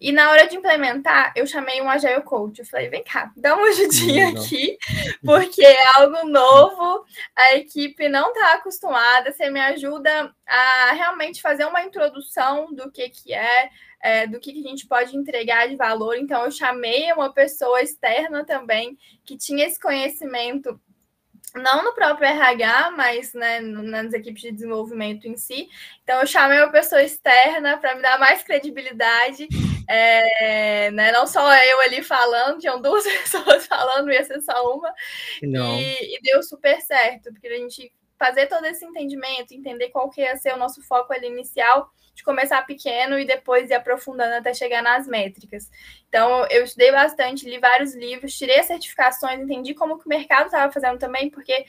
E 0.00 0.12
na 0.12 0.30
hora 0.30 0.46
de 0.46 0.56
implementar, 0.56 1.30
eu 1.36 1.46
chamei 1.46 1.82
um 1.82 1.90
Agile 1.90 2.22
Coach. 2.22 2.60
Eu 2.60 2.64
falei, 2.64 2.88
vem 2.88 3.04
cá, 3.04 3.30
dá 3.36 3.54
uma 3.54 3.68
ajudinha 3.68 4.30
aqui, 4.30 4.78
porque 5.22 5.62
é 5.62 5.96
algo 5.96 6.26
novo, 6.26 7.04
a 7.36 7.56
equipe 7.56 8.08
não 8.08 8.32
está 8.32 8.54
acostumada. 8.54 9.30
Você 9.30 9.50
me 9.50 9.60
ajuda 9.60 10.34
a 10.46 10.92
realmente 10.92 11.42
fazer 11.42 11.66
uma 11.66 11.82
introdução 11.82 12.72
do 12.72 12.90
que, 12.90 13.10
que 13.10 13.34
é, 13.34 13.68
é, 14.02 14.26
do 14.26 14.40
que, 14.40 14.54
que 14.54 14.66
a 14.66 14.70
gente 14.70 14.86
pode 14.86 15.14
entregar 15.14 15.68
de 15.68 15.76
valor. 15.76 16.16
Então, 16.16 16.46
eu 16.46 16.50
chamei 16.50 17.12
uma 17.12 17.30
pessoa 17.30 17.82
externa 17.82 18.42
também, 18.42 18.96
que 19.22 19.36
tinha 19.36 19.66
esse 19.66 19.78
conhecimento 19.78 20.80
não 21.54 21.84
no 21.84 21.92
próprio 21.94 22.28
RH, 22.28 22.92
mas 22.92 23.32
né, 23.34 23.60
nas 23.60 24.12
equipes 24.12 24.42
de 24.42 24.52
desenvolvimento 24.52 25.26
em 25.26 25.36
si. 25.36 25.68
Então, 26.02 26.20
eu 26.20 26.26
chamei 26.26 26.58
uma 26.58 26.70
pessoa 26.70 27.02
externa 27.02 27.78
para 27.78 27.94
me 27.94 28.02
dar 28.02 28.18
mais 28.18 28.42
credibilidade. 28.42 29.48
É, 29.88 30.90
né, 30.92 31.10
não 31.10 31.26
só 31.26 31.52
eu 31.64 31.80
ali 31.80 32.02
falando, 32.02 32.60
tinham 32.60 32.80
duas 32.80 33.04
pessoas 33.18 33.66
falando, 33.66 34.12
ia 34.12 34.24
ser 34.24 34.40
só 34.40 34.76
uma. 34.76 34.92
E, 35.80 36.16
e, 36.16 36.20
deu 36.22 36.42
super 36.42 36.80
certo, 36.80 37.32
porque 37.32 37.48
a 37.48 37.56
gente 37.56 37.92
fazer 38.18 38.46
todo 38.46 38.66
esse 38.66 38.84
entendimento, 38.84 39.52
entender 39.52 39.88
qual 39.88 40.10
que 40.10 40.20
ia 40.20 40.36
ser 40.36 40.52
o 40.52 40.58
nosso 40.58 40.82
foco 40.82 41.12
ali 41.12 41.26
inicial, 41.26 41.90
de 42.20 42.24
começar 42.24 42.62
pequeno 42.66 43.18
e 43.18 43.24
depois 43.24 43.70
ir 43.70 43.74
aprofundando 43.74 44.34
até 44.34 44.52
chegar 44.52 44.82
nas 44.82 45.06
métricas. 45.06 45.70
Então, 46.08 46.46
eu 46.50 46.64
estudei 46.64 46.92
bastante, 46.92 47.48
li 47.48 47.58
vários 47.58 47.94
livros, 47.94 48.36
tirei 48.36 48.62
certificações, 48.62 49.40
entendi 49.40 49.74
como 49.74 49.98
que 49.98 50.06
o 50.06 50.08
mercado 50.08 50.46
estava 50.46 50.70
fazendo 50.70 50.98
também, 50.98 51.30
porque 51.30 51.64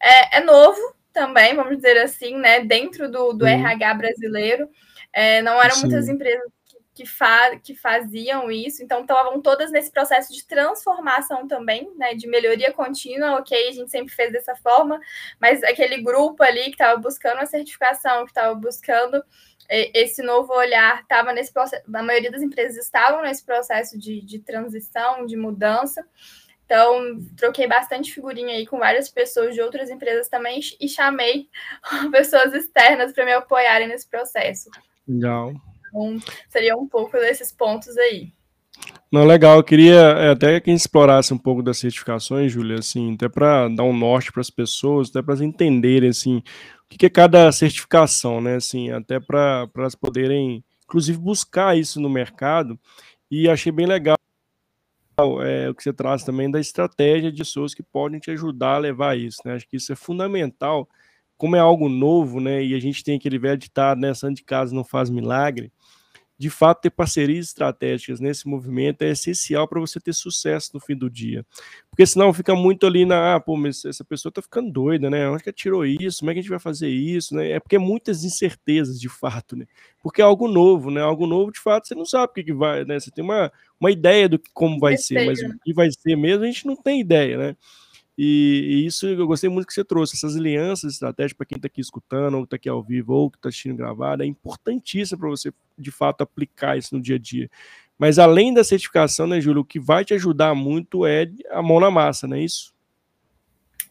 é, 0.00 0.38
é, 0.38 0.40
novo 0.40 0.80
também, 1.12 1.54
vamos 1.54 1.76
dizer 1.76 1.98
assim, 1.98 2.36
né, 2.36 2.60
dentro 2.60 3.10
do, 3.10 3.32
do 3.32 3.44
uhum. 3.44 3.50
RH 3.50 3.94
brasileiro. 3.94 4.70
É, 5.12 5.42
não 5.42 5.60
eram 5.60 5.74
Sim. 5.74 5.82
muitas 5.82 6.08
empresas 6.08 6.50
que, 6.94 7.04
fa 7.04 7.56
que 7.62 7.74
faziam 7.74 8.50
isso, 8.50 8.82
então 8.82 9.02
estavam 9.02 9.40
todas 9.42 9.70
nesse 9.70 9.90
processo 9.90 10.32
de 10.32 10.46
transformação 10.46 11.46
também, 11.46 11.92
né, 11.96 12.14
de 12.14 12.26
melhoria 12.26 12.72
contínua, 12.72 13.36
ok, 13.36 13.68
a 13.68 13.72
gente 13.72 13.90
sempre 13.90 14.14
fez 14.14 14.32
dessa 14.32 14.54
forma, 14.56 14.98
mas 15.40 15.62
aquele 15.62 16.02
grupo 16.02 16.42
ali 16.42 16.64
que 16.64 16.70
estava 16.70 16.98
buscando 16.98 17.40
a 17.40 17.46
certificação, 17.46 18.24
que 18.24 18.30
estava 18.30 18.54
buscando 18.54 19.22
esse 19.68 20.22
novo 20.22 20.52
olhar, 20.52 21.00
estava 21.02 21.32
nesse 21.32 21.52
processo, 21.52 21.82
a 21.92 22.02
maioria 22.02 22.30
das 22.30 22.42
empresas 22.42 22.84
estavam 22.84 23.22
nesse 23.22 23.44
processo 23.44 23.98
de, 23.98 24.20
de 24.20 24.38
transição, 24.38 25.26
de 25.26 25.36
mudança, 25.36 26.06
então, 26.66 27.20
troquei 27.36 27.68
bastante 27.68 28.12
figurinha 28.12 28.56
aí 28.56 28.66
com 28.66 28.78
várias 28.78 29.08
pessoas 29.08 29.54
de 29.54 29.60
outras 29.60 29.88
empresas 29.88 30.28
também 30.28 30.60
e 30.80 30.88
chamei 30.88 31.48
pessoas 32.10 32.52
externas 32.52 33.12
para 33.12 33.24
me 33.24 33.32
apoiarem 33.32 33.86
nesse 33.86 34.08
processo. 34.08 34.68
Legal. 35.06 35.54
Então, 35.88 36.18
seria 36.48 36.76
um 36.76 36.88
pouco 36.88 37.16
desses 37.18 37.52
pontos 37.52 37.96
aí. 37.96 38.32
Não, 39.10 39.24
legal. 39.24 39.56
Eu 39.56 39.64
queria 39.64 39.94
é, 39.94 40.30
até 40.30 40.60
que 40.60 40.68
a 40.68 40.72
gente 40.72 40.80
explorasse 40.80 41.32
um 41.32 41.38
pouco 41.38 41.62
das 41.62 41.78
certificações, 41.78 42.52
Júlia, 42.52 42.78
assim, 42.78 43.14
até 43.14 43.28
para 43.28 43.68
dar 43.68 43.84
um 43.84 43.96
norte 43.96 44.32
para 44.32 44.40
as 44.40 44.50
pessoas, 44.50 45.08
até 45.08 45.22
para 45.22 45.34
elas 45.34 45.42
entenderem, 45.42 46.10
assim, 46.10 46.38
o 46.38 46.42
que 46.98 47.06
é 47.06 47.10
cada 47.10 47.50
certificação, 47.52 48.40
né, 48.40 48.56
assim, 48.56 48.90
até 48.90 49.20
para 49.20 49.68
elas 49.76 49.94
poderem, 49.94 50.64
inclusive, 50.84 51.18
buscar 51.18 51.76
isso 51.78 52.00
no 52.00 52.10
mercado. 52.10 52.78
E 53.30 53.48
achei 53.48 53.70
bem 53.72 53.86
legal 53.86 54.16
é, 55.42 55.68
o 55.70 55.74
que 55.74 55.82
você 55.82 55.92
traz 55.92 56.24
também 56.24 56.50
da 56.50 56.60
estratégia 56.60 57.30
de 57.32 57.38
pessoas 57.38 57.74
que 57.74 57.82
podem 57.82 58.18
te 58.20 58.30
ajudar 58.32 58.74
a 58.74 58.78
levar 58.78 59.16
isso, 59.16 59.40
né? 59.44 59.54
Acho 59.54 59.66
que 59.68 59.76
isso 59.76 59.92
é 59.92 59.96
fundamental, 59.96 60.88
como 61.38 61.56
é 61.56 61.60
algo 61.60 61.88
novo, 61.88 62.40
né? 62.40 62.62
E 62.62 62.74
a 62.74 62.80
gente 62.80 63.02
tem 63.04 63.16
aquele 63.16 63.38
velho 63.38 63.56
ditado, 63.58 64.00
né? 64.00 64.12
Santo 64.14 64.36
de 64.36 64.44
casa 64.44 64.74
não 64.74 64.84
faz 64.84 65.08
milagre 65.10 65.72
de 66.38 66.50
fato, 66.50 66.82
ter 66.82 66.90
parcerias 66.90 67.46
estratégicas 67.46 68.20
nesse 68.20 68.46
movimento 68.46 69.02
é 69.02 69.10
essencial 69.10 69.66
para 69.66 69.80
você 69.80 69.98
ter 69.98 70.12
sucesso 70.12 70.70
no 70.74 70.80
fim 70.80 70.94
do 70.94 71.08
dia. 71.08 71.44
Porque 71.90 72.04
senão 72.06 72.32
fica 72.32 72.54
muito 72.54 72.86
ali 72.86 73.06
na, 73.06 73.34
ah, 73.34 73.40
pô, 73.40 73.56
mas 73.56 73.84
essa 73.86 74.04
pessoa 74.04 74.28
está 74.28 74.42
ficando 74.42 74.70
doida, 74.70 75.08
né? 75.08 75.28
Onde 75.30 75.42
que 75.42 75.52
tirou 75.52 75.86
isso? 75.86 76.18
Como 76.20 76.30
é 76.30 76.34
que 76.34 76.40
a 76.40 76.42
gente 76.42 76.50
vai 76.50 76.58
fazer 76.58 76.88
isso? 76.88 77.34
Né? 77.34 77.52
É 77.52 77.60
porque 77.60 77.76
é 77.76 77.78
muitas 77.78 78.22
incertezas, 78.22 79.00
de 79.00 79.08
fato, 79.08 79.56
né? 79.56 79.66
Porque 80.02 80.20
é 80.20 80.24
algo 80.24 80.46
novo, 80.46 80.90
né? 80.90 81.00
Algo 81.00 81.26
novo, 81.26 81.50
de 81.50 81.60
fato, 81.60 81.88
você 81.88 81.94
não 81.94 82.04
sabe 82.04 82.30
o 82.30 82.34
que, 82.34 82.44
que 82.44 82.52
vai, 82.52 82.84
né? 82.84 83.00
Você 83.00 83.10
tem 83.10 83.24
uma, 83.24 83.50
uma 83.80 83.90
ideia 83.90 84.28
do 84.28 84.38
que, 84.38 84.50
como 84.52 84.78
vai 84.78 84.98
ser, 84.98 85.24
mas 85.24 85.40
o 85.40 85.58
que 85.64 85.72
vai 85.72 85.88
ser 85.90 86.16
mesmo, 86.16 86.44
a 86.44 86.46
gente 86.46 86.66
não 86.66 86.76
tem 86.76 87.00
ideia, 87.00 87.38
né? 87.38 87.56
E, 88.18 88.82
e, 88.82 88.86
isso 88.86 89.06
eu 89.06 89.26
gostei 89.26 89.50
muito 89.50 89.66
que 89.66 89.74
você 89.74 89.84
trouxe, 89.84 90.16
essas 90.16 90.36
alianças 90.36 90.94
estratégicas 90.94 91.36
para 91.36 91.46
quem 91.46 91.56
está 91.56 91.66
aqui 91.66 91.80
escutando, 91.80 92.36
ou 92.36 92.44
está 92.44 92.56
aqui 92.56 92.68
ao 92.68 92.82
vivo, 92.82 93.12
ou 93.12 93.30
que 93.30 93.36
está 93.36 93.48
assistindo 93.48 93.76
gravado, 93.76 94.22
é 94.22 94.26
importantíssimo 94.26 95.20
para 95.20 95.28
você, 95.28 95.52
de 95.78 95.90
fato, 95.90 96.22
aplicar 96.22 96.78
isso 96.78 96.94
no 96.94 97.00
dia 97.00 97.16
a 97.16 97.18
dia. 97.18 97.50
Mas 97.98 98.18
além 98.18 98.52
da 98.52 98.64
certificação, 98.64 99.26
né, 99.26 99.40
Júlio, 99.40 99.62
o 99.62 99.64
que 99.64 99.80
vai 99.80 100.04
te 100.04 100.14
ajudar 100.14 100.54
muito 100.54 101.06
é 101.06 101.30
a 101.50 101.62
mão 101.62 101.80
na 101.80 101.90
massa, 101.90 102.26
não 102.26 102.36
é 102.36 102.40
isso? 102.40 102.74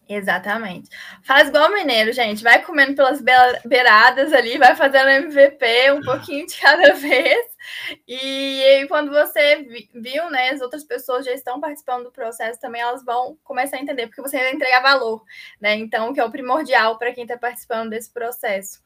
Exatamente. 0.07 0.89
Faz 1.23 1.49
igual 1.49 1.71
mineiro, 1.73 2.13
gente. 2.13 2.43
Vai 2.43 2.63
comendo 2.63 2.93
pelas 2.93 3.21
beiradas 3.65 4.33
ali, 4.33 4.57
vai 4.57 4.75
fazendo 4.75 5.09
MVP 5.09 5.91
um 5.93 6.01
pouquinho 6.01 6.45
de 6.45 6.57
cada 6.57 6.93
vez. 6.95 7.54
E 8.07 8.85
quando 8.87 9.11
você 9.11 9.87
viu, 9.93 10.29
né, 10.29 10.49
as 10.49 10.61
outras 10.61 10.83
pessoas 10.83 11.25
já 11.25 11.31
estão 11.31 11.59
participando 11.59 12.05
do 12.05 12.11
processo 12.11 12.59
também, 12.59 12.81
elas 12.81 13.03
vão 13.03 13.37
começar 13.43 13.77
a 13.77 13.81
entender, 13.81 14.07
porque 14.07 14.21
você 14.21 14.37
vai 14.37 14.53
entregar 14.53 14.81
valor, 14.81 15.23
né? 15.59 15.75
Então, 15.75 16.13
que 16.13 16.19
é 16.19 16.23
o 16.23 16.31
primordial 16.31 16.97
para 16.97 17.13
quem 17.13 17.23
está 17.23 17.37
participando 17.37 17.89
desse 17.89 18.11
processo. 18.11 18.79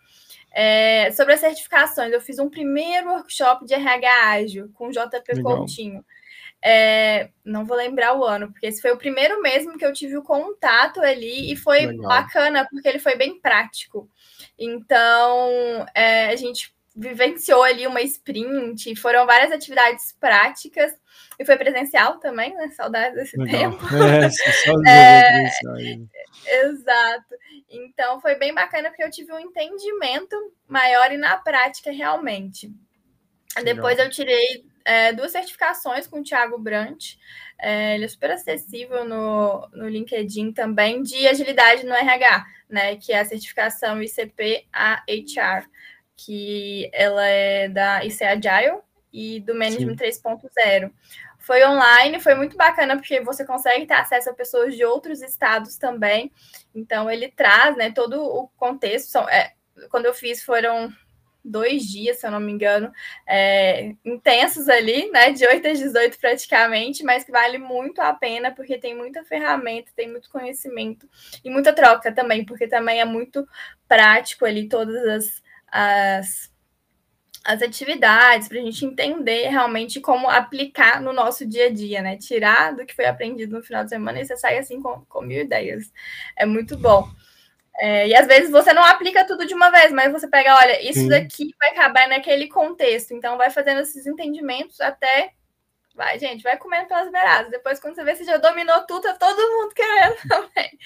É, 0.51 1.11
sobre 1.11 1.33
as 1.33 1.39
certificações, 1.39 2.11
eu 2.11 2.21
fiz 2.21 2.39
um 2.39 2.49
primeiro 2.49 3.09
workshop 3.09 3.65
de 3.65 3.73
RH 3.73 4.31
ágil 4.31 4.71
com 4.73 4.87
o 4.87 4.91
JP 4.91 5.33
Legal. 5.33 5.57
Coutinho. 5.57 6.03
É, 6.61 7.29
não 7.45 7.65
vou 7.65 7.77
lembrar 7.77 8.17
o 8.17 8.25
ano, 8.25 8.51
porque 8.51 8.67
esse 8.67 8.81
foi 8.81 8.91
o 8.91 8.97
primeiro 8.97 9.41
mesmo 9.41 9.77
que 9.77 9.85
eu 9.85 9.93
tive 9.93 10.17
o 10.17 10.23
contato 10.23 10.99
ali 10.99 11.51
e 11.51 11.55
foi 11.55 11.85
Legal. 11.85 12.07
bacana, 12.07 12.67
porque 12.69 12.87
ele 12.87 12.99
foi 12.99 13.15
bem 13.15 13.39
prático. 13.39 14.09
Então, 14.57 15.85
é, 15.95 16.27
a 16.27 16.35
gente 16.35 16.73
vivenciou 16.99 17.63
ali 17.63 17.87
uma 17.87 18.01
sprint, 18.01 18.93
foram 18.97 19.25
várias 19.25 19.51
atividades 19.51 20.13
práticas 20.19 20.93
e 21.39 21.45
foi 21.45 21.55
presencial 21.55 22.19
também, 22.19 22.53
né? 22.53 22.69
Saudades 22.71 23.15
desse 23.15 23.37
Legal. 23.37 23.71
tempo. 23.71 23.83
É, 24.85 25.45
é, 26.45 26.65
exato. 26.65 27.35
Então 27.69 28.19
foi 28.19 28.35
bem 28.35 28.53
bacana 28.53 28.89
porque 28.89 29.03
eu 29.03 29.09
tive 29.09 29.31
um 29.31 29.39
entendimento 29.39 30.35
maior 30.67 31.11
e 31.11 31.17
na 31.17 31.37
prática 31.37 31.91
realmente. 31.91 32.67
Legal. 33.55 33.75
Depois 33.75 33.97
eu 33.97 34.09
tirei 34.09 34.65
é, 34.83 35.13
duas 35.13 35.31
certificações 35.31 36.05
com 36.05 36.19
o 36.19 36.23
Thiago 36.23 36.59
Brant. 36.59 37.15
É, 37.57 37.95
ele 37.95 38.05
é 38.05 38.07
super 38.07 38.31
acessível 38.31 39.05
no, 39.05 39.67
no 39.73 39.87
LinkedIn 39.87 40.51
também, 40.51 41.01
de 41.01 41.27
agilidade 41.27 41.85
no 41.85 41.93
RH, 41.93 42.45
né? 42.69 42.95
Que 42.97 43.13
é 43.13 43.19
a 43.19 43.25
certificação 43.25 44.01
ICP 44.01 44.67
AHR, 44.73 45.65
que 46.25 46.89
ela 46.93 47.25
é 47.25 47.69
da 47.69 48.03
IC 48.03 48.23
Agile 48.23 48.79
e 49.11 49.39
do 49.39 49.55
Management 49.55 49.95
3.0. 49.95 50.91
Foi 51.37 51.65
online, 51.65 52.19
foi 52.19 52.35
muito 52.35 52.57
bacana 52.57 52.97
porque 52.97 53.21
você 53.21 53.45
consegue 53.45 53.85
ter 53.85 53.93
acesso 53.93 54.29
a 54.29 54.33
pessoas 54.33 54.75
de 54.75 54.83
outros 54.83 55.21
estados 55.21 55.77
também. 55.77 56.31
Então 56.75 57.09
ele 57.09 57.29
traz, 57.29 57.77
né, 57.77 57.91
todo 57.91 58.21
o 58.21 58.49
contexto. 58.57 59.09
São, 59.09 59.27
é, 59.29 59.53
quando 59.89 60.05
eu 60.05 60.13
fiz 60.13 60.43
foram 60.43 60.93
dois 61.43 61.83
dias, 61.83 62.19
se 62.19 62.27
eu 62.27 62.31
não 62.31 62.39
me 62.41 62.51
engano, 62.51 62.91
é, 63.25 63.93
intensos 64.03 64.67
ali, 64.67 65.09
né? 65.11 65.31
De 65.31 65.47
8 65.47 65.67
às 65.69 65.79
18 65.79 66.19
praticamente, 66.19 67.01
mas 67.03 67.23
que 67.23 67.31
vale 67.31 67.57
muito 67.57 68.01
a 68.01 68.13
pena, 68.13 68.51
porque 68.51 68.77
tem 68.77 68.95
muita 68.95 69.23
ferramenta, 69.23 69.89
tem 69.95 70.11
muito 70.11 70.29
conhecimento 70.29 71.09
e 71.43 71.49
muita 71.49 71.71
troca 71.71 72.11
também, 72.11 72.45
porque 72.45 72.67
também 72.67 72.99
é 72.99 73.05
muito 73.05 73.47
prático 73.87 74.45
ali 74.45 74.67
todas 74.67 75.07
as, 75.07 75.41
as, 75.71 76.51
as 77.45 77.61
atividades, 77.61 78.47
para 78.47 78.59
a 78.59 78.63
gente 78.63 78.85
entender 78.85 79.49
realmente 79.49 79.99
como 79.99 80.29
aplicar 80.29 81.01
no 81.01 81.13
nosso 81.13 81.45
dia 81.45 81.67
a 81.67 81.69
dia, 81.69 82.01
né? 82.01 82.17
Tirar 82.17 82.75
do 82.75 82.85
que 82.85 82.95
foi 82.95 83.05
aprendido 83.05 83.57
no 83.57 83.63
final 83.63 83.83
de 83.83 83.89
semana 83.89 84.19
e 84.19 84.25
você 84.25 84.37
sai 84.37 84.57
assim 84.57 84.81
com, 84.81 85.01
com 85.07 85.21
mil 85.21 85.41
ideias. 85.41 85.91
É 86.37 86.45
muito 86.45 86.77
bom. 86.77 87.09
É, 87.79 88.09
e 88.09 88.15
às 88.15 88.27
vezes 88.27 88.51
você 88.51 88.73
não 88.73 88.83
aplica 88.83 89.25
tudo 89.25 89.45
de 89.45 89.53
uma 89.53 89.71
vez, 89.71 89.91
mas 89.91 90.11
você 90.11 90.27
pega, 90.27 90.53
olha, 90.57 90.81
isso 90.83 90.99
Sim. 90.99 91.07
daqui 91.07 91.55
vai 91.57 91.69
acabar 91.69 92.09
naquele 92.09 92.47
contexto. 92.47 93.13
Então, 93.13 93.37
vai 93.37 93.49
fazendo 93.49 93.79
esses 93.79 94.05
entendimentos 94.05 94.81
até. 94.81 95.31
Vai, 95.99 96.17
gente, 96.17 96.41
vai 96.41 96.57
comendo 96.57 96.87
pelas 96.87 97.11
beiradas. 97.11 97.51
Depois, 97.51 97.77
quando 97.77 97.95
você 97.95 98.05
vê, 98.05 98.15
você 98.15 98.23
já 98.23 98.37
dominou 98.37 98.85
tudo, 98.87 99.01
tá 99.01 99.15
todo 99.15 99.37
mundo 99.37 99.73
querendo 99.73 100.15
também. 100.29 100.79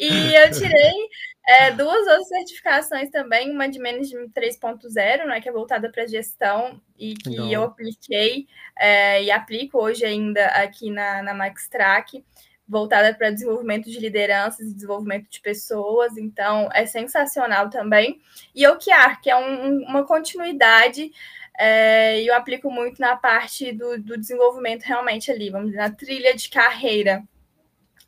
E 0.00 0.34
eu 0.34 0.50
tirei 0.50 1.08
é, 1.46 1.70
duas 1.70 2.00
outras 2.08 2.26
certificações 2.26 3.08
também, 3.08 3.52
uma 3.52 3.68
de 3.68 3.78
Management 3.78 4.30
3.0, 4.30 5.26
né, 5.26 5.40
que 5.40 5.48
é 5.48 5.52
voltada 5.52 5.88
para 5.92 6.08
gestão 6.08 6.80
e 6.98 7.14
que 7.14 7.36
Não. 7.36 7.52
eu 7.52 7.62
apliquei 7.62 8.48
é, 8.76 9.22
e 9.22 9.30
aplico 9.30 9.78
hoje 9.78 10.04
ainda 10.04 10.44
aqui 10.46 10.90
na, 10.90 11.22
na 11.22 11.34
Max 11.34 11.68
Track 11.68 12.24
voltada 12.66 13.14
para 13.14 13.30
desenvolvimento 13.30 13.90
de 13.90 14.00
lideranças 14.00 14.66
e 14.66 14.74
desenvolvimento 14.74 15.28
de 15.28 15.40
pessoas, 15.40 16.16
então 16.16 16.68
é 16.72 16.86
sensacional 16.86 17.68
também. 17.68 18.20
E 18.54 18.66
o 18.66 18.72
OKR, 18.72 19.20
que 19.22 19.30
é 19.30 19.36
um, 19.36 19.82
uma 19.82 20.06
continuidade, 20.06 21.12
é, 21.58 22.22
eu 22.22 22.34
aplico 22.34 22.70
muito 22.70 23.00
na 23.00 23.16
parte 23.16 23.72
do, 23.72 24.00
do 24.00 24.18
desenvolvimento 24.18 24.82
realmente 24.82 25.30
ali, 25.30 25.50
vamos 25.50 25.68
dizer, 25.68 25.78
na 25.78 25.90
trilha 25.90 26.34
de 26.34 26.48
carreira 26.48 27.22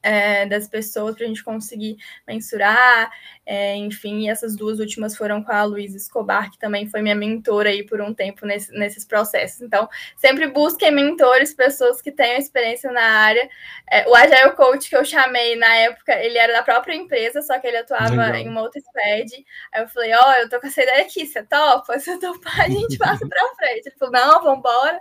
é, 0.04 0.44
das 0.44 0.68
pessoas 0.68 1.16
para 1.16 1.24
a 1.24 1.28
gente 1.28 1.42
conseguir 1.42 1.96
mensurar, 2.28 3.10
é, 3.46 3.74
enfim, 3.76 4.28
essas 4.28 4.54
duas 4.54 4.78
últimas 4.78 5.16
foram 5.16 5.42
com 5.42 5.50
a 5.50 5.64
Luísa 5.64 5.96
Escobar, 5.96 6.50
que 6.50 6.58
também 6.58 6.86
foi 6.86 7.00
minha 7.00 7.14
mentora 7.14 7.70
aí 7.70 7.82
por 7.82 8.02
um 8.02 8.12
tempo 8.12 8.44
nesse, 8.44 8.70
nesses 8.72 9.06
processos. 9.06 9.62
Então, 9.62 9.88
sempre 10.16 10.46
busquem 10.48 10.92
mentores, 10.92 11.54
pessoas 11.54 12.02
que 12.02 12.12
tenham 12.12 12.38
experiência 12.38 12.92
na 12.92 13.02
área. 13.02 13.48
É, 13.90 14.06
o 14.06 14.14
Agile 14.14 14.52
Coach 14.54 14.90
que 14.90 14.96
eu 14.96 15.04
chamei 15.04 15.56
na 15.56 15.74
época, 15.76 16.12
ele 16.22 16.36
era 16.36 16.52
da 16.52 16.62
própria 16.62 16.94
empresa, 16.94 17.40
só 17.40 17.58
que 17.58 17.66
ele 17.66 17.78
atuava 17.78 18.10
Legal. 18.10 18.34
em 18.34 18.48
uma 18.48 18.60
outra 18.60 18.80
squad. 18.82 19.44
Aí 19.72 19.82
eu 19.82 19.88
falei, 19.88 20.12
ó, 20.14 20.20
oh, 20.22 20.32
eu 20.42 20.50
tô 20.50 20.60
com 20.60 20.66
essa 20.66 20.82
ideia 20.82 21.02
aqui, 21.02 21.26
você 21.26 21.42
topa? 21.42 21.96
Se 21.98 22.10
eu 22.10 22.20
topar, 22.20 22.60
a 22.60 22.68
gente 22.68 22.98
passa 22.98 23.26
para 23.26 23.54
frente. 23.56 23.86
Ele 23.86 23.96
falou, 23.98 24.12
não, 24.12 24.42
vambora. 24.42 25.00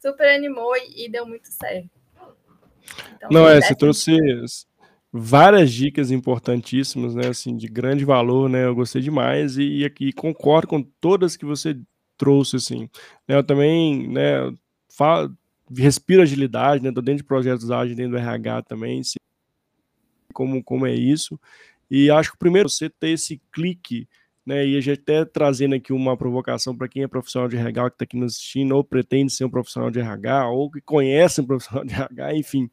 Super 0.00 0.34
animou 0.34 0.76
e, 0.76 1.06
e 1.06 1.08
deu 1.08 1.24
muito 1.24 1.46
certo. 1.46 2.01
Então, 3.16 3.30
Não, 3.30 3.48
é, 3.48 3.60
você 3.60 3.74
trouxe 3.74 4.16
várias 5.12 5.70
dicas 5.70 6.10
importantíssimas, 6.10 7.14
né, 7.14 7.28
assim, 7.28 7.56
de 7.56 7.68
grande 7.68 8.04
valor, 8.04 8.48
né, 8.48 8.64
eu 8.64 8.74
gostei 8.74 9.02
demais 9.02 9.58
e 9.58 9.84
aqui 9.84 10.10
concordo 10.12 10.66
com 10.66 10.82
todas 10.82 11.36
que 11.36 11.44
você 11.44 11.78
trouxe, 12.16 12.56
assim, 12.56 12.88
né, 13.28 13.36
eu 13.36 13.44
também, 13.44 14.08
né, 14.08 14.52
falo, 14.88 15.36
respiro 15.70 16.22
agilidade, 16.22 16.82
né, 16.82 16.90
tô 16.90 17.02
dentro 17.02 17.22
de 17.22 17.28
projetos 17.28 17.70
ágeis, 17.70 17.96
dentro 17.96 18.12
do 18.12 18.18
RH 18.18 18.62
também, 18.62 19.02
como, 20.32 20.64
como 20.64 20.86
é 20.86 20.94
isso, 20.94 21.38
e 21.90 22.10
acho 22.10 22.32
que 22.32 22.38
primeiro 22.38 22.70
você 22.70 22.88
ter 22.88 23.10
esse 23.10 23.38
clique, 23.52 24.08
né, 24.44 24.66
e 24.66 24.76
a 24.76 24.80
gente 24.80 25.00
até 25.00 25.24
trazendo 25.24 25.74
aqui 25.74 25.92
uma 25.92 26.16
provocação 26.16 26.76
para 26.76 26.88
quem 26.88 27.02
é 27.02 27.08
profissional 27.08 27.48
de 27.48 27.56
RH 27.56 27.90
que 27.90 27.94
está 27.94 28.04
aqui 28.04 28.16
nos 28.16 28.34
assistindo, 28.34 28.76
ou 28.76 28.82
pretende 28.82 29.32
ser 29.32 29.44
um 29.44 29.50
profissional 29.50 29.90
de 29.90 30.00
RH, 30.00 30.48
ou 30.48 30.70
que 30.70 30.80
conhece 30.80 31.40
um 31.40 31.46
profissional 31.46 31.84
de 31.84 31.94
RH, 31.94 32.34
enfim, 32.34 32.70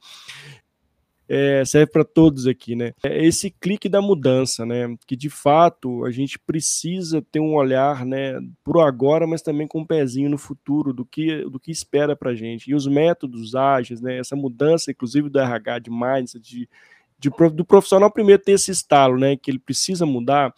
é, 1.30 1.64
serve 1.64 1.92
para 1.92 2.04
todos 2.04 2.48
aqui, 2.48 2.76
né? 2.76 2.92
É 3.04 3.24
esse 3.24 3.52
clique 3.52 3.88
da 3.88 4.02
mudança, 4.02 4.66
né? 4.66 4.96
Que 5.06 5.16
de 5.16 5.30
fato 5.30 6.04
a 6.04 6.10
gente 6.10 6.40
precisa 6.40 7.22
ter 7.22 7.40
um 7.40 7.54
olhar, 7.54 8.04
né, 8.04 8.40
pro 8.64 8.80
agora, 8.80 9.28
mas 9.28 9.44
também 9.44 9.68
com 9.68 9.82
um 9.82 9.86
pezinho 9.86 10.28
no 10.28 10.40
futuro 10.40 10.92
do 10.92 11.06
que 11.06 11.44
do 11.44 11.60
que 11.60 11.70
espera 11.70 12.16
para 12.16 12.34
gente. 12.34 12.72
E 12.72 12.74
os 12.74 12.88
métodos 12.88 13.54
ágeis, 13.54 14.02
né? 14.02 14.18
Essa 14.18 14.36
mudança, 14.36 14.90
inclusive 14.90 15.30
do 15.30 15.40
RH, 15.40 15.80
de 15.80 15.92
mindset, 15.92 16.40
de, 16.40 16.70
de, 17.20 17.30
do 17.54 17.64
profissional 17.64 18.12
primeiro 18.12 18.42
ter 18.42 18.54
esse 18.54 18.72
estalo, 18.72 19.20
né? 19.20 19.38
Que 19.38 19.52
ele 19.52 19.60
precisa 19.60 20.08
mudar 20.08 20.52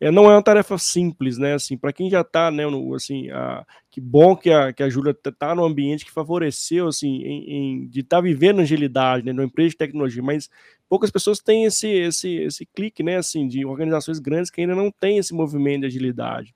é, 0.00 0.10
não 0.10 0.30
é 0.30 0.34
uma 0.34 0.42
tarefa 0.42 0.76
simples, 0.76 1.38
né? 1.38 1.54
Assim, 1.54 1.76
para 1.76 1.92
quem 1.92 2.10
já 2.10 2.20
está, 2.20 2.50
né, 2.50 2.66
no, 2.66 2.94
assim, 2.94 3.30
a, 3.30 3.64
que 3.90 4.00
bom 4.00 4.36
que 4.36 4.50
a, 4.50 4.72
que 4.72 4.82
a 4.82 4.88
Júlia 4.88 5.12
está 5.12 5.30
tá 5.30 5.54
no 5.54 5.64
ambiente 5.64 6.04
que 6.04 6.10
favoreceu, 6.10 6.88
assim, 6.88 7.22
em, 7.22 7.50
em 7.50 7.86
de 7.88 8.00
estar 8.00 8.16
tá 8.16 8.20
vivendo 8.20 8.60
agilidade, 8.60 9.24
né, 9.24 9.32
numa 9.32 9.44
empresa 9.44 9.70
de 9.70 9.76
tecnologia, 9.76 10.22
mas 10.22 10.50
poucas 10.88 11.10
pessoas 11.10 11.38
têm 11.38 11.64
esse, 11.64 11.88
esse, 11.88 12.28
esse 12.28 12.66
clique, 12.66 13.02
né, 13.02 13.16
assim, 13.16 13.46
de 13.46 13.64
organizações 13.64 14.18
grandes 14.18 14.50
que 14.50 14.60
ainda 14.60 14.74
não 14.74 14.90
têm 14.90 15.18
esse 15.18 15.32
movimento 15.32 15.82
de 15.82 15.86
agilidade. 15.86 16.54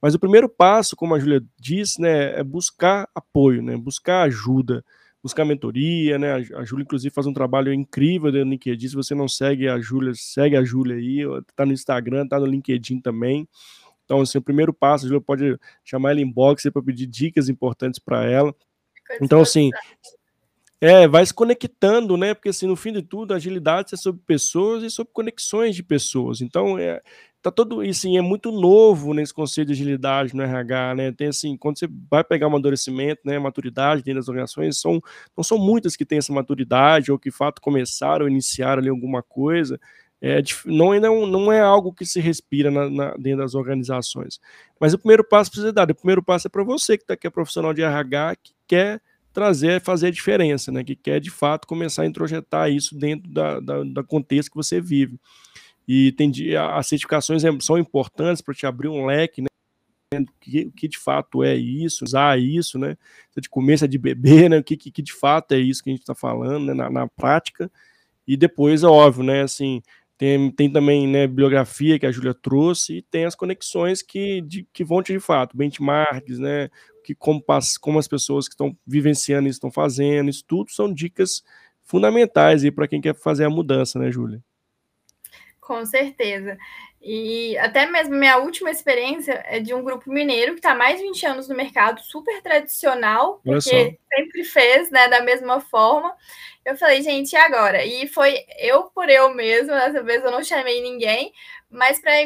Mas 0.00 0.14
o 0.14 0.18
primeiro 0.18 0.48
passo, 0.48 0.94
como 0.94 1.14
a 1.14 1.18
Júlia 1.18 1.42
disse, 1.58 2.00
né, 2.00 2.38
é 2.38 2.44
buscar 2.44 3.08
apoio, 3.14 3.60
né, 3.60 3.76
buscar 3.76 4.22
ajuda, 4.22 4.84
buscar 5.22 5.44
mentoria, 5.44 6.18
né? 6.18 6.34
A 6.34 6.64
Júlia, 6.64 6.82
inclusive, 6.82 7.14
faz 7.14 7.26
um 7.26 7.32
trabalho 7.32 7.72
incrível 7.72 8.30
no 8.30 8.50
LinkedIn. 8.50 8.88
Se 8.88 8.94
você 8.94 9.14
não 9.14 9.28
segue 9.28 9.68
a 9.68 9.80
Júlia, 9.80 10.12
segue 10.14 10.56
a 10.56 10.64
Júlia 10.64 10.96
aí, 10.96 11.20
tá 11.54 11.66
no 11.66 11.72
Instagram, 11.72 12.26
tá 12.26 12.38
no 12.38 12.46
LinkedIn 12.46 13.00
também. 13.00 13.48
Então, 14.04 14.20
assim, 14.20 14.38
o 14.38 14.42
primeiro 14.42 14.72
passo, 14.72 15.04
a 15.04 15.08
Júlia 15.08 15.20
pode 15.20 15.58
chamar 15.84 16.12
ela 16.12 16.20
em 16.20 16.30
box 16.30 16.70
para 16.70 16.82
pedir 16.82 17.06
dicas 17.06 17.48
importantes 17.48 17.98
para 17.98 18.24
ela. 18.24 18.54
Então, 19.20 19.40
assim, 19.40 19.70
é, 20.80 21.08
vai 21.08 21.26
se 21.26 21.34
conectando, 21.34 22.16
né? 22.16 22.34
Porque 22.34 22.50
assim, 22.50 22.66
no 22.66 22.76
fim 22.76 22.92
de 22.92 23.02
tudo, 23.02 23.34
agilidade 23.34 23.94
é 23.94 23.96
sobre 23.96 24.22
pessoas 24.24 24.82
e 24.82 24.90
sobre 24.90 25.12
conexões 25.12 25.74
de 25.74 25.82
pessoas. 25.82 26.40
Então, 26.40 26.78
é, 26.78 27.02
tá 27.50 27.54
todo 27.54 27.80
assim, 27.80 28.16
é 28.16 28.20
muito 28.20 28.50
novo 28.50 29.14
nesse 29.14 29.32
conceito 29.32 29.68
de 29.68 29.74
agilidade 29.74 30.34
no 30.34 30.42
RH, 30.42 30.94
né? 30.94 31.12
Tem 31.12 31.28
assim, 31.28 31.56
quando 31.56 31.78
você 31.78 31.88
vai 32.10 32.24
pegar 32.24 32.46
amadurecimento, 32.46 33.22
né, 33.24 33.38
maturidade 33.38 34.02
dentro 34.02 34.20
das 34.20 34.28
organizações, 34.28 34.80
são, 34.80 35.00
não 35.36 35.44
são 35.44 35.58
muitas 35.58 35.96
que 35.96 36.04
têm 36.04 36.18
essa 36.18 36.32
maturidade 36.32 37.10
ou 37.12 37.18
que 37.18 37.30
de 37.30 37.36
fato 37.36 37.60
começaram, 37.60 38.28
iniciaram 38.28 38.80
ali 38.80 38.88
alguma 38.88 39.22
coisa. 39.22 39.78
É, 40.20 40.42
não, 40.66 40.92
é, 40.92 40.98
não, 40.98 41.26
não 41.26 41.52
é 41.52 41.60
algo 41.60 41.92
que 41.92 42.04
se 42.04 42.20
respira 42.20 42.70
na, 42.70 42.90
na, 42.90 43.14
dentro 43.16 43.38
das 43.38 43.54
organizações. 43.54 44.40
Mas 44.80 44.92
o 44.92 44.98
primeiro 44.98 45.22
passo 45.22 45.50
precisa 45.50 45.72
dar. 45.72 45.88
O 45.90 45.94
primeiro 45.94 46.22
passo 46.22 46.48
é 46.48 46.50
para 46.50 46.64
você 46.64 46.98
que, 46.98 47.06
tá, 47.06 47.16
que 47.16 47.26
é 47.26 47.30
profissional 47.30 47.72
de 47.72 47.82
RH, 47.82 48.36
que 48.42 48.52
quer 48.66 49.00
trazer, 49.32 49.80
fazer 49.80 50.08
a 50.08 50.10
diferença, 50.10 50.72
né? 50.72 50.82
Que 50.82 50.96
quer 50.96 51.20
de 51.20 51.30
fato 51.30 51.68
começar 51.68 52.02
a 52.02 52.06
introjetar 52.06 52.70
isso 52.70 52.98
dentro 52.98 53.30
da, 53.30 53.60
da, 53.60 53.84
da 53.84 54.02
contexto 54.02 54.50
que 54.50 54.56
você 54.56 54.80
vive. 54.80 55.18
E 55.88 56.12
tem, 56.12 56.30
as 56.54 56.86
certificações 56.86 57.42
é, 57.44 57.50
são 57.60 57.78
importantes 57.78 58.42
para 58.42 58.52
te 58.52 58.66
abrir 58.66 58.88
um 58.88 59.06
leque, 59.06 59.40
né? 59.40 59.48
O 60.14 60.70
que, 60.72 60.88
de 60.88 60.98
fato 60.98 61.42
é 61.42 61.54
isso, 61.56 62.04
usar 62.04 62.38
isso, 62.38 62.78
né? 62.78 62.96
Se 63.30 63.38
é 63.38 63.40
de 63.40 63.48
comer, 63.48 63.78
se 63.78 63.86
é 63.86 63.88
de 63.88 63.96
beber, 63.96 64.50
né? 64.50 64.58
O 64.58 64.64
que, 64.64 64.76
que, 64.76 64.90
que 64.90 65.00
de 65.00 65.14
fato 65.14 65.52
é 65.52 65.58
isso 65.58 65.82
que 65.82 65.88
a 65.88 65.92
gente 65.92 66.02
está 66.02 66.14
falando, 66.14 66.66
né? 66.66 66.74
Na, 66.74 66.90
na, 66.90 67.08
prática. 67.08 67.70
E 68.26 68.36
depois, 68.36 68.82
é 68.82 68.86
óbvio, 68.86 69.24
né? 69.24 69.40
Assim, 69.42 69.82
tem, 70.18 70.50
tem 70.50 70.70
também 70.70 71.06
né, 71.06 71.26
bibliografia 71.26 71.98
que 71.98 72.04
a 72.04 72.10
Júlia 72.10 72.34
trouxe 72.34 72.98
e 72.98 73.02
tem 73.02 73.24
as 73.24 73.36
conexões 73.36 74.02
que, 74.02 74.42
de, 74.42 74.66
que 74.72 74.84
vão 74.84 75.00
de 75.00 75.20
fato, 75.20 75.56
benchmarks, 75.56 76.40
né, 76.40 76.68
que 77.04 77.14
como, 77.14 77.42
como 77.80 77.98
as 78.00 78.08
pessoas 78.08 78.48
que 78.48 78.54
estão 78.54 78.76
vivenciando 78.84 79.48
isso 79.48 79.58
estão 79.58 79.70
fazendo, 79.70 80.28
isso 80.28 80.44
tudo 80.46 80.72
são 80.72 80.92
dicas 80.92 81.44
fundamentais 81.84 82.68
para 82.70 82.88
quem 82.88 83.00
quer 83.00 83.14
fazer 83.14 83.44
a 83.44 83.50
mudança, 83.50 83.96
né, 83.98 84.10
Júlia? 84.10 84.42
Com 85.68 85.84
certeza. 85.84 86.56
E 87.02 87.58
até 87.58 87.84
mesmo 87.84 88.14
minha 88.14 88.38
última 88.38 88.70
experiência 88.70 89.44
é 89.46 89.60
de 89.60 89.74
um 89.74 89.84
grupo 89.84 90.10
mineiro 90.10 90.52
que 90.54 90.60
está 90.60 90.74
mais 90.74 90.96
de 90.96 91.04
20 91.04 91.26
anos 91.26 91.46
no 91.46 91.54
mercado, 91.54 92.00
super 92.00 92.40
tradicional, 92.40 93.38
porque 93.44 93.98
sempre 94.14 94.44
fez 94.44 94.90
né, 94.90 95.08
da 95.08 95.20
mesma 95.20 95.60
forma. 95.60 96.16
Eu 96.64 96.74
falei, 96.74 97.02
gente, 97.02 97.34
e 97.34 97.36
agora? 97.36 97.84
E 97.84 98.08
foi 98.08 98.46
eu 98.58 98.84
por 98.84 99.10
eu 99.10 99.34
mesma, 99.34 99.74
dessa 99.74 100.02
vez 100.02 100.24
eu 100.24 100.30
não 100.30 100.42
chamei 100.42 100.80
ninguém, 100.80 101.34
mas 101.70 102.00
para 102.00 102.22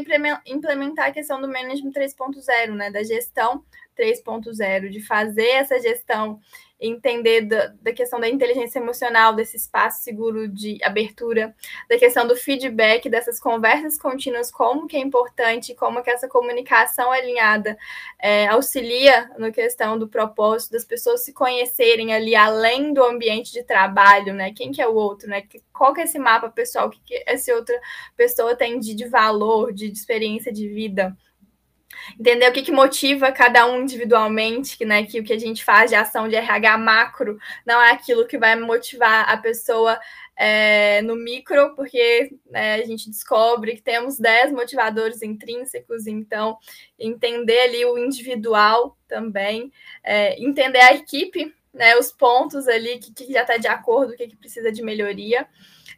implementar 0.46 1.08
a 1.08 1.12
questão 1.12 1.40
do 1.40 1.48
Management 1.48 1.90
3.0, 1.90 2.74
né, 2.76 2.92
da 2.92 3.02
gestão 3.02 3.64
3.0, 3.98 4.88
de 4.88 5.00
fazer 5.00 5.48
essa 5.48 5.78
gestão 5.78 6.40
entender 6.82 7.42
da, 7.42 7.68
da, 7.80 7.92
questão 7.92 8.18
da 8.18 8.28
inteligência 8.28 8.80
emocional, 8.80 9.34
desse 9.34 9.56
espaço 9.56 10.02
seguro 10.02 10.48
de 10.48 10.78
abertura, 10.82 11.54
da 11.88 11.96
questão 11.96 12.26
do 12.26 12.34
feedback, 12.34 13.08
dessas 13.08 13.38
conversas 13.38 13.96
contínuas, 13.96 14.50
como 14.50 14.88
que 14.88 14.96
é 14.96 15.00
importante, 15.00 15.74
como 15.74 16.02
que 16.02 16.10
essa 16.10 16.28
comunicação 16.28 17.12
alinhada 17.12 17.78
é, 18.18 18.48
auxilia 18.48 19.30
na 19.38 19.52
questão 19.52 19.96
do 19.96 20.08
propósito, 20.08 20.72
das 20.72 20.84
pessoas 20.84 21.24
se 21.24 21.32
conhecerem 21.32 22.12
ali 22.12 22.34
além 22.34 22.92
do 22.92 23.04
ambiente 23.04 23.52
de 23.52 23.62
trabalho, 23.62 24.34
né? 24.34 24.52
Quem 24.52 24.72
que 24.72 24.82
é 24.82 24.88
o 24.88 24.94
outro, 24.94 25.28
né? 25.28 25.44
Qual 25.72 25.94
que 25.94 26.00
é 26.00 26.04
esse 26.04 26.18
mapa 26.18 26.48
pessoal, 26.50 26.88
o 26.88 26.90
que, 26.90 27.00
que 27.04 27.24
essa 27.26 27.54
outra 27.54 27.78
pessoa 28.16 28.56
tem 28.56 28.80
de, 28.80 28.94
de 28.94 29.06
valor, 29.06 29.72
de, 29.72 29.88
de 29.88 29.96
experiência 29.96 30.52
de 30.52 30.68
vida 30.68 31.16
entender 32.18 32.48
o 32.48 32.52
que, 32.52 32.62
que 32.62 32.72
motiva 32.72 33.32
cada 33.32 33.66
um 33.66 33.82
individualmente, 33.82 34.76
que, 34.76 34.84
né, 34.84 35.04
que 35.04 35.20
o 35.20 35.24
que 35.24 35.32
a 35.32 35.38
gente 35.38 35.64
faz 35.64 35.90
de 35.90 35.96
ação 35.96 36.28
de 36.28 36.36
RH 36.36 36.78
macro 36.78 37.38
não 37.66 37.80
é 37.80 37.90
aquilo 37.92 38.26
que 38.26 38.38
vai 38.38 38.56
motivar 38.56 39.28
a 39.28 39.36
pessoa 39.36 39.98
é, 40.36 41.02
no 41.02 41.14
micro, 41.14 41.74
porque 41.74 42.34
né, 42.50 42.74
a 42.74 42.86
gente 42.86 43.10
descobre 43.10 43.76
que 43.76 43.82
temos 43.82 44.18
10 44.18 44.52
motivadores 44.52 45.22
intrínsecos, 45.22 46.06
então 46.06 46.58
entender 46.98 47.60
ali 47.60 47.84
o 47.84 47.98
individual 47.98 48.96
também, 49.06 49.72
é, 50.02 50.42
entender 50.42 50.80
a 50.80 50.94
equipe, 50.94 51.54
né, 51.72 51.96
os 51.96 52.12
pontos 52.12 52.68
ali 52.68 52.98
que, 52.98 53.12
que 53.12 53.32
já 53.32 53.42
está 53.42 53.56
de 53.56 53.68
acordo, 53.68 54.12
o 54.12 54.16
que, 54.16 54.28
que 54.28 54.36
precisa 54.36 54.70
de 54.72 54.82
melhoria 54.82 55.46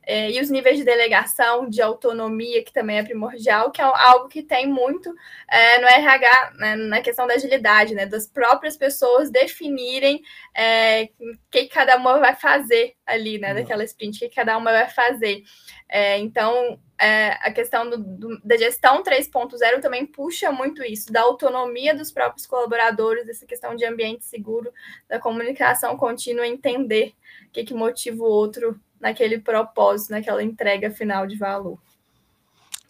é, 0.06 0.30
e 0.30 0.40
os 0.40 0.50
níveis 0.50 0.76
de 0.76 0.84
delegação, 0.84 1.68
de 1.68 1.80
autonomia, 1.80 2.62
que 2.62 2.72
também 2.72 2.98
é 2.98 3.02
primordial, 3.02 3.70
que 3.70 3.80
é 3.80 3.84
algo 3.84 4.28
que 4.28 4.42
tem 4.42 4.66
muito 4.66 5.14
é, 5.48 5.78
no 5.78 5.86
RH, 5.86 6.52
né, 6.58 6.76
na 6.76 7.00
questão 7.00 7.26
da 7.26 7.34
agilidade, 7.34 7.94
né, 7.94 8.04
das 8.04 8.26
próprias 8.26 8.76
pessoas 8.76 9.30
definirem 9.30 10.22
é, 10.54 11.04
o 11.18 11.36
que 11.50 11.66
cada 11.66 11.96
uma 11.96 12.18
vai 12.18 12.34
fazer 12.34 12.94
ali, 13.06 13.38
né, 13.38 13.54
daquela 13.54 13.84
sprint, 13.84 14.16
o 14.16 14.28
que 14.28 14.34
cada 14.34 14.56
uma 14.58 14.70
vai 14.72 14.90
fazer. 14.90 15.42
É, 15.88 16.18
então, 16.18 16.78
é, 16.98 17.30
a 17.40 17.50
questão 17.50 17.88
do, 17.88 17.98
do, 17.98 18.40
da 18.44 18.56
gestão 18.56 19.02
3.0 19.02 19.80
também 19.80 20.06
puxa 20.06 20.52
muito 20.52 20.82
isso, 20.84 21.12
da 21.12 21.22
autonomia 21.22 21.94
dos 21.94 22.12
próprios 22.12 22.46
colaboradores, 22.46 23.26
dessa 23.26 23.46
questão 23.46 23.74
de 23.74 23.84
ambiente 23.84 24.24
seguro, 24.24 24.72
da 25.08 25.18
comunicação 25.18 25.96
contínua, 25.96 26.46
entender 26.46 27.14
o 27.46 27.50
que, 27.50 27.64
que 27.64 27.74
motiva 27.74 28.22
o 28.22 28.28
outro 28.28 28.78
naquele 29.04 29.38
propósito, 29.38 30.10
naquela 30.10 30.42
entrega 30.42 30.90
final 30.90 31.26
de 31.26 31.36
valor. 31.36 31.78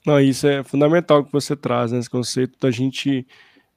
Não, 0.06 0.20
isso 0.20 0.46
é 0.46 0.62
fundamental 0.62 1.24
que 1.24 1.32
você 1.32 1.56
traz, 1.56 1.90
né, 1.90 2.00
conceito 2.10 2.58
da 2.58 2.70
gente 2.70 3.26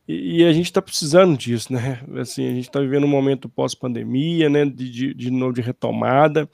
e, 0.08 0.46
a 0.46 0.54
gente 0.54 0.68
está 0.68 0.82
precisando 0.82 1.38
disso, 1.38 1.74
né? 1.74 2.02
Assim, 2.22 2.48
a 2.48 2.52
gente 2.52 2.70
está 2.70 2.80
vivendo 2.80 3.04
um 3.04 3.10
momento 3.10 3.50
pós-pandemia, 3.50 4.50
né? 4.50 4.64
De, 4.64 4.90
de, 4.90 5.14
de 5.14 5.30
novo 5.30 5.52
de 5.52 5.62
retomada 5.62 6.50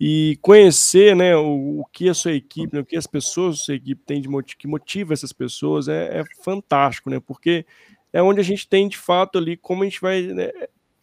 e 0.00 0.38
conhecer, 0.40 1.14
né? 1.14 1.36
O, 1.36 1.80
o 1.80 1.84
que 1.92 2.08
a 2.08 2.14
sua 2.14 2.32
equipe, 2.32 2.74
né, 2.74 2.80
o 2.80 2.86
que 2.86 2.96
as 2.96 3.06
pessoas 3.06 3.58
da 3.58 3.64
sua 3.64 3.74
equipe 3.74 4.02
têm 4.06 4.22
de 4.22 4.56
que 4.56 4.66
motiva 4.66 5.12
essas 5.12 5.34
pessoas 5.34 5.86
é, 5.86 6.20
é, 6.20 6.24
fantástico, 6.42 7.10
né? 7.10 7.20
Porque 7.20 7.66
é 8.10 8.22
onde 8.22 8.40
a 8.40 8.44
gente 8.44 8.66
tem 8.66 8.88
de 8.88 8.96
fato 8.96 9.36
ali 9.36 9.54
como 9.54 9.82
a 9.82 9.84
gente 9.84 10.00
vai 10.00 10.22
né, 10.22 10.50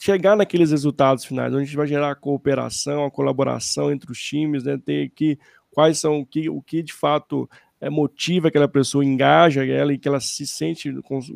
chegar 0.06 0.36
naqueles 0.36 0.70
resultados 0.70 1.26
finais, 1.26 1.52
onde 1.52 1.64
a 1.64 1.66
gente 1.66 1.76
vai 1.76 1.88
gerar 1.88 2.12
a 2.12 2.16
cooperação, 2.16 3.06
a 3.06 3.12
colaboração 3.12 3.92
entre 3.92 4.12
os 4.12 4.20
times, 4.20 4.64
né? 4.64 4.78
Ter 4.78 5.10
que 5.10 5.40
quais 5.72 5.98
são 5.98 6.20
o 6.20 6.26
que, 6.26 6.48
o 6.48 6.62
que 6.62 6.84
de 6.84 6.94
fato 6.94 7.50
é, 7.82 7.90
motiva 7.90 8.48
aquela 8.48 8.68
pessoa, 8.68 9.04
engaja 9.04 9.66
ela 9.66 9.92
e 9.92 9.98
que 9.98 10.08
ela 10.08 10.20
se 10.20 10.46
sente, 10.46 10.94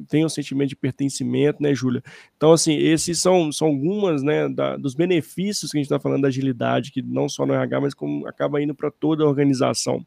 tem 0.07 0.23
um 0.23 0.29
sentimento 0.29 0.69
de 0.69 0.75
pertencimento, 0.75 1.63
né, 1.63 1.73
Júlia? 1.73 2.03
Então, 2.37 2.51
assim, 2.51 2.75
esses 2.77 3.19
são, 3.19 3.51
são 3.51 3.69
algumas, 3.69 4.21
né, 4.21 4.47
da, 4.47 4.77
dos 4.77 4.93
benefícios 4.93 5.71
que 5.71 5.77
a 5.77 5.79
gente 5.79 5.87
está 5.87 5.99
falando 5.99 6.21
da 6.21 6.27
agilidade, 6.27 6.91
que 6.91 7.01
não 7.01 7.27
só 7.27 7.47
no 7.47 7.55
RH, 7.55 7.81
mas 7.81 7.93
como 7.95 8.27
acaba 8.27 8.61
indo 8.61 8.75
para 8.75 8.91
toda 8.91 9.23
a 9.23 9.27
organização. 9.27 10.05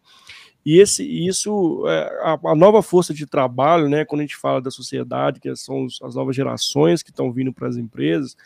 E 0.64 0.78
esse, 0.78 1.04
isso, 1.04 1.84
é, 1.88 2.20
a, 2.22 2.38
a, 2.50 2.54
nova 2.54 2.82
força 2.82 3.12
de 3.12 3.26
trabalho, 3.26 3.88
né, 3.88 4.04
quando 4.04 4.20
a 4.20 4.24
gente 4.24 4.36
fala 4.36 4.60
da 4.60 4.70
sociedade, 4.70 5.40
que 5.40 5.54
são 5.56 5.84
os, 5.84 6.00
as 6.02 6.14
novas 6.14 6.36
gerações 6.36 7.02
que 7.02 7.10
estão 7.10 7.32
vindo 7.32 7.52
para 7.52 7.68
as 7.68 7.76
empresas, 7.76 8.36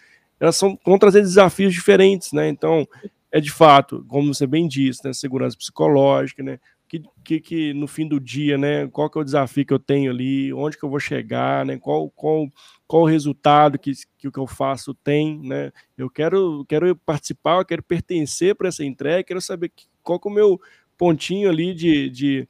elas 0.40 0.56
são, 0.56 0.78
vão 0.84 0.98
trazer 0.98 1.20
desafios 1.20 1.74
diferentes, 1.74 2.32
né? 2.32 2.48
Então, 2.48 2.86
é 3.30 3.40
de 3.40 3.50
fato, 3.50 4.04
como 4.08 4.32
você 4.32 4.46
bem 4.46 4.66
disse, 4.68 5.04
né, 5.04 5.12
segurança 5.12 5.56
psicológica, 5.56 6.42
né? 6.42 6.58
Que, 6.88 7.02
que, 7.24 7.40
que, 7.40 7.74
no 7.74 7.88
fim 7.88 8.06
do 8.06 8.20
dia, 8.20 8.56
né? 8.56 8.86
Qual 8.88 9.10
que 9.10 9.18
é 9.18 9.20
o 9.20 9.24
desafio 9.24 9.66
que 9.66 9.72
eu 9.72 9.78
tenho 9.78 10.10
ali? 10.10 10.52
Onde 10.52 10.78
que 10.78 10.84
eu 10.84 10.88
vou 10.88 11.00
chegar, 11.00 11.66
né? 11.66 11.76
Qual, 11.78 12.08
qual, 12.10 12.48
qual 12.86 13.02
o 13.02 13.06
resultado 13.06 13.78
que, 13.78 13.92
que 14.16 14.28
o 14.28 14.32
que 14.32 14.38
eu 14.38 14.46
faço 14.46 14.94
tem, 14.94 15.40
né? 15.42 15.72
Eu 15.98 16.08
quero, 16.08 16.64
quero 16.68 16.94
participar, 16.94 17.58
eu 17.58 17.64
quero 17.64 17.82
pertencer 17.82 18.54
para 18.54 18.68
essa 18.68 18.84
entrega, 18.84 19.24
quero 19.24 19.40
saber 19.40 19.70
que, 19.70 19.86
qual 20.02 20.20
que 20.20 20.28
é 20.28 20.30
o 20.30 20.34
meu 20.34 20.60
pontinho 20.96 21.48
ali 21.48 21.74
de, 21.74 22.10
de 22.10 22.48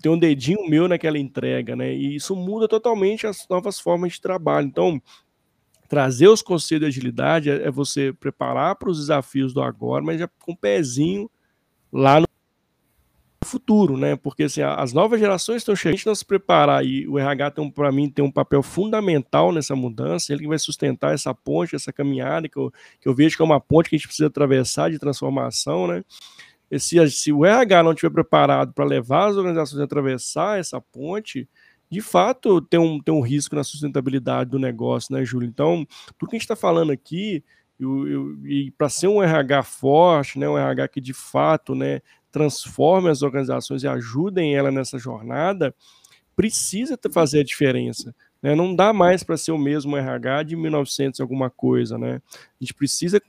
ter 0.00 0.08
um 0.08 0.18
dedinho 0.18 0.68
meu 0.68 0.88
naquela 0.88 1.18
entrega, 1.18 1.74
né? 1.74 1.92
E 1.94 2.16
isso 2.16 2.36
muda 2.36 2.68
totalmente 2.68 3.26
as 3.26 3.46
novas 3.48 3.80
formas 3.80 4.12
de 4.12 4.20
trabalho. 4.20 4.66
Então, 4.66 5.00
trazer 5.88 6.28
os 6.28 6.42
conceitos 6.42 6.86
de 6.86 6.98
agilidade 6.98 7.50
é, 7.50 7.64
é 7.66 7.70
você 7.70 8.12
preparar 8.12 8.76
para 8.76 8.90
os 8.90 8.98
desafios 8.98 9.52
do 9.52 9.62
agora, 9.62 10.04
mas 10.04 10.20
já 10.20 10.28
com 10.28 10.52
um 10.52 10.56
pezinho 10.56 11.30
lá 11.92 12.20
no 12.20 12.26
futuro, 13.44 13.96
né? 13.96 14.14
Porque 14.14 14.44
assim, 14.44 14.62
as 14.62 14.92
novas 14.92 15.18
gerações 15.18 15.62
estão 15.62 15.74
chegando, 15.74 15.94
a 15.94 15.96
gente 15.96 16.06
não 16.06 16.14
se 16.14 16.24
preparar 16.24 16.84
e 16.84 17.08
o 17.08 17.18
RH 17.18 17.52
tem 17.52 17.70
para 17.70 17.90
mim 17.90 18.08
tem 18.08 18.24
um 18.24 18.30
papel 18.30 18.62
fundamental 18.62 19.50
nessa 19.50 19.74
mudança, 19.74 20.32
ele 20.32 20.42
que 20.42 20.48
vai 20.48 20.58
sustentar 20.58 21.14
essa 21.14 21.34
ponte, 21.34 21.74
essa 21.74 21.92
caminhada 21.92 22.48
que 22.48 22.56
eu, 22.56 22.70
que 23.00 23.08
eu 23.08 23.14
vejo 23.14 23.36
que 23.36 23.42
é 23.42 23.44
uma 23.44 23.60
ponte 23.60 23.88
que 23.88 23.96
a 23.96 23.98
gente 23.98 24.06
precisa 24.06 24.28
atravessar 24.28 24.90
de 24.90 24.98
transformação, 24.98 25.86
né? 25.88 26.04
Se, 26.78 27.32
o 27.32 27.44
RH 27.44 27.82
não 27.82 27.92
estiver 27.92 28.12
preparado 28.12 28.72
para 28.72 28.84
levar 28.84 29.28
as 29.28 29.36
organizações 29.36 29.80
a 29.80 29.84
atravessar 29.84 30.58
essa 30.58 30.80
ponte, 30.80 31.48
de 31.90 32.00
fato 32.00 32.60
tem 32.60 32.78
um, 32.78 33.00
tem 33.00 33.12
um 33.12 33.20
risco 33.20 33.56
na 33.56 33.64
sustentabilidade 33.64 34.50
do 34.50 34.58
negócio, 34.58 35.14
né, 35.14 35.24
Júlio? 35.24 35.48
Então, 35.48 35.84
tudo 36.16 36.30
que 36.30 36.36
a 36.36 36.38
gente 36.38 36.44
está 36.44 36.54
falando 36.54 36.92
aqui, 36.92 37.42
eu, 37.78 38.06
eu, 38.06 38.46
e 38.46 38.70
para 38.72 38.88
ser 38.88 39.08
um 39.08 39.22
RH 39.22 39.62
forte, 39.64 40.38
né, 40.38 40.48
um 40.48 40.56
RH 40.56 40.88
que 40.88 41.00
de 41.00 41.12
fato 41.12 41.74
né, 41.74 42.00
transforme 42.30 43.08
as 43.08 43.22
organizações 43.22 43.82
e 43.82 43.88
ajudem 43.88 44.54
ela 44.54 44.70
nessa 44.70 44.98
jornada, 44.98 45.74
precisa 46.36 46.98
fazer 47.12 47.40
a 47.40 47.44
diferença. 47.44 48.14
Né? 48.42 48.54
Não 48.54 48.74
dá 48.74 48.92
mais 48.92 49.22
para 49.22 49.36
ser 49.36 49.52
o 49.52 49.58
mesmo 49.58 49.96
RH 49.96 50.44
de 50.44 50.56
1900 50.56 51.20
alguma 51.20 51.50
coisa. 51.50 51.98
Né? 51.98 52.22
A 52.32 52.64
gente 52.64 52.74
precisa, 52.74 53.20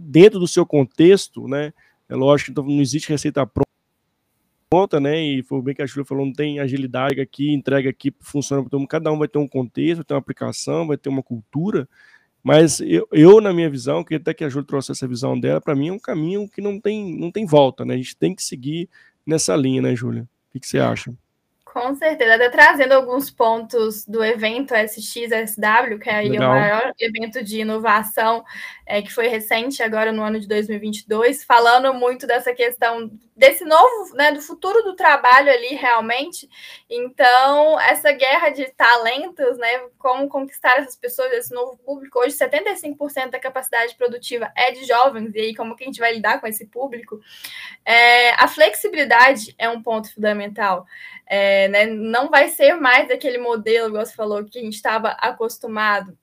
dentro 0.00 0.38
do 0.38 0.48
seu 0.48 0.64
contexto, 0.64 1.46
né, 1.46 1.72
é 2.10 2.16
lógico 2.16 2.52
que 2.52 2.68
não 2.68 2.80
existe 2.80 3.08
receita 3.08 3.48
pronta, 4.68 4.98
né? 4.98 5.20
E 5.20 5.42
foi 5.44 5.62
bem 5.62 5.74
que 5.74 5.80
a 5.80 5.86
Júlia 5.86 6.04
falou, 6.04 6.26
não 6.26 6.32
tem 6.32 6.58
agilidade 6.58 7.20
aqui, 7.20 7.52
entrega 7.52 7.88
aqui, 7.88 8.12
funciona 8.20 8.62
para 8.62 8.70
todo 8.70 8.80
mundo. 8.80 8.88
Cada 8.88 9.12
um 9.12 9.18
vai 9.18 9.28
ter 9.28 9.38
um 9.38 9.46
contexto, 9.46 9.98
vai 9.98 10.04
ter 10.04 10.14
uma 10.14 10.20
aplicação, 10.20 10.88
vai 10.88 10.96
ter 10.96 11.08
uma 11.08 11.22
cultura. 11.22 11.88
Mas 12.42 12.80
eu, 12.80 13.06
eu 13.12 13.40
na 13.40 13.52
minha 13.52 13.70
visão, 13.70 14.02
que 14.02 14.16
até 14.16 14.34
que 14.34 14.42
a 14.42 14.48
Júlia 14.48 14.66
trouxe 14.66 14.90
essa 14.90 15.06
visão 15.06 15.38
dela, 15.38 15.60
para 15.60 15.76
mim 15.76 15.88
é 15.88 15.92
um 15.92 15.98
caminho 15.98 16.48
que 16.48 16.60
não 16.60 16.80
tem, 16.80 17.16
não 17.16 17.30
tem 17.30 17.46
volta, 17.46 17.84
né? 17.84 17.94
A 17.94 17.96
gente 17.96 18.16
tem 18.16 18.34
que 18.34 18.42
seguir 18.42 18.88
nessa 19.24 19.54
linha, 19.54 19.80
né, 19.80 19.94
Júlia? 19.94 20.22
O 20.22 20.52
que, 20.52 20.58
que 20.60 20.66
você 20.66 20.80
acha? 20.80 21.14
Com 21.72 21.94
certeza, 21.94 22.34
até 22.34 22.50
trazendo 22.50 22.92
alguns 22.92 23.30
pontos 23.30 24.04
do 24.04 24.24
evento 24.24 24.74
SXSW, 24.74 26.00
que 26.00 26.10
é 26.10 26.16
aí 26.16 26.36
o 26.36 26.40
maior 26.40 26.92
evento 26.98 27.44
de 27.44 27.60
inovação 27.60 28.44
é, 28.84 29.00
que 29.00 29.12
foi 29.12 29.28
recente 29.28 29.80
agora 29.80 30.10
no 30.10 30.20
ano 30.20 30.40
de 30.40 30.48
2022, 30.48 31.44
falando 31.44 31.94
muito 31.94 32.26
dessa 32.26 32.52
questão 32.52 33.08
desse 33.36 33.64
novo, 33.64 34.14
né, 34.16 34.32
do 34.32 34.42
futuro 34.42 34.82
do 34.82 34.96
trabalho 34.96 35.50
ali 35.50 35.76
realmente. 35.76 36.48
Então, 36.90 37.80
essa 37.80 38.10
guerra 38.10 38.50
de 38.50 38.66
talentos, 38.72 39.56
né, 39.56 39.80
como 39.96 40.28
conquistar 40.28 40.78
essas 40.78 40.96
pessoas, 40.96 41.32
esse 41.32 41.54
novo 41.54 41.78
público. 41.78 42.18
Hoje, 42.18 42.36
75% 42.36 43.30
da 43.30 43.38
capacidade 43.38 43.94
produtiva 43.94 44.52
é 44.56 44.72
de 44.72 44.84
jovens, 44.84 45.32
e 45.36 45.38
aí 45.38 45.54
como 45.54 45.76
que 45.76 45.84
a 45.84 45.86
gente 45.86 46.00
vai 46.00 46.12
lidar 46.12 46.40
com 46.40 46.48
esse 46.48 46.66
público? 46.66 47.20
É, 47.84 48.32
a 48.32 48.48
flexibilidade 48.48 49.54
é 49.56 49.68
um 49.68 49.80
ponto 49.80 50.12
fundamental. 50.12 50.84
É, 51.32 51.59
né, 51.68 51.86
não 51.86 52.28
vai 52.30 52.48
ser 52.48 52.74
mais 52.74 53.10
aquele 53.10 53.38
modelo, 53.38 53.88
igual 53.88 54.04
você 54.06 54.14
falou, 54.14 54.44
que 54.44 54.58
a 54.58 54.62
gente 54.62 54.74
estava 54.74 55.10
acostumado 55.10 56.16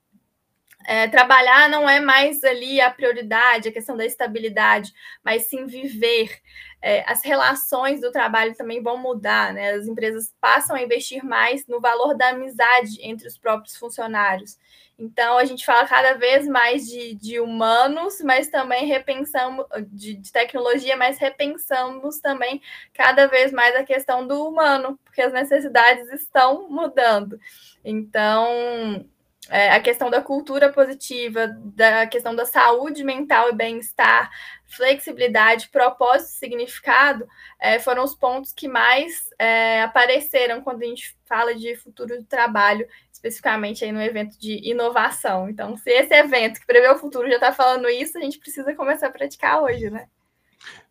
é, 0.88 1.06
trabalhar 1.10 1.70
não 1.70 1.88
é 1.88 2.00
mais 2.00 2.42
ali 2.46 2.80
a 2.80 2.90
prioridade, 2.90 3.68
a 3.68 3.74
questão 3.74 3.98
da 3.98 4.06
estabilidade, 4.06 4.94
mas 5.22 5.50
sim 5.50 5.66
viver. 5.66 6.40
É, 6.82 7.04
as 7.12 7.26
relações 7.26 8.00
do 8.00 8.10
trabalho 8.10 8.56
também 8.56 8.82
vão 8.82 8.96
mudar, 8.96 9.54
né? 9.54 9.72
As 9.72 9.86
empresas 9.86 10.34
passam 10.40 10.78
a 10.78 10.82
investir 10.82 11.26
mais 11.26 11.68
no 11.68 11.82
valor 11.82 12.16
da 12.16 12.30
amizade 12.30 13.02
entre 13.02 13.28
os 13.28 13.38
próprios 13.38 13.76
funcionários. 13.76 14.58
Então, 14.98 15.38
a 15.38 15.44
gente 15.44 15.66
fala 15.66 15.86
cada 15.86 16.14
vez 16.14 16.48
mais 16.48 16.88
de, 16.88 17.16
de 17.16 17.40
humanos, 17.40 18.22
mas 18.22 18.48
também 18.48 18.86
repensamos, 18.86 19.66
de, 19.90 20.14
de, 20.16 20.32
tecnologia, 20.32 20.96
mas 20.96 21.20
repensamos 21.20 22.20
também 22.20 22.62
cada 22.94 23.28
vez 23.28 23.52
mais 23.52 23.76
a 23.76 23.84
questão 23.84 24.26
do 24.26 24.48
humano, 24.48 24.98
porque 25.04 25.22
as 25.22 25.34
necessidades 25.34 26.10
estão 26.14 26.70
mudando. 26.70 27.38
Então, 27.84 29.06
é, 29.50 29.72
a 29.72 29.80
questão 29.80 30.10
da 30.10 30.22
cultura 30.22 30.72
positiva, 30.72 31.48
da 31.48 32.06
questão 32.08 32.36
da 32.36 32.46
saúde 32.46 33.04
mental 33.04 33.50
e 33.50 33.56
bem-estar, 33.56 34.30
flexibilidade, 34.66 35.70
propósito 35.70 36.30
e 36.30 36.40
significado 36.40 37.26
é, 37.60 37.80
foram 37.80 38.04
os 38.04 38.14
pontos 38.14 38.52
que 38.52 38.68
mais 38.68 39.30
é, 39.40 39.82
apareceram 39.82 40.62
quando 40.62 40.84
a 40.84 40.86
gente 40.86 41.16
fala 41.26 41.56
de 41.56 41.76
futuro 41.76 42.18
do 42.18 42.26
trabalho, 42.26 42.86
especificamente 43.12 43.86
aí 43.86 43.92
no 43.92 44.02
evento 44.02 44.38
de 44.40 44.60
inovação. 44.70 45.50
Então, 45.50 45.78
se 45.78 45.90
esse 45.90 46.14
evento 46.14 46.60
que 46.60 46.68
prevê 46.68 46.90
o 46.90 47.00
futuro 47.00 47.28
já 47.28 47.36
está 47.36 47.54
falando 47.54 47.90
isso, 47.90 48.18
a 48.18 48.22
gente 48.22 48.40
precisa 48.40 48.76
começar 48.76 49.08
a 49.08 49.12
praticar 49.12 49.62
hoje, 49.62 49.90
né? 49.90 50.08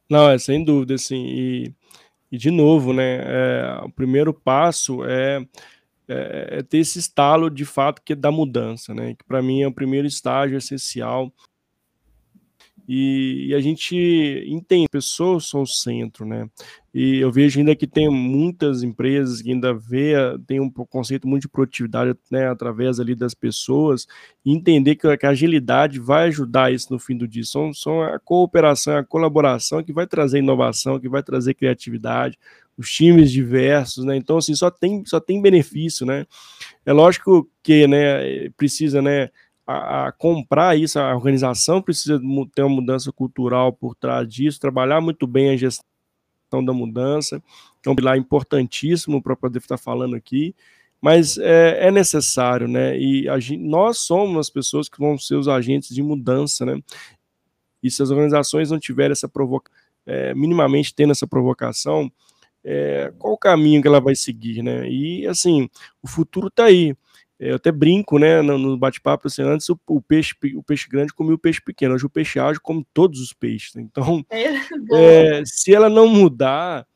Não, 0.09 0.31
é 0.31 0.39
sem 0.39 0.65
dúvida, 0.65 0.95
assim, 0.95 1.27
e, 1.27 1.75
e 2.31 2.39
de 2.39 2.51
novo, 2.51 2.93
né, 2.93 3.21
é, 3.23 3.81
o 3.85 3.91
primeiro 3.91 4.33
passo 4.33 5.05
é 5.05 5.45
é, 6.09 6.59
é, 6.59 6.63
ter 6.63 6.79
esse 6.79 6.99
estalo 6.99 7.51
de 7.51 7.65
fato 7.65 8.01
que 8.03 8.13
é 8.13 8.17
da 8.17 8.31
mudança, 8.31 8.95
né? 8.95 9.15
Que 9.15 9.25
para 9.25 9.43
mim 9.43 9.63
é 9.63 9.69
o 9.69 9.73
primeiro 9.73 10.07
estágio 10.07 10.57
essencial. 10.57 11.33
E, 12.89 13.49
e, 13.49 13.55
a 13.55 13.61
gente 13.61 13.97
entende, 14.47 14.89
pessoas 14.89 15.47
são 15.49 15.63
o 15.63 15.67
centro, 15.67 16.25
né? 16.25 16.49
E 16.95 17.17
eu 17.17 17.33
vejo 17.33 17.59
ainda 17.59 17.75
que 17.75 17.87
tem 17.87 18.09
muitas 18.09 18.85
empresas 18.85 19.43
que 19.43 19.51
ainda 19.51 19.75
vê, 19.75 20.15
tem 20.47 20.61
um 20.61 20.71
conceito 20.71 21.27
muito 21.27 21.43
de 21.43 21.49
produtividade, 21.49 22.17
né, 22.31 22.49
através 22.49 23.01
ali 23.01 23.15
das 23.15 23.35
pessoas, 23.35 24.07
entender 24.45 24.95
que, 24.95 25.17
que, 25.17 25.27
a 25.27 25.31
agilidade 25.31 25.99
vai 25.99 26.29
ajudar 26.29 26.73
isso 26.73 26.93
no 26.93 26.99
fim 26.99 27.17
do 27.17 27.27
dia. 27.27 27.45
São, 27.45 27.75
são 27.75 28.03
a 28.03 28.21
cooperação, 28.21 28.97
a 28.97 29.05
colaboração 29.05 29.83
que 29.83 29.93
vai 29.93 30.07
trazer 30.07 30.39
inovação, 30.39 31.01
que 31.01 31.09
vai 31.09 31.23
trazer 31.23 31.55
criatividade, 31.55 32.39
os 32.77 32.91
times 32.91 33.33
diversos, 33.33 34.05
né? 34.05 34.17
Então, 34.17 34.39
assim, 34.39 34.55
só 34.55 34.71
tem, 34.71 35.05
só 35.07 35.19
tem 35.19 35.41
benefício, 35.41 36.05
né? 36.05 36.27
É 36.85 36.93
lógico 36.93 37.49
que, 37.63 37.87
né, 37.87 38.51
precisa, 38.51 39.01
né, 39.01 39.31
a, 39.67 40.07
a, 40.07 40.13
comprar 40.13 40.79
isso, 40.79 40.99
a 40.99 41.15
organização 41.15 41.83
precisa 41.83 42.21
ter 42.55 42.63
uma 42.63 42.77
mudança 42.77 43.11
cultural 43.11 43.73
por 43.73 43.95
trás 43.95 44.29
disso, 44.29 44.61
trabalhar 44.61 45.01
muito 45.01 45.27
bem 45.27 45.51
a 45.51 45.57
gestão 45.57 46.65
da 46.65 46.73
mudança, 46.73 47.43
que 47.83 47.89
é 47.89 47.93
um 47.93 47.97
pilar 47.97 48.17
importantíssimo 48.17 49.23
para 49.23 49.35
poder 49.35 49.59
estar 49.59 49.79
falando 49.79 50.15
aqui, 50.15 50.55
mas 51.01 51.37
é, 51.39 51.89
é 51.89 51.91
necessário, 51.91 52.69
né? 52.69 52.97
E 52.99 53.27
gente, 53.41 53.63
nós 53.63 53.99
somos 53.99 54.39
as 54.39 54.51
pessoas 54.51 54.89
que 54.89 54.99
vão 54.99 55.19
ser 55.19 55.35
os 55.35 55.49
agentes 55.49 55.95
de 55.95 56.03
mudança, 56.03 56.65
né? 56.65 56.81
E 57.83 57.91
se 57.91 58.03
as 58.03 58.11
organizações 58.11 58.71
não 58.71 58.79
tiverem 58.79 59.13
essa 59.13 59.29
provocação, 59.29 59.77
é, 60.07 60.33
minimamente 60.35 60.95
tendo 60.95 61.11
essa 61.11 61.27
provocação, 61.27 62.11
é, 62.69 63.13
qual 63.17 63.35
o 63.35 63.39
caminho 63.39 63.81
que 63.81 63.87
ela 63.87 64.01
vai 64.01 64.17
seguir, 64.17 64.61
né? 64.61 64.91
E 64.91 65.25
assim, 65.29 65.71
o 66.03 66.09
futuro 66.09 66.49
está 66.49 66.65
aí. 66.65 66.97
É, 67.39 67.53
eu 67.53 67.57
até 67.57 67.71
brinco, 67.71 68.19
né, 68.19 68.43
no 68.43 68.77
bate-papo, 68.77 69.29
assim, 69.29 69.43
antes 69.43 69.69
o, 69.69 69.79
o, 69.87 70.01
peixe, 70.01 70.35
o 70.57 70.63
peixe 70.63 70.89
grande 70.89 71.13
comia 71.13 71.35
o 71.35 71.39
peixe 71.39 71.61
pequeno, 71.61 71.95
hoje 71.95 72.07
o 72.07 72.11
peixe 72.11 72.41
ágil 72.41 72.61
come 72.61 72.85
todos 72.93 73.21
os 73.21 73.33
peixes. 73.33 73.75
Né? 73.75 73.83
Então, 73.83 74.25
é, 74.31 75.39
é, 75.39 75.43
se 75.45 75.73
ela 75.73 75.89
não 75.89 76.09
mudar, 76.09 76.87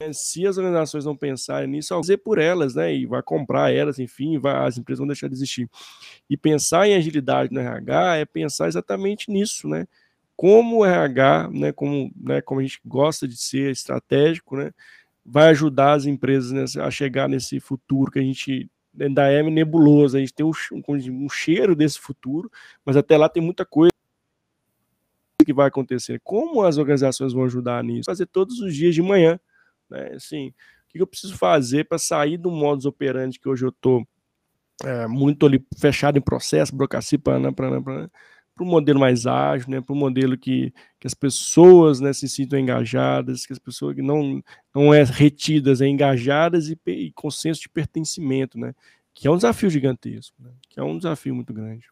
né, 0.00 0.12
se 0.12 0.46
as 0.46 0.56
organizações 0.56 1.04
não 1.04 1.14
pensarem 1.14 1.68
nisso, 1.68 1.94
fazer 1.94 2.16
por 2.16 2.38
elas, 2.38 2.74
né, 2.74 2.92
e 2.92 3.06
vai 3.06 3.22
comprar 3.22 3.72
elas, 3.72 4.00
enfim, 4.00 4.38
vai, 4.38 4.66
as 4.66 4.78
empresas 4.78 4.98
vão 4.98 5.06
deixar 5.06 5.28
de 5.28 5.34
existir. 5.34 5.68
E 6.28 6.36
pensar 6.36 6.88
em 6.88 6.96
agilidade 6.96 7.52
no 7.52 7.60
RH 7.60 8.16
é 8.16 8.24
pensar 8.24 8.66
exatamente 8.66 9.30
nisso, 9.30 9.68
né, 9.68 9.86
como 10.36 10.78
o 10.78 10.84
RH, 10.84 11.50
né, 11.52 11.72
como, 11.72 12.10
né, 12.16 12.40
como 12.40 12.60
a 12.60 12.62
gente 12.62 12.80
gosta 12.84 13.26
de 13.26 13.36
ser 13.36 13.70
estratégico, 13.70 14.56
né, 14.56 14.72
vai 15.24 15.48
ajudar 15.48 15.92
as 15.92 16.06
empresas 16.06 16.74
né, 16.74 16.82
a 16.82 16.90
chegar 16.90 17.28
nesse 17.28 17.60
futuro 17.60 18.10
que 18.10 18.18
a 18.18 18.22
gente 18.22 18.70
ainda 19.00 19.30
é 19.30 19.42
nebuloso, 19.42 20.16
a 20.16 20.20
gente 20.20 20.34
tem 20.34 20.44
um, 20.46 20.52
um, 20.72 21.28
cheiro 21.28 21.74
desse 21.74 21.98
futuro, 21.98 22.50
mas 22.84 22.96
até 22.96 23.16
lá 23.16 23.28
tem 23.28 23.42
muita 23.42 23.64
coisa 23.64 23.90
que 25.44 25.52
vai 25.52 25.66
acontecer. 25.68 26.20
Como 26.22 26.62
as 26.62 26.78
organizações 26.78 27.32
vão 27.32 27.44
ajudar 27.44 27.82
nisso? 27.82 28.06
Fazer 28.06 28.26
todos 28.26 28.60
os 28.60 28.74
dias 28.74 28.94
de 28.94 29.02
manhã, 29.02 29.38
né, 29.90 30.12
assim, 30.14 30.48
o 30.48 30.52
que 30.88 31.02
eu 31.02 31.06
preciso 31.06 31.36
fazer 31.36 31.84
para 31.88 31.98
sair 31.98 32.36
do 32.36 32.50
modus 32.50 32.86
operandi 32.86 33.38
que 33.38 33.48
hoje 33.48 33.64
eu 33.64 33.70
estou 33.70 34.06
é, 34.82 35.06
muito 35.06 35.46
ali 35.46 35.64
fechado 35.78 36.18
em 36.18 36.22
processo, 36.22 36.74
burocracia, 36.74 37.18
para 37.18 37.52
para 37.52 38.10
para 38.54 38.64
um 38.64 38.68
modelo 38.68 39.00
mais 39.00 39.26
ágil, 39.26 39.68
né, 39.68 39.80
para 39.80 39.94
um 39.94 39.98
modelo 39.98 40.38
que, 40.38 40.72
que 41.00 41.06
as 41.06 41.14
pessoas 41.14 42.00
né, 42.00 42.12
se 42.12 42.28
sintam 42.28 42.58
engajadas, 42.58 43.44
que 43.44 43.52
as 43.52 43.58
pessoas 43.58 43.96
não, 43.96 44.42
não 44.74 44.94
é 44.94 45.02
retidas, 45.02 45.80
é 45.80 45.86
engajadas 45.86 46.68
e, 46.68 46.78
e 46.86 47.10
com 47.12 47.30
senso 47.30 47.60
de 47.60 47.68
pertencimento, 47.68 48.58
né, 48.58 48.74
que 49.12 49.26
é 49.26 49.30
um 49.30 49.36
desafio 49.36 49.68
gigantesco, 49.68 50.36
né, 50.40 50.50
que 50.68 50.78
é 50.78 50.82
um 50.82 50.96
desafio 50.96 51.34
muito 51.34 51.52
grande. 51.52 51.86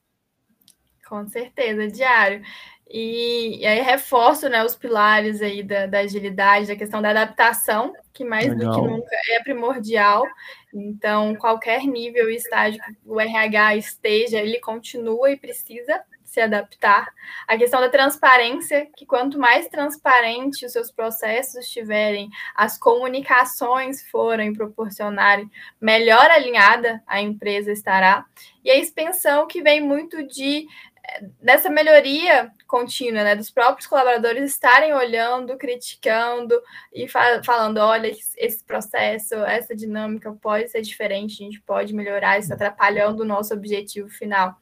Com 1.09 1.27
certeza, 1.29 1.89
diário. 1.89 2.43
E, 2.89 3.59
e 3.61 3.67
aí 3.67 3.81
reforço 3.81 4.49
né, 4.49 4.63
os 4.63 4.77
pilares 4.77 5.41
aí 5.41 5.63
da, 5.63 5.87
da, 5.87 6.01
agilidade, 6.01 6.67
da 6.67 6.77
questão 6.77 7.01
da 7.01 7.11
adaptação, 7.11 7.93
que 8.13 8.25
mais 8.25 8.49
Legal. 8.49 8.71
do 8.71 8.81
que 8.81 8.89
nunca 8.89 9.17
é 9.31 9.43
primordial. 9.43 10.25
Então, 10.73 11.35
qualquer 11.37 11.85
nível 11.85 12.31
e 12.31 12.37
estágio 12.37 12.81
que 12.83 12.97
o 13.05 13.19
RH 13.19 13.77
esteja, 13.77 14.39
ele 14.39 14.61
continua 14.61 15.31
e 15.31 15.39
precisa 15.39 16.03
se 16.33 16.41
adaptar. 16.41 17.13
A 17.47 17.59
questão 17.59 17.79
da 17.79 17.91
transparência, 17.91 18.89
que 18.97 19.05
quanto 19.05 19.39
mais 19.39 19.69
transparente 19.69 20.65
os 20.65 20.73
seus 20.73 20.91
processos 20.91 21.67
estiverem, 21.67 22.31
as 22.57 22.79
comunicações 22.79 24.03
forem 24.11 24.55
proporcionarem, 24.55 25.51
melhor 25.79 26.31
alinhada 26.31 27.03
a 27.07 27.21
empresa 27.21 27.71
estará. 27.71 28.25
E 28.65 28.71
a 28.71 28.79
expansão 28.79 29.47
que 29.47 29.61
vem 29.61 29.83
muito 29.83 30.27
de 30.27 30.67
eh, 31.05 31.25
dessa 31.39 31.69
melhoria 31.69 32.51
contínua, 32.67 33.23
né, 33.23 33.37
dos 33.37 33.51
próprios 33.51 33.87
colaboradores 33.87 34.51
estarem 34.51 34.95
olhando, 34.95 35.59
criticando 35.59 36.59
e 36.95 37.07
fa 37.07 37.43
falando, 37.45 37.77
olha, 37.77 38.11
esse 38.39 38.65
processo, 38.65 39.35
essa 39.35 39.77
dinâmica 39.77 40.33
pode 40.41 40.71
ser 40.71 40.81
diferente, 40.81 41.43
a 41.43 41.45
gente 41.45 41.61
pode 41.61 41.95
melhorar, 41.95 42.39
isso 42.39 42.55
atrapalhando 42.55 43.23
o 43.23 43.27
nosso 43.27 43.53
objetivo 43.53 44.09
final. 44.09 44.57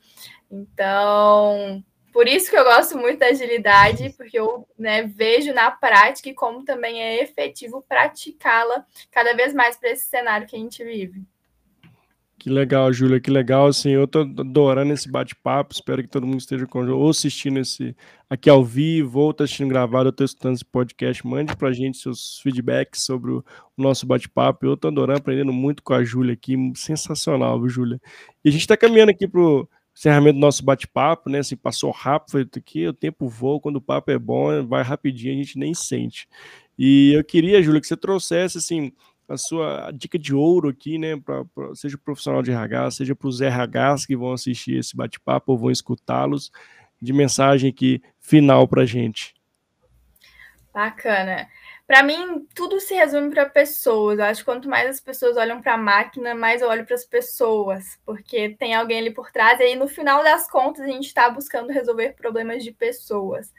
Então, 0.51 1.84
por 2.12 2.26
isso 2.26 2.51
que 2.51 2.57
eu 2.57 2.64
gosto 2.64 2.98
muito 2.98 3.20
da 3.20 3.26
agilidade, 3.26 4.12
porque 4.16 4.38
eu 4.38 4.66
né, 4.78 5.05
vejo 5.05 5.53
na 5.55 5.70
prática 5.70 6.28
e 6.28 6.34
como 6.34 6.64
também 6.64 7.01
é 7.01 7.22
efetivo 7.22 7.84
praticá-la 7.88 8.84
cada 9.11 9.34
vez 9.34 9.55
mais 9.55 9.76
para 9.76 9.90
esse 9.90 10.07
cenário 10.07 10.46
que 10.46 10.57
a 10.57 10.59
gente 10.59 10.82
vive. 10.84 11.22
Que 12.40 12.48
legal, 12.48 12.90
Júlia, 12.90 13.20
que 13.20 13.30
legal. 13.30 13.66
Assim, 13.66 13.90
eu 13.90 14.09
tô 14.09 14.20
adorando 14.20 14.94
esse 14.94 15.11
bate-papo. 15.11 15.74
Espero 15.74 16.03
que 16.03 16.09
todo 16.09 16.26
mundo 16.26 16.40
esteja 16.40 16.66
ou 16.72 17.11
assistindo 17.11 17.59
esse 17.61 17.94
aqui 18.30 18.48
ao 18.48 18.64
vivo, 18.64 19.20
ou 19.20 19.34
tá 19.34 19.44
assistindo 19.44 19.68
gravado, 19.68 20.07
ou 20.07 20.12
tá 20.12 20.24
escutando 20.24 20.55
esse 20.55 20.64
podcast. 20.64 21.26
Mande 21.26 21.55
pra 21.55 21.70
gente 21.70 21.98
seus 21.98 22.40
feedbacks 22.42 23.03
sobre 23.03 23.30
o 23.30 23.44
nosso 23.76 24.07
bate-papo. 24.07 24.64
Eu 24.64 24.74
tô 24.74 24.88
adorando, 24.88 25.18
aprendendo 25.18 25.53
muito 25.53 25.82
com 25.82 25.92
a 25.92 26.03
Júlia 26.03 26.32
aqui. 26.32 26.57
Sensacional, 26.74 27.61
viu, 27.61 27.68
Júlia? 27.68 28.01
E 28.42 28.48
a 28.48 28.53
gente 28.53 28.66
tá 28.66 28.74
caminhando 28.74 29.11
aqui 29.11 29.28
pro 29.28 29.68
encerramento 30.01 30.34
do 30.34 30.40
nosso 30.40 30.64
bate-papo, 30.64 31.28
né? 31.28 31.40
Assim, 31.40 31.57
passou 31.57 31.90
rápido, 31.90 32.30
foi 32.30 32.48
aqui, 32.57 32.88
o 32.88 32.92
tempo 32.92 33.28
voa, 33.28 33.61
quando 33.61 33.76
o 33.76 33.82
papo 33.82 34.11
é 34.11 34.18
bom, 34.18 34.66
vai 34.66 34.82
rapidinho, 34.82 35.34
a 35.34 35.36
gente 35.36 35.59
nem 35.59 35.74
sente. 35.74 36.26
E 36.78 37.12
eu 37.12 37.22
queria, 37.22 37.62
Júlia, 37.62 37.80
que 37.82 37.86
você 37.86 37.96
trouxesse, 37.96 38.57
assim, 38.57 38.92
a 39.28 39.36
sua 39.36 39.90
dica 39.90 40.18
de 40.18 40.34
ouro 40.34 40.70
aqui, 40.70 40.96
né? 40.96 41.18
Pra, 41.18 41.44
pra 41.44 41.74
seja 41.74 41.98
profissional 41.98 42.42
de 42.42 42.51
RH, 42.51 42.92
seja 42.92 43.14
para 43.14 43.28
os 43.28 43.40
RHs 43.40 44.07
que 44.07 44.16
vão 44.16 44.32
assistir 44.32 44.78
esse 44.78 44.96
bate-papo 44.96 45.53
ou 45.53 45.59
vão 45.59 45.70
escutá-los, 45.70 46.51
de 47.01 47.12
mensagem 47.12 47.68
aqui 47.68 48.03
final 48.18 48.66
para 48.66 48.86
gente. 48.86 49.34
Bacana. 50.72 51.46
Para 51.91 52.05
mim, 52.05 52.47
tudo 52.55 52.78
se 52.78 52.95
resume 52.95 53.30
para 53.30 53.51
pessoas. 53.51 54.20
Eu 54.20 54.24
acho 54.26 54.43
que 54.43 54.45
quanto 54.45 54.68
mais 54.68 54.88
as 54.88 55.01
pessoas 55.01 55.36
olham 55.36 55.61
para 55.61 55.74
a 55.74 55.76
máquina, 55.76 56.36
mais 56.36 56.62
eu 56.62 56.68
olho 56.68 56.86
para 56.86 56.95
as 56.95 57.05
pessoas, 57.05 57.99
porque 58.07 58.51
tem 58.51 58.76
alguém 58.76 59.01
ali 59.01 59.11
por 59.11 59.32
trás, 59.32 59.59
e 59.59 59.64
aí 59.64 59.74
no 59.74 59.88
final 59.88 60.22
das 60.22 60.49
contas 60.49 60.84
a 60.84 60.86
gente 60.86 61.07
está 61.07 61.28
buscando 61.28 61.72
resolver 61.72 62.14
problemas 62.14 62.62
de 62.62 62.70
pessoas. 62.70 63.53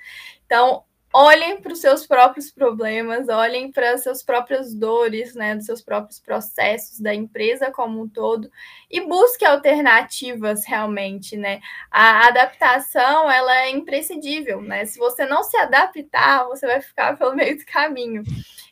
Então, 0.45 0.85
olhem 1.13 1.61
para 1.61 1.73
os 1.73 1.79
seus 1.79 2.07
próprios 2.07 2.51
problemas, 2.51 3.27
olhem 3.27 3.71
para 3.71 3.93
as 3.93 4.03
suas 4.03 4.23
próprias 4.23 4.73
dores, 4.73 5.35
né, 5.35 5.55
dos 5.55 5.65
seus 5.65 5.81
próprios 5.81 6.19
processos 6.19 6.99
da 6.99 7.13
empresa 7.13 7.71
como 7.71 8.01
um 8.01 8.07
todo 8.07 8.49
e 8.89 9.01
busque 9.01 9.43
alternativas 9.45 10.65
realmente, 10.65 11.35
né? 11.35 11.59
A 11.89 12.27
adaptação 12.27 13.29
ela 13.29 13.63
é 13.63 13.69
imprescindível, 13.69 14.61
né? 14.61 14.85
Se 14.85 14.97
você 14.97 15.25
não 15.25 15.43
se 15.43 15.57
adaptar, 15.57 16.45
você 16.45 16.65
vai 16.65 16.81
ficar 16.81 17.17
pelo 17.17 17.35
meio 17.35 17.57
do 17.57 17.65
caminho. 17.65 18.23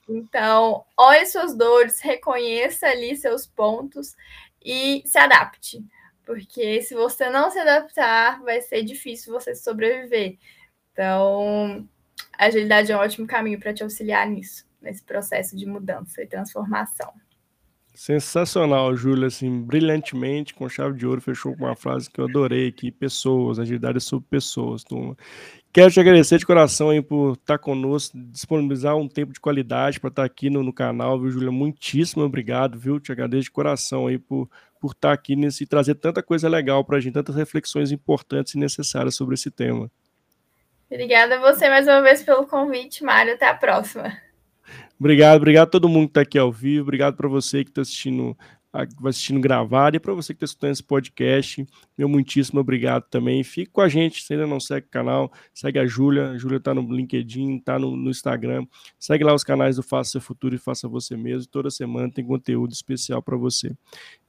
Então, 0.07 0.85
olhe 0.97 1.25
suas 1.25 1.55
dores, 1.55 1.99
reconheça 1.99 2.87
ali 2.87 3.15
seus 3.15 3.45
pontos 3.45 4.15
e 4.63 5.03
se 5.05 5.17
adapte. 5.17 5.83
Porque 6.25 6.81
se 6.81 6.93
você 6.93 7.29
não 7.29 7.49
se 7.49 7.59
adaptar, 7.59 8.41
vai 8.43 8.61
ser 8.61 8.83
difícil 8.83 9.33
você 9.33 9.55
sobreviver. 9.55 10.37
Então, 10.91 11.87
a 12.39 12.45
agilidade 12.45 12.89
é 12.89 12.95
um 12.95 12.99
ótimo 12.99 13.27
caminho 13.27 13.59
para 13.59 13.73
te 13.73 13.83
auxiliar 13.83 14.25
nisso, 14.25 14.65
nesse 14.81 15.03
processo 15.03 15.57
de 15.57 15.65
mudança 15.65 16.23
e 16.23 16.25
transformação. 16.25 17.11
Sensacional, 17.93 18.95
Júlia, 18.95 19.27
assim, 19.27 19.61
brilhantemente, 19.61 20.53
com 20.53 20.69
chave 20.69 20.97
de 20.97 21.05
ouro, 21.05 21.19
fechou 21.19 21.53
com 21.57 21.65
uma 21.65 21.75
frase 21.75 22.09
que 22.09 22.21
eu 22.21 22.23
adorei 22.23 22.69
aqui, 22.69 22.91
pessoas, 22.91 23.59
agilidade 23.59 23.97
é 23.97 23.99
sobre 23.99 24.25
pessoas, 24.29 24.85
turma. 24.85 25.17
Quero 25.73 25.91
te 25.91 25.99
agradecer 25.99 26.37
de 26.37 26.45
coração 26.45 26.91
aí 26.91 27.01
por 27.01 27.33
estar 27.33 27.57
conosco, 27.57 28.17
disponibilizar 28.17 28.95
um 28.95 29.09
tempo 29.09 29.33
de 29.33 29.41
qualidade 29.41 29.99
para 29.99 30.07
estar 30.07 30.23
aqui 30.23 30.49
no, 30.49 30.63
no 30.63 30.71
canal, 30.71 31.19
viu, 31.19 31.29
Júlia? 31.29 31.51
Muitíssimo 31.51 32.23
obrigado, 32.23 32.79
viu? 32.79 33.01
Te 33.01 33.11
agradeço 33.11 33.43
de 33.43 33.51
coração 33.51 34.07
aí 34.07 34.17
por, 34.17 34.49
por 34.79 34.93
estar 34.93 35.11
aqui 35.11 35.35
nesse, 35.35 35.65
e 35.65 35.67
trazer 35.67 35.95
tanta 35.95 36.23
coisa 36.23 36.47
legal 36.47 36.85
para 36.85 36.95
a 36.95 37.01
gente, 37.01 37.15
tantas 37.15 37.35
reflexões 37.35 37.91
importantes 37.91 38.53
e 38.53 38.57
necessárias 38.57 39.15
sobre 39.15 39.35
esse 39.35 39.51
tema. 39.51 39.91
Obrigada 40.91 41.35
a 41.35 41.39
você 41.39 41.69
mais 41.69 41.87
uma 41.87 42.01
vez 42.01 42.23
pelo 42.23 42.47
convite, 42.47 43.03
Mário. 43.03 43.33
Até 43.33 43.47
a 43.47 43.53
próxima. 43.53 44.17
Obrigado, 44.99 45.37
obrigado 45.37 45.67
a 45.67 45.71
todo 45.71 45.87
mundo 45.87 46.07
que 46.07 46.11
está 46.11 46.21
aqui 46.21 46.37
ao 46.37 46.51
vivo. 46.51 46.83
Obrigado 46.83 47.15
para 47.15 47.29
você 47.29 47.63
que 47.63 47.69
está 47.69 47.81
assistindo, 47.81 48.35
assistindo 49.05 49.39
gravado 49.39 49.95
e 49.95 49.99
para 49.99 50.13
você 50.13 50.33
que 50.33 50.37
está 50.37 50.45
escutando 50.45 50.71
esse 50.71 50.83
podcast. 50.83 51.65
Meu 51.97 52.09
muitíssimo 52.09 52.59
obrigado 52.59 53.03
também. 53.09 53.41
Fique 53.43 53.71
com 53.71 53.79
a 53.79 53.87
gente. 53.87 54.21
Se 54.21 54.33
ainda 54.33 54.45
não 54.45 54.59
segue 54.59 54.87
o 54.87 54.89
canal, 54.89 55.31
segue 55.53 55.79
a 55.79 55.85
Júlia. 55.85 56.31
A 56.31 56.37
Júlia 56.37 56.57
está 56.57 56.73
no 56.73 56.81
LinkedIn, 56.81 57.57
está 57.57 57.79
no, 57.79 57.95
no, 57.95 58.09
Instagram. 58.09 58.65
Segue 58.99 59.23
lá 59.23 59.33
os 59.33 59.43
canais 59.43 59.77
do 59.77 59.83
Faça 59.83 60.11
Seu 60.11 60.21
Futuro 60.21 60.53
e 60.53 60.57
Faça 60.57 60.87
Você 60.89 61.15
Mesmo. 61.15 61.49
Toda 61.49 61.69
semana 61.69 62.11
tem 62.11 62.25
conteúdo 62.25 62.73
especial 62.73 63.21
para 63.21 63.37
você. 63.37 63.71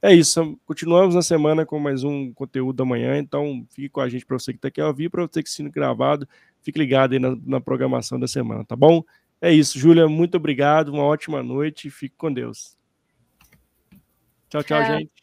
É 0.01 0.13
isso. 0.13 0.57
Continuamos 0.65 1.15
na 1.15 1.21
semana 1.21 1.65
com 1.65 1.77
mais 1.79 2.05
um 2.05 2.31
conteúdo 2.33 2.77
da 2.77 2.85
manhã. 2.85 3.17
Então, 3.17 3.65
fique 3.71 3.89
com 3.89 3.99
a 3.99 4.07
gente 4.07 4.25
para 4.25 4.39
você 4.39 4.53
que 4.53 4.57
está 4.57 4.69
aqui 4.69 4.79
ao 4.79 4.93
vivo, 4.93 5.11
para 5.11 5.23
você 5.23 5.43
que 5.43 5.49
está 5.49 5.57
sendo 5.57 5.71
gravado. 5.71 6.25
Fique 6.61 6.79
ligado 6.79 7.13
aí 7.13 7.19
na, 7.19 7.35
na 7.43 7.61
programação 7.61 8.19
da 8.19 8.27
semana, 8.27 8.63
tá 8.65 8.75
bom? 8.75 9.03
É 9.41 9.51
isso, 9.51 9.79
Júlia, 9.79 10.07
muito 10.07 10.37
obrigado, 10.37 10.89
uma 10.89 11.03
ótima 11.03 11.41
noite 11.41 11.87
e 11.87 11.91
fique 11.91 12.15
com 12.15 12.31
Deus. 12.31 12.77
Tchau, 14.49 14.63
tchau, 14.63 14.81
é. 14.81 14.99
gente. 14.99 15.20